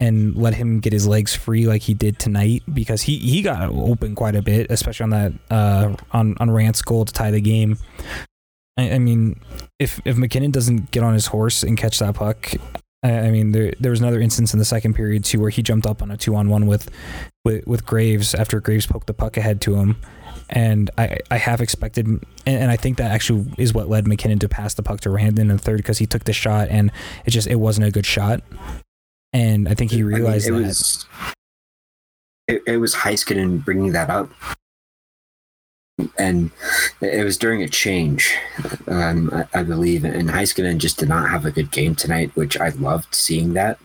and 0.00 0.34
let 0.34 0.54
him 0.54 0.80
get 0.80 0.92
his 0.92 1.06
legs 1.06 1.36
free 1.36 1.64
like 1.68 1.82
he 1.82 1.94
did 1.94 2.18
tonight, 2.18 2.64
because 2.72 3.02
he, 3.02 3.18
he 3.18 3.40
got 3.40 3.70
open 3.70 4.16
quite 4.16 4.34
a 4.34 4.42
bit, 4.42 4.66
especially 4.70 5.04
on 5.04 5.10
that 5.10 5.32
uh 5.48 5.94
on 6.10 6.34
on 6.40 6.50
Rance 6.50 6.82
goal 6.82 7.04
to 7.04 7.12
tie 7.12 7.30
the 7.30 7.40
game. 7.40 7.78
I, 8.76 8.94
I 8.94 8.98
mean, 8.98 9.38
if 9.78 10.00
if 10.04 10.16
MacKinnon 10.16 10.50
doesn't 10.50 10.90
get 10.90 11.04
on 11.04 11.14
his 11.14 11.26
horse 11.26 11.62
and 11.62 11.78
catch 11.78 12.00
that 12.00 12.16
puck, 12.16 12.50
I, 13.04 13.26
I 13.26 13.30
mean, 13.30 13.52
there 13.52 13.72
there 13.78 13.90
was 13.90 14.00
another 14.00 14.20
instance 14.20 14.52
in 14.52 14.58
the 14.58 14.64
second 14.64 14.94
period 14.94 15.24
too 15.24 15.38
where 15.38 15.50
he 15.50 15.62
jumped 15.62 15.86
up 15.86 16.02
on 16.02 16.10
a 16.10 16.16
two 16.16 16.34
on 16.34 16.48
one 16.48 16.66
with 16.66 16.90
with 17.44 17.66
with 17.66 17.86
Graves 17.86 18.34
after 18.34 18.58
Graves 18.60 18.86
poked 18.86 19.06
the 19.06 19.14
puck 19.14 19.36
ahead 19.36 19.60
to 19.62 19.76
him. 19.76 19.96
And 20.50 20.90
I, 20.98 21.18
I 21.30 21.38
have 21.38 21.62
expected, 21.62 22.06
and, 22.06 22.22
and 22.44 22.70
I 22.70 22.76
think 22.76 22.98
that 22.98 23.10
actually 23.10 23.46
is 23.56 23.72
what 23.72 23.88
led 23.88 24.06
MacKinnon 24.06 24.38
to 24.40 24.48
pass 24.48 24.74
the 24.74 24.82
puck 24.82 25.00
to 25.00 25.10
Randon 25.10 25.50
in 25.50 25.56
the 25.56 25.62
third 25.62 25.78
because 25.78 25.98
he 25.98 26.06
took 26.06 26.24
the 26.24 26.34
shot 26.34 26.68
and 26.68 26.92
it 27.24 27.30
just 27.30 27.46
it 27.46 27.56
wasn't 27.56 27.86
a 27.86 27.90
good 27.90 28.04
shot. 28.04 28.42
And 29.32 29.68
I 29.68 29.74
think 29.74 29.90
he 29.90 30.00
I 30.00 30.02
mean, 30.02 30.14
realized 30.14 30.48
it 30.48 30.52
that. 30.52 30.58
was 30.58 31.06
it, 32.46 32.62
it 32.66 32.76
was 32.76 32.94
Heiskanen 32.94 33.64
bringing 33.64 33.92
that 33.92 34.10
up, 34.10 34.30
and 36.18 36.50
it 37.00 37.24
was 37.24 37.38
during 37.38 37.62
a 37.62 37.68
change, 37.68 38.34
um, 38.88 39.30
I, 39.32 39.60
I 39.60 39.62
believe, 39.62 40.04
and 40.04 40.28
Heiskanen 40.28 40.78
just 40.78 40.98
did 40.98 41.08
not 41.08 41.30
have 41.30 41.44
a 41.46 41.50
good 41.50 41.70
game 41.70 41.94
tonight, 41.94 42.30
which 42.34 42.58
I 42.58 42.70
loved 42.70 43.14
seeing 43.14 43.52
that. 43.54 43.78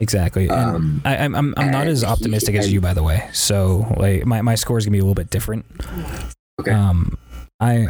Exactly. 0.00 0.48
Um, 0.48 1.02
I, 1.04 1.18
I'm 1.18 1.34
I'm, 1.34 1.54
I'm 1.58 1.70
not 1.70 1.86
as 1.86 2.00
he- 2.00 2.06
optimistic 2.06 2.54
as 2.54 2.64
and- 2.66 2.72
you, 2.74 2.80
by 2.80 2.94
the 2.94 3.02
way. 3.02 3.28
So 3.34 3.86
like 3.98 4.24
my, 4.24 4.40
my 4.40 4.54
score 4.54 4.78
is 4.78 4.86
gonna 4.86 4.92
be 4.92 4.98
a 4.98 5.02
little 5.02 5.14
bit 5.14 5.28
different. 5.30 5.66
Okay. 6.60 6.70
Um, 6.72 7.18
I 7.60 7.88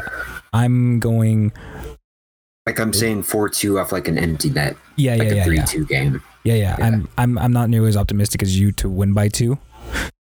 I'm 0.53 0.99
going. 0.99 1.53
Like 2.67 2.81
I'm 2.81 2.93
saying, 2.93 3.23
four 3.23 3.49
two 3.49 3.79
off 3.79 3.93
like 3.93 4.09
an 4.09 4.19
empty 4.19 4.51
net, 4.51 4.77
Yeah, 4.97 5.15
like 5.15 5.29
yeah, 5.29 5.33
a 5.33 5.37
yeah, 5.37 5.45
three 5.45 5.57
yeah, 5.59 5.65
two 5.65 5.85
game. 5.87 6.23
yeah, 6.45 6.55
yeah. 6.55 6.77
Yeah. 6.79 6.85
I'm 6.87 7.09
I'm 7.17 7.39
I'm 7.39 7.53
not 7.53 7.71
nearly 7.71 7.89
as 7.89 7.97
optimistic 7.97 8.43
as 8.43 8.59
you 8.59 8.73
to 8.73 8.89
win 8.89 9.13
by 9.13 9.29
two. 9.29 9.59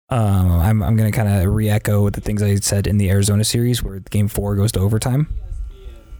Um, 0.08 0.60
I'm 0.60 0.82
I'm 0.82 0.96
gonna 0.96 1.10
kind 1.12 1.28
of 1.28 1.52
re-echo 1.52 2.08
the 2.10 2.20
things 2.20 2.42
I 2.42 2.54
said 2.56 2.86
in 2.86 2.96
the 2.98 3.10
Arizona 3.10 3.42
series 3.44 3.82
where 3.82 3.98
game 4.00 4.28
four 4.28 4.54
goes 4.54 4.70
to 4.72 4.80
overtime, 4.80 5.26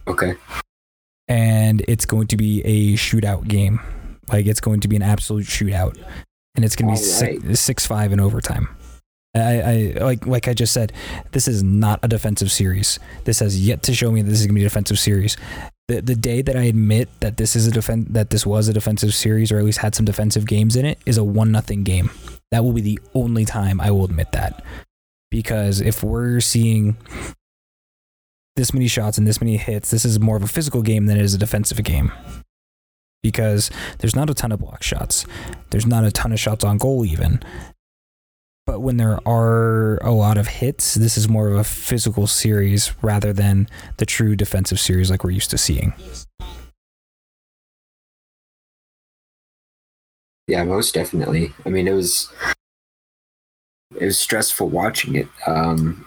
Okay. 0.07 0.33
and 1.29 1.81
it's 1.87 2.05
going 2.05 2.27
to 2.27 2.37
be 2.37 2.61
a 2.65 2.93
shootout 2.97 3.47
game. 3.47 3.79
Like 4.31 4.45
it's 4.45 4.59
going 4.59 4.81
to 4.81 4.89
be 4.89 4.97
an 4.97 5.03
absolute 5.03 5.45
shootout, 5.45 5.97
and 6.55 6.65
it's 6.65 6.75
going 6.75 6.93
to 6.93 6.99
be 6.99 7.05
six, 7.05 7.59
six 7.61 7.85
five 7.85 8.11
in 8.11 8.19
overtime. 8.19 8.67
I, 9.33 9.61
I 9.97 10.03
like 10.03 10.25
like 10.25 10.47
I 10.49 10.53
just 10.53 10.73
said, 10.73 10.91
this 11.31 11.47
is 11.47 11.63
not 11.63 11.99
a 12.03 12.07
defensive 12.09 12.51
series. 12.51 12.99
This 13.23 13.39
has 13.39 13.65
yet 13.65 13.83
to 13.83 13.93
show 13.93 14.11
me 14.11 14.21
that 14.21 14.29
this 14.29 14.41
is 14.41 14.47
going 14.47 14.55
to 14.55 14.59
be 14.59 14.65
a 14.65 14.69
defensive 14.69 14.99
series. 14.99 15.37
The 15.87 16.01
the 16.01 16.15
day 16.15 16.41
that 16.41 16.57
I 16.57 16.63
admit 16.63 17.07
that 17.21 17.37
this 17.37 17.55
is 17.55 17.67
a 17.67 17.71
defen- 17.71 18.11
that 18.11 18.31
this 18.31 18.45
was 18.45 18.67
a 18.67 18.73
defensive 18.73 19.13
series 19.13 19.49
or 19.51 19.59
at 19.59 19.63
least 19.63 19.77
had 19.79 19.95
some 19.95 20.05
defensive 20.05 20.45
games 20.45 20.75
in 20.75 20.85
it 20.85 20.99
is 21.05 21.17
a 21.17 21.23
one 21.23 21.51
nothing 21.53 21.83
game. 21.83 22.09
That 22.51 22.63
will 22.63 22.73
be 22.73 22.81
the 22.81 22.99
only 23.13 23.45
time 23.45 23.81
I 23.81 23.91
will 23.91 24.05
admit 24.05 24.31
that. 24.31 24.63
Because 25.29 25.81
if 25.81 26.03
we're 26.03 26.39
seeing 26.39 26.97
this 28.55 28.73
many 28.73 28.87
shots 28.87 29.17
and 29.17 29.27
this 29.27 29.41
many 29.41 29.57
hits, 29.57 29.91
this 29.91 30.05
is 30.05 30.19
more 30.19 30.37
of 30.37 30.43
a 30.43 30.47
physical 30.47 30.81
game 30.81 31.05
than 31.05 31.17
it 31.17 31.23
is 31.23 31.33
a 31.33 31.37
defensive 31.37 31.83
game. 31.83 32.11
Because 33.21 33.69
there's 33.99 34.15
not 34.15 34.29
a 34.29 34.33
ton 34.33 34.51
of 34.51 34.59
block 34.59 34.83
shots. 34.83 35.25
There's 35.71 35.85
not 35.85 36.05
a 36.05 36.11
ton 36.11 36.31
of 36.31 36.39
shots 36.39 36.63
on 36.63 36.77
goal 36.77 37.05
even. 37.05 37.41
But 38.65 38.81
when 38.81 38.97
there 38.97 39.19
are 39.27 39.97
a 39.97 40.11
lot 40.11 40.37
of 40.37 40.47
hits, 40.47 40.95
this 40.95 41.17
is 41.17 41.29
more 41.29 41.49
of 41.49 41.55
a 41.55 41.63
physical 41.63 42.27
series 42.27 42.91
rather 43.01 43.31
than 43.31 43.67
the 43.97 44.05
true 44.05 44.35
defensive 44.35 44.79
series 44.79 45.09
like 45.09 45.23
we're 45.23 45.31
used 45.31 45.51
to 45.51 45.57
seeing. 45.57 45.93
Yeah, 50.47 50.63
most 50.63 50.93
definitely. 50.93 51.53
I 51.65 51.69
mean, 51.69 51.87
it 51.87 51.93
was 51.93 52.31
it 53.99 54.05
was 54.05 54.17
stressful 54.17 54.69
watching 54.69 55.15
it, 55.15 55.27
um, 55.45 56.05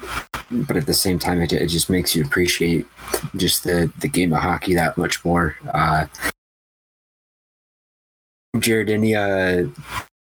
but 0.50 0.76
at 0.76 0.86
the 0.86 0.94
same 0.94 1.18
time, 1.18 1.40
it, 1.42 1.52
it 1.52 1.66
just 1.68 1.90
makes 1.90 2.14
you 2.14 2.24
appreciate 2.24 2.86
just 3.36 3.64
the 3.64 3.92
the 4.00 4.08
game 4.08 4.32
of 4.32 4.40
hockey 4.40 4.74
that 4.74 4.96
much 4.96 5.24
more. 5.24 5.56
Uh, 5.72 6.06
Jared, 8.58 8.90
any 8.90 9.14
uh, 9.14 9.66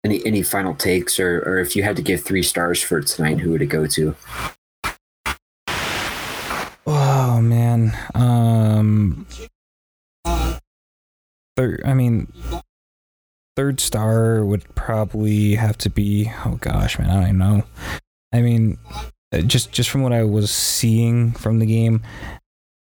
any 0.03 0.25
any 0.25 0.43
final 0.43 0.75
takes, 0.75 1.19
or 1.19 1.39
or 1.39 1.59
if 1.59 1.75
you 1.75 1.83
had 1.83 1.95
to 1.95 2.01
give 2.01 2.21
three 2.21 2.43
stars 2.43 2.81
for 2.81 3.01
tonight, 3.01 3.39
who 3.39 3.51
would 3.51 3.61
it 3.61 3.67
go 3.67 3.87
to? 3.87 4.15
Oh 6.87 7.41
man. 7.41 7.97
Um 8.13 9.25
I 11.57 11.93
mean 11.93 12.31
third 13.55 13.79
star 13.79 14.43
would 14.43 14.63
probably 14.75 15.55
have 15.55 15.77
to 15.79 15.89
be 15.89 16.31
oh 16.45 16.57
gosh, 16.61 16.99
man, 16.99 17.09
I 17.09 17.13
don't 17.13 17.23
even 17.23 17.37
know. 17.37 17.63
I 18.33 18.41
mean 18.41 18.77
uh, 19.31 19.41
just 19.41 19.71
just 19.71 19.89
from 19.89 20.01
what 20.03 20.13
I 20.13 20.23
was 20.23 20.51
seeing 20.51 21.31
from 21.31 21.59
the 21.59 21.65
game, 21.65 22.01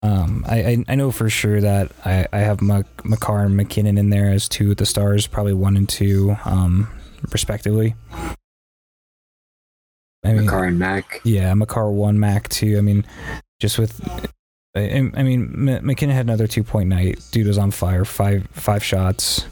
um, 0.03 0.45
I, 0.49 0.61
I 0.61 0.85
I 0.89 0.95
know 0.95 1.11
for 1.11 1.29
sure 1.31 1.61
that 1.61 1.93
I, 2.05 2.27
I 2.33 2.39
have 2.39 2.61
Mc, 2.61 2.87
Makar 3.05 3.45
and 3.45 3.57
MacKinnon 3.57 3.99
in 3.99 4.11
there 4.11 4.31
as 4.31 4.49
two 4.49 4.73
of 4.73 4.77
the 4.77 4.87
stars, 4.87 5.27
probably 5.27 5.55
one 5.55 5.77
and 5.77 5.89
two, 5.89 6.37
um, 6.45 6.89
respectively. 7.33 7.95
I 10.25 10.33
mean, 10.33 10.45
Makar 10.45 10.65
and 10.65 10.79
Mac. 10.79 11.21
yeah, 11.25 11.55
Makar 11.55 11.91
one, 11.91 12.19
Mac 12.19 12.49
two. 12.49 12.77
I 12.79 12.81
mean, 12.81 13.05
just 13.61 13.79
with 13.79 14.01
I, 14.77 15.11
I 15.15 15.23
mean, 15.23 15.69
M- 15.69 15.87
MacKinnon 15.87 16.15
had 16.15 16.27
another 16.27 16.47
two 16.47 16.63
point 16.63 16.89
night. 16.89 17.25
Dude 17.31 17.47
was 17.47 17.59
on 17.59 17.71
fire. 17.71 18.05
Five 18.05 18.47
five 18.53 18.85
shots, 18.85 19.47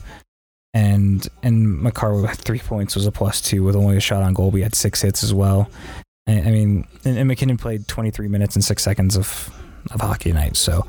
and 0.75 1.27
and 1.45 1.81
Makar 1.81 2.27
had 2.27 2.37
three 2.37 2.59
points 2.59 2.97
was 2.97 3.07
a 3.07 3.13
plus 3.13 3.41
two 3.41 3.63
with 3.63 3.77
only 3.77 3.97
a 3.97 4.01
shot 4.01 4.23
on 4.23 4.35
goal. 4.35 4.51
We 4.51 4.63
had 4.63 4.75
six 4.75 5.01
hits 5.01 5.23
as 5.23 5.33
well. 5.33 5.71
I, 6.27 6.41
I 6.41 6.51
mean, 6.51 6.87
and, 7.05 7.17
and 7.17 7.29
MacKinnon 7.29 7.59
played 7.59 7.87
23 7.87 8.27
minutes 8.29 8.57
and 8.57 8.65
six 8.65 8.83
seconds 8.83 9.17
of 9.17 9.55
of 9.93 10.01
hockey 10.01 10.31
tonight, 10.31 10.57
so 10.57 10.85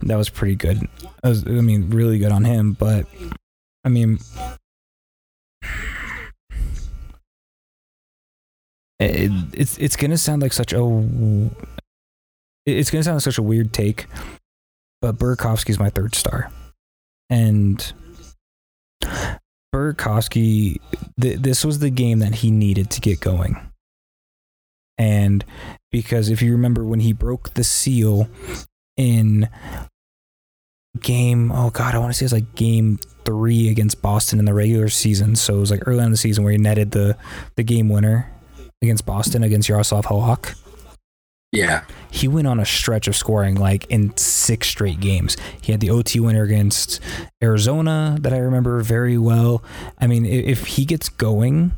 that 0.00 0.16
was 0.16 0.28
pretty 0.28 0.56
good. 0.56 0.88
I, 1.22 1.28
was, 1.28 1.46
I 1.46 1.50
mean, 1.50 1.90
really 1.90 2.18
good 2.18 2.32
on 2.32 2.44
him. 2.44 2.72
But 2.72 3.06
I 3.84 3.88
mean, 3.88 4.18
it, 8.98 9.30
it's 9.52 9.78
it's 9.78 9.94
gonna 9.96 10.18
sound 10.18 10.42
like 10.42 10.52
such 10.52 10.72
a 10.72 10.80
it's 12.66 12.90
gonna 12.90 13.04
sound 13.04 13.14
like 13.16 13.22
such 13.22 13.38
a 13.38 13.42
weird 13.42 13.72
take, 13.72 14.06
but 15.00 15.18
Burakovsky's 15.18 15.78
my 15.78 15.90
third 15.90 16.16
star, 16.16 16.50
and 17.28 17.92
Burakovsky, 19.74 20.78
th- 21.20 21.38
this 21.38 21.64
was 21.64 21.78
the 21.78 21.90
game 21.90 22.18
that 22.18 22.36
he 22.36 22.50
needed 22.50 22.90
to 22.90 23.00
get 23.00 23.20
going, 23.20 23.56
and 24.98 25.44
because 25.92 26.28
if 26.28 26.42
you 26.42 26.52
remember 26.52 26.84
when 26.84 27.00
he 27.00 27.12
broke 27.12 27.54
the 27.54 27.64
seal 27.64 28.28
in 28.96 29.48
game, 31.00 31.52
oh 31.52 31.70
god, 31.70 31.94
I 31.94 31.98
want 31.98 32.12
to 32.12 32.18
say 32.18 32.24
it's 32.24 32.32
like 32.32 32.54
game 32.54 32.98
three 33.24 33.68
against 33.68 34.02
Boston 34.02 34.38
in 34.38 34.44
the 34.44 34.54
regular 34.54 34.88
season, 34.88 35.36
so 35.36 35.56
it 35.56 35.60
was 35.60 35.70
like 35.70 35.86
early 35.86 36.04
in 36.04 36.10
the 36.10 36.16
season 36.16 36.42
where 36.44 36.52
he 36.52 36.58
netted 36.58 36.90
the 36.90 37.16
the 37.56 37.62
game 37.62 37.88
winner 37.88 38.30
against 38.82 39.06
Boston 39.06 39.42
against 39.42 39.68
Yaroslav 39.68 40.06
Halak. 40.06 40.56
Yeah. 41.52 41.82
He 42.10 42.28
went 42.28 42.46
on 42.46 42.60
a 42.60 42.64
stretch 42.64 43.08
of 43.08 43.16
scoring 43.16 43.56
like 43.56 43.86
in 43.90 44.16
six 44.16 44.68
straight 44.68 45.00
games. 45.00 45.36
He 45.60 45.72
had 45.72 45.80
the 45.80 45.90
OT 45.90 46.20
winner 46.20 46.42
against 46.44 47.00
Arizona 47.42 48.16
that 48.20 48.32
I 48.32 48.38
remember 48.38 48.80
very 48.82 49.18
well. 49.18 49.62
I 49.98 50.06
mean, 50.06 50.24
if 50.24 50.66
he 50.66 50.84
gets 50.84 51.08
going, 51.08 51.72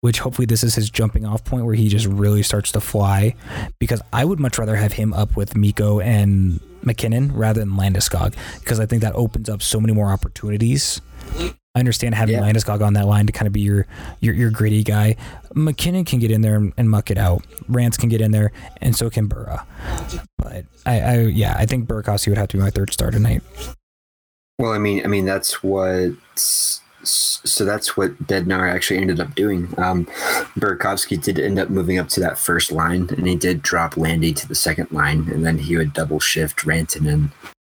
which 0.00 0.20
hopefully 0.20 0.46
this 0.46 0.62
is 0.62 0.76
his 0.76 0.90
jumping 0.90 1.26
off 1.26 1.44
point 1.44 1.64
where 1.64 1.74
he 1.74 1.88
just 1.88 2.06
really 2.06 2.42
starts 2.42 2.72
to 2.72 2.80
fly, 2.80 3.34
because 3.78 4.00
I 4.12 4.24
would 4.24 4.38
much 4.40 4.58
rather 4.58 4.76
have 4.76 4.92
him 4.94 5.12
up 5.12 5.36
with 5.36 5.56
Mikko 5.56 6.00
and 6.00 6.60
MacKinnon 6.82 7.34
rather 7.34 7.60
than 7.60 7.70
Landeskog, 7.72 8.34
because 8.60 8.80
I 8.80 8.86
think 8.86 9.02
that 9.02 9.14
opens 9.14 9.48
up 9.48 9.60
so 9.60 9.80
many 9.80 9.92
more 9.92 10.10
opportunities. 10.10 11.00
I 11.74 11.78
understand 11.78 12.14
having 12.14 12.36
Yeah. 12.36 12.42
Landeskog 12.42 12.80
on 12.80 12.94
that 12.94 13.06
line 13.06 13.26
to 13.26 13.32
kind 13.32 13.46
of 13.46 13.52
be 13.52 13.60
your, 13.60 13.86
your 14.20 14.34
your 14.34 14.50
gritty 14.50 14.82
guy. 14.82 15.16
MacKinnon 15.54 16.04
can 16.04 16.18
get 16.18 16.30
in 16.30 16.40
there 16.40 16.56
and, 16.76 16.90
muck 16.90 17.10
it 17.10 17.18
out. 17.18 17.44
Rance 17.68 17.96
can 17.96 18.08
get 18.08 18.20
in 18.20 18.30
there, 18.30 18.52
and 18.80 18.94
so 18.94 19.10
can 19.10 19.26
Burra. 19.26 19.66
But 20.38 20.64
I, 20.86 21.00
I 21.00 21.18
yeah, 21.26 21.54
I 21.56 21.66
think 21.66 21.88
Burakovsky 21.88 22.28
would 22.28 22.38
have 22.38 22.48
to 22.48 22.56
be 22.56 22.62
my 22.62 22.70
third 22.70 22.92
star 22.92 23.10
tonight. 23.10 23.42
Well, 24.58 24.72
I 24.72 24.78
mean, 24.78 25.04
I 25.04 25.08
mean 25.08 25.24
that's 25.24 25.62
what. 25.62 26.12
So 27.02 27.64
that's 27.64 27.96
what 27.96 28.22
Bednar 28.24 28.70
actually 28.70 28.98
ended 28.98 29.20
up 29.20 29.34
doing. 29.34 29.72
Um, 29.78 30.04
Burakovsky 30.58 31.20
did 31.22 31.38
end 31.38 31.58
up 31.58 31.70
moving 31.70 31.98
up 31.98 32.10
to 32.10 32.20
that 32.20 32.38
first 32.38 32.70
line, 32.70 33.08
and 33.16 33.26
he 33.26 33.36
did 33.36 33.62
drop 33.62 33.96
Landy 33.96 34.34
to 34.34 34.46
the 34.46 34.54
second 34.54 34.92
line, 34.92 35.30
and 35.30 35.46
then 35.46 35.56
he 35.56 35.78
would 35.78 35.94
double 35.94 36.20
shift 36.20 36.58
Rantanen 36.58 37.30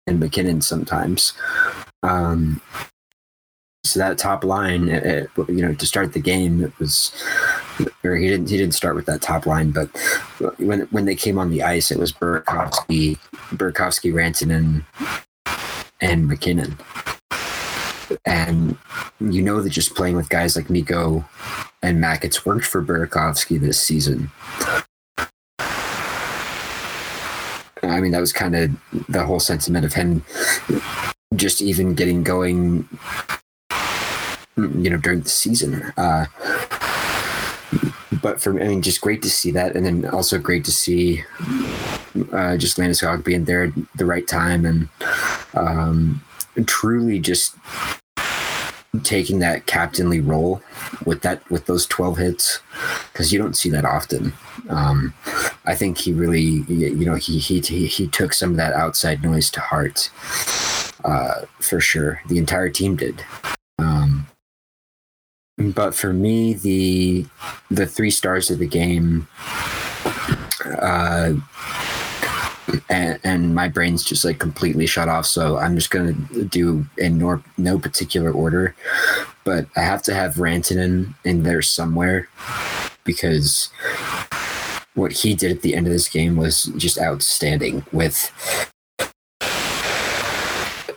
and 0.08 0.20
MacKinnon 0.20 0.60
sometimes. 0.60 1.32
Um, 2.04 2.62
so 3.86 4.00
that 4.00 4.18
top 4.18 4.44
line, 4.44 4.88
it, 4.90 5.04
it- 5.06 5.30
you 5.50 5.62
know, 5.62 5.74
to 5.74 5.86
start 5.86 6.14
the 6.14 6.20
game, 6.20 6.64
it 6.64 6.72
was, 6.80 7.12
or 8.04 8.16
he 8.16 8.28
didn't 8.30 8.50
he 8.50 8.58
didn't 8.58 8.74
start 8.76 8.96
with 8.96 9.06
that 9.08 9.22
top 9.22 9.46
line, 9.46 9.72
but 9.72 9.90
when 10.58 10.82
when 10.92 11.06
they 11.06 11.16
came 11.16 11.38
on 11.38 11.50
the 11.50 11.64
ice, 11.64 11.92
it 11.92 12.00
was 12.00 12.12
Burakovsky, 12.14 13.18
Burakovsky, 13.52 14.14
Rantanen, 14.14 14.84
and 16.02 16.28
MacKinnon. 16.28 16.78
And 18.26 18.78
you 19.20 19.42
know 19.42 19.62
that 19.62 19.70
just 19.72 19.96
playing 19.96 20.16
with 20.16 20.30
guys 20.30 20.56
like 20.56 20.70
Mikko 20.70 21.26
and 21.82 22.00
Mack, 22.00 22.24
it's 22.24 22.46
worked 22.46 22.66
for 22.66 22.82
Burakovsky 22.82 23.60
this 23.60 23.82
season. 23.82 24.32
I 27.82 28.00
mean, 28.00 28.12
that 28.12 28.22
was 28.22 28.32
kind 28.32 28.56
of 28.56 28.72
the 29.10 29.26
whole 29.26 29.40
sentiment 29.42 29.84
of 29.86 29.94
him 29.94 30.24
just 31.36 31.62
even 31.62 31.96
getting 31.96 32.24
going, 32.24 32.88
you 34.58 34.90
know, 34.90 34.98
during 34.98 35.22
the 35.22 35.30
season. 35.30 35.94
Uh, 35.98 36.26
but 38.22 38.42
for 38.42 38.52
I 38.62 38.68
mean, 38.68 38.82
just 38.82 39.02
great 39.02 39.22
to 39.24 39.30
see 39.30 39.52
that, 39.52 39.76
and 39.76 39.86
then 39.86 40.06
also 40.10 40.40
great 40.40 40.66
to 40.66 40.72
see 40.72 41.24
uh, 42.32 42.58
just 42.58 42.78
Landeskog 42.78 43.24
being 43.24 43.46
there 43.46 43.66
at 43.66 43.74
the 43.96 44.06
right 44.06 44.28
time 44.28 44.66
and 44.66 44.90
um, 45.56 46.24
truly 46.66 47.20
just 47.20 47.56
taking 49.02 49.40
that 49.40 49.66
captainly 49.66 50.20
role 50.20 50.62
with 51.06 51.22
that 51.24 51.50
with 51.50 51.66
those 51.66 51.88
12 51.88 52.18
hits 52.18 52.60
because 53.12 53.34
you 53.34 53.40
don't 53.40 53.58
see 53.58 53.70
that 53.70 53.86
often. 53.86 54.34
Um, 54.70 55.14
i 55.66 55.76
think 55.76 55.98
he 55.98 56.14
really 56.14 56.64
you 56.70 57.06
know 57.06 57.16
he, 57.16 57.38
he 57.38 57.60
he 57.60 58.08
took 58.08 58.32
some 58.34 58.52
of 58.52 58.58
that 58.58 58.72
outside 58.74 59.22
noise 59.22 59.50
to 59.52 59.60
heart 59.60 60.10
uh, 61.04 61.42
for 61.60 61.80
sure. 61.80 62.22
The 62.28 62.38
entire 62.38 62.70
team 62.70 62.96
did 62.96 63.24
but 65.72 65.96
for 65.96 66.14
me 66.14 66.54
the 66.54 67.26
the 67.70 67.86
three 67.86 68.12
stars 68.12 68.50
of 68.50 68.60
the 68.60 68.68
game 68.68 69.28
uh, 70.82 71.34
and, 72.90 73.20
and 73.24 73.56
my 73.56 73.68
brain's 73.68 74.04
just 74.04 74.26
like 74.26 74.40
completely 74.40 74.86
shut 74.86 75.10
off. 75.10 75.26
So 75.26 75.58
I'm 75.58 75.76
just 75.76 75.92
gonna 75.92 76.14
do 76.14 76.86
in 76.98 77.18
no, 77.18 77.42
no 77.58 77.80
particular 77.80 78.32
order, 78.32 78.76
but 79.44 79.68
I 79.76 79.82
have 79.82 80.02
to 80.04 80.14
have 80.14 80.36
Rantanen 80.36 81.14
in 81.24 81.44
there 81.44 81.62
somewhere 81.62 82.28
because 83.04 83.70
what 84.96 85.12
he 85.12 85.34
did 85.34 85.52
at 85.52 85.62
the 85.62 85.76
end 85.76 85.88
of 85.88 85.94
this 85.94 86.10
game 86.10 86.36
was 86.36 86.66
just 86.78 87.00
outstanding. 87.00 87.86
With 87.92 88.32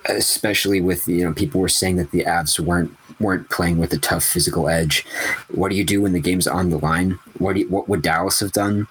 especially 0.09 0.81
with 0.81 1.07
you 1.09 1.25
know 1.25 1.33
people 1.33 1.61
were 1.61 1.69
saying 1.69 1.97
that 1.97 2.11
the 2.11 2.25
Avs 2.25 2.61
weren't 2.61 2.97
weren't 3.21 3.51
playing 3.51 3.79
with 3.79 3.93
a 3.93 3.99
tough 3.99 4.25
physical 4.25 4.69
edge. 4.69 5.07
What 5.49 5.71
do 5.71 5.77
you 5.77 5.85
do 5.85 6.03
when 6.03 6.13
the 6.13 6.21
game's 6.21 6.47
on 6.47 6.71
the 6.71 6.79
line? 6.79 7.19
What 7.39 7.57
you, 7.57 7.69
what 7.69 7.89
would 7.89 8.03
Dallas 8.03 8.41
have 8.41 8.53
done? 8.53 8.87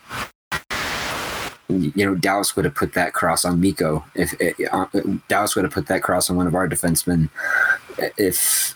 you 1.68 2.06
know, 2.06 2.16
Dallas 2.16 2.56
would 2.56 2.66
have 2.66 2.76
put 2.76 2.94
that 2.94 3.14
cross 3.14 3.44
on 3.44 3.60
Mikko. 3.60 4.06
If 4.14 4.34
uh, 4.72 4.86
Dallas 5.28 5.56
would 5.56 5.66
have 5.66 5.74
put 5.74 5.88
that 5.88 6.04
cross 6.04 6.30
on 6.30 6.36
one 6.36 6.48
of 6.48 6.56
our 6.56 6.68
defensemen, 6.68 7.30
if 8.18 8.76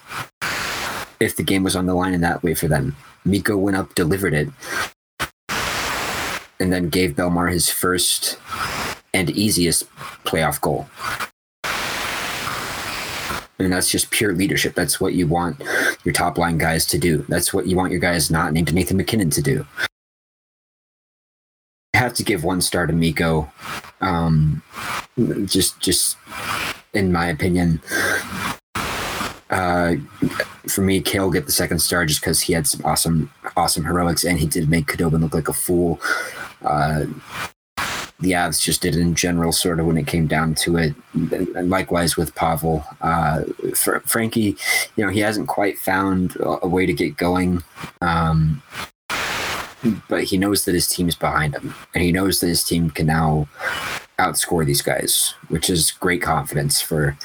if 1.19 1.35
the 1.35 1.43
game 1.43 1.63
was 1.63 1.75
on 1.75 1.85
the 1.85 1.93
line 1.93 2.13
in 2.13 2.21
that 2.21 2.43
way 2.43 2.55
for 2.55 2.67
them, 2.67 2.95
Mikko 3.25 3.57
went 3.57 3.77
up, 3.77 3.93
delivered 3.95 4.33
it, 4.33 4.49
and 6.59 6.73
then 6.73 6.89
gave 6.89 7.11
Bellemare 7.11 7.51
his 7.51 7.69
first 7.69 8.39
and 9.13 9.29
easiest 9.29 9.89
playoff 10.23 10.59
goal. 10.61 10.87
And 13.59 13.73
that's 13.73 13.89
just 13.89 14.09
pure 14.11 14.33
leadership. 14.33 14.73
That's 14.73 15.01
what 15.01 15.13
you 15.13 15.27
want 15.27 15.61
your 16.05 16.13
top 16.13 16.37
line 16.37 16.57
guys 16.57 16.85
to 16.87 16.97
do. 16.97 17.25
That's 17.27 17.53
what 17.53 17.67
you 17.67 17.75
want 17.75 17.91
your 17.91 17.99
guys 17.99 18.31
not 18.31 18.53
named 18.53 18.73
Nathan 18.73 18.97
MacKinnon 18.97 19.29
to 19.31 19.41
do 19.41 19.65
I 21.93 21.97
have 21.97 22.13
to 22.13 22.23
give 22.23 22.43
one 22.43 22.61
star 22.61 22.87
to 22.87 22.93
Mikko. 22.93 23.51
Um, 23.99 24.63
just, 25.45 25.79
just 25.81 26.15
in 26.93 27.11
my 27.11 27.27
opinion, 27.27 27.81
uh, 29.49 29.95
for 30.67 30.81
me, 30.81 31.01
Cale 31.01 31.31
get 31.31 31.45
the 31.45 31.51
second 31.51 31.79
star 31.79 32.05
just 32.05 32.21
because 32.21 32.41
he 32.41 32.53
had 32.53 32.67
some 32.67 32.85
awesome, 32.85 33.31
awesome 33.57 33.83
heroics, 33.83 34.23
and 34.23 34.39
he 34.39 34.45
did 34.45 34.69
make 34.69 34.85
Khudobin 34.85 35.21
look 35.21 35.33
like 35.33 35.49
a 35.49 35.53
fool. 35.53 35.99
Uh, 36.63 37.05
the 38.19 38.31
Avs 38.31 38.61
just 38.61 38.81
did 38.81 38.95
in 38.95 39.15
general, 39.15 39.51
sort 39.51 39.79
of 39.79 39.85
when 39.85 39.97
it 39.97 40.07
came 40.07 40.27
down 40.27 40.55
to 40.55 40.77
it. 40.77 40.93
And 41.13 41.69
likewise 41.69 42.17
with 42.17 42.35
Pavel, 42.35 42.83
uh, 43.01 43.43
Frankie, 44.05 44.57
you 44.95 45.05
know, 45.05 45.09
he 45.09 45.21
hasn't 45.21 45.47
quite 45.47 45.77
found 45.77 46.35
a, 46.37 46.65
a 46.65 46.67
way 46.67 46.85
to 46.85 46.93
get 46.93 47.17
going. 47.17 47.63
Um, 48.01 48.61
but 50.09 50.25
he 50.25 50.37
knows 50.37 50.65
that 50.65 50.73
his 50.73 50.87
team's 50.87 51.15
behind 51.15 51.55
him, 51.55 51.73
and 51.93 52.03
he 52.03 52.11
knows 52.11 52.39
that 52.39 52.47
his 52.47 52.63
team 52.63 52.89
can 52.89 53.05
now 53.05 53.47
outscore 54.17 54.65
these 54.65 54.81
guys, 54.81 55.33
which 55.47 55.69
is 55.69 55.91
great 55.91 56.21
confidence 56.21 56.81
for 56.81 57.17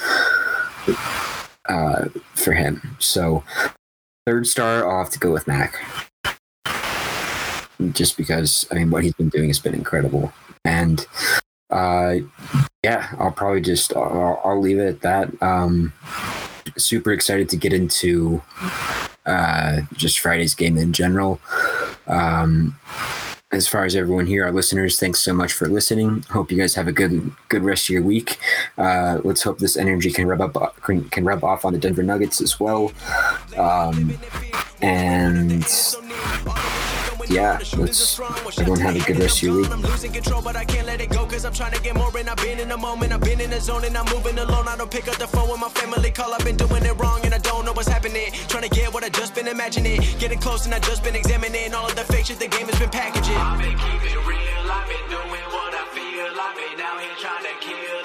uh, 1.68 2.08
for 2.34 2.52
him. 2.52 2.96
So, 3.00 3.42
third 4.26 4.46
star, 4.46 4.88
I'll 4.88 5.02
have 5.02 5.12
to 5.12 5.18
go 5.18 5.32
with 5.32 5.48
Mac, 5.48 5.82
just 7.92 8.16
because 8.16 8.66
I 8.70 8.76
mean 8.76 8.90
what 8.90 9.02
he's 9.02 9.14
been 9.14 9.30
doing 9.30 9.48
has 9.48 9.58
been 9.58 9.74
incredible, 9.74 10.32
and 10.64 11.06
uh, 11.70 12.16
yeah, 12.82 13.08
I'll 13.18 13.32
probably 13.32 13.60
just 13.60 13.94
I'll, 13.96 14.40
I'll 14.44 14.60
leave 14.60 14.78
it 14.78 14.86
at 14.86 15.00
that. 15.02 15.42
Um, 15.42 15.92
super 16.76 17.12
excited 17.12 17.48
to 17.50 17.56
get 17.56 17.72
into 17.72 18.42
uh, 19.26 19.82
just 19.94 20.18
Friday's 20.18 20.54
game 20.54 20.76
in 20.76 20.92
general. 20.92 21.40
Um, 22.06 22.78
as 23.52 23.68
far 23.68 23.84
as 23.84 23.94
everyone 23.94 24.26
here, 24.26 24.44
our 24.44 24.52
listeners, 24.52 24.98
thanks 24.98 25.20
so 25.20 25.32
much 25.32 25.52
for 25.52 25.68
listening. 25.68 26.22
Hope 26.30 26.50
you 26.50 26.58
guys 26.58 26.74
have 26.74 26.88
a 26.88 26.92
good 26.92 27.30
good 27.48 27.62
rest 27.62 27.84
of 27.84 27.90
your 27.90 28.02
week. 28.02 28.38
Uh, 28.76 29.20
let's 29.22 29.42
hope 29.42 29.58
this 29.58 29.76
energy 29.76 30.10
can 30.10 30.26
rub 30.26 30.40
up 30.40 30.82
can, 30.82 31.08
can 31.10 31.24
rub 31.24 31.44
off 31.44 31.64
on 31.64 31.72
the 31.72 31.78
Denver 31.78 32.02
Nuggets 32.02 32.40
as 32.40 32.58
well. 32.58 32.92
Um, 33.56 34.18
and 34.82 35.64
yeah, 37.28 37.58
let's 37.76 38.18
everyone 38.58 38.80
have 38.80 38.96
a 38.96 38.98
good 39.00 39.18
rest 39.18 39.38
of 39.38 39.42
your 39.42 39.56
week. 39.56 39.70
I'm 39.70 39.82
losing 39.82 40.12
control, 40.12 40.42
but 40.42 40.56
I 40.56 40.64
can't 40.64 40.86
let 40.86 41.00
it 41.00 41.10
go 41.10 41.24
because 41.24 41.44
I'm 41.44 41.52
trying 41.52 41.72
to 41.72 41.80
get 41.80 41.94
more. 41.94 42.10
And 42.16 42.28
I've 42.28 42.36
been 42.36 42.58
in 42.58 42.68
the 42.68 42.76
moment, 42.76 43.12
I've 43.12 43.20
been 43.20 43.40
in 43.40 43.50
the 43.50 43.60
zone, 43.60 43.84
and 43.84 43.96
I'm 43.96 44.06
moving 44.14 44.38
alone. 44.38 44.68
I 44.68 44.76
don't 44.76 44.90
pick 44.90 45.08
up 45.08 45.16
the 45.16 45.26
phone 45.26 45.48
when 45.48 45.60
my 45.60 45.68
family 45.68 46.10
call. 46.10 46.32
I've 46.32 46.44
been 46.44 46.56
doing 46.56 46.84
it 46.84 46.96
wrong, 46.98 47.20
and 47.24 47.34
I 47.34 47.38
don't 47.38 47.64
know 47.64 47.72
what's 47.72 47.88
happening. 47.88 48.32
Trying 48.48 48.64
to 48.64 48.68
get 48.68 48.92
what 48.92 49.04
I 49.04 49.08
just 49.08 49.34
been 49.34 49.48
imagining. 49.48 50.00
Getting 50.18 50.38
close, 50.38 50.66
and 50.66 50.74
I 50.74 50.78
just 50.80 51.02
been 51.02 51.16
examining 51.16 51.74
all 51.74 51.86
of 51.86 51.96
the 51.96 52.04
fake 52.04 52.26
shit 52.26 52.38
the 52.38 52.48
game 52.48 52.66
has 52.66 52.78
been 52.78 52.90
packaging. 52.90 53.36
I've 53.36 53.58
been 53.58 53.76
keeping 53.78 54.18
real, 54.26 54.70
I've 54.70 54.88
been 54.88 55.08
doing 55.10 55.46
what 55.54 55.74
I 55.74 55.84
feel. 55.92 56.40
I've 56.40 56.56
been 56.56 56.80
out 56.80 57.00
here 57.00 57.16
trying 57.20 57.44
to 57.44 57.54
kill 57.60 58.03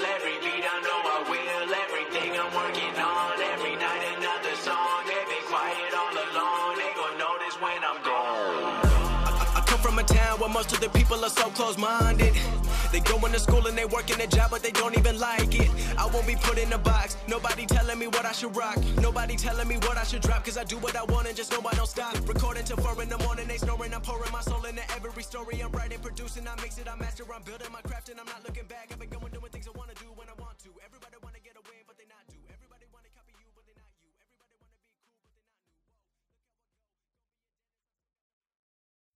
most 10.60 10.74
of 10.74 10.82
the 10.82 10.90
people 10.90 11.24
are 11.24 11.30
so 11.30 11.48
close-minded. 11.52 12.34
They 12.92 13.00
go 13.00 13.16
into 13.26 13.40
school 13.40 13.66
and 13.68 13.78
they 13.78 13.86
work 13.86 14.10
in 14.12 14.20
a 14.20 14.28
job, 14.28 14.52
but 14.52 14.62
they 14.62 14.72
don't 14.72 14.98
even 14.98 15.18
like 15.18 15.56
it. 15.56 15.72
I 15.98 16.06
won't 16.08 16.28
be 16.28 16.36
put 16.36 16.58
in 16.58 16.74
a 16.74 16.78
box. 16.78 17.16
Nobody 17.30 17.66
telling 17.66 17.98
me 17.98 18.08
what 18.08 18.26
I 18.26 18.34
should 18.34 18.54
rock. 18.58 18.78
Nobody 19.00 19.38
telling 19.38 19.70
me 19.70 19.78
what 19.88 19.96
I 19.96 20.04
should 20.04 20.22
drop. 20.22 20.44
Cause 20.44 20.58
I 20.58 20.66
do 20.66 20.78
what 20.80 20.98
I 20.98 21.06
want 21.06 21.30
and 21.30 21.38
just 21.38 21.54
know 21.54 21.62
I 21.66 21.74
don't 21.76 21.88
stop. 21.88 22.14
Recording 22.28 22.66
till 22.66 22.76
four 22.76 23.02
in 23.02 23.08
the 23.08 23.20
morning, 23.20 23.48
they 23.48 23.56
snoring. 23.56 23.94
I'm 23.94 24.02
pouring 24.02 24.34
my 24.34 24.42
soul 24.42 24.66
into 24.66 24.84
every 24.92 25.24
story. 25.24 25.62
I'm 25.64 25.72
writing, 25.72 26.00
producing, 26.00 26.46
I 26.46 26.56
mix 26.62 26.78
it, 26.78 26.90
I 26.92 26.96
master, 26.98 27.24
I'm 27.34 27.44
building 27.44 27.72
my 27.72 27.82
craft, 27.88 28.10
and 28.10 28.20
I'm 28.20 28.26
not 28.26 28.42
looking 28.46 28.68
back. 28.68 28.90
I've 28.92 29.00
been 29.00 29.08
going 29.08 29.32
doing 29.32 29.52
things 29.54 29.68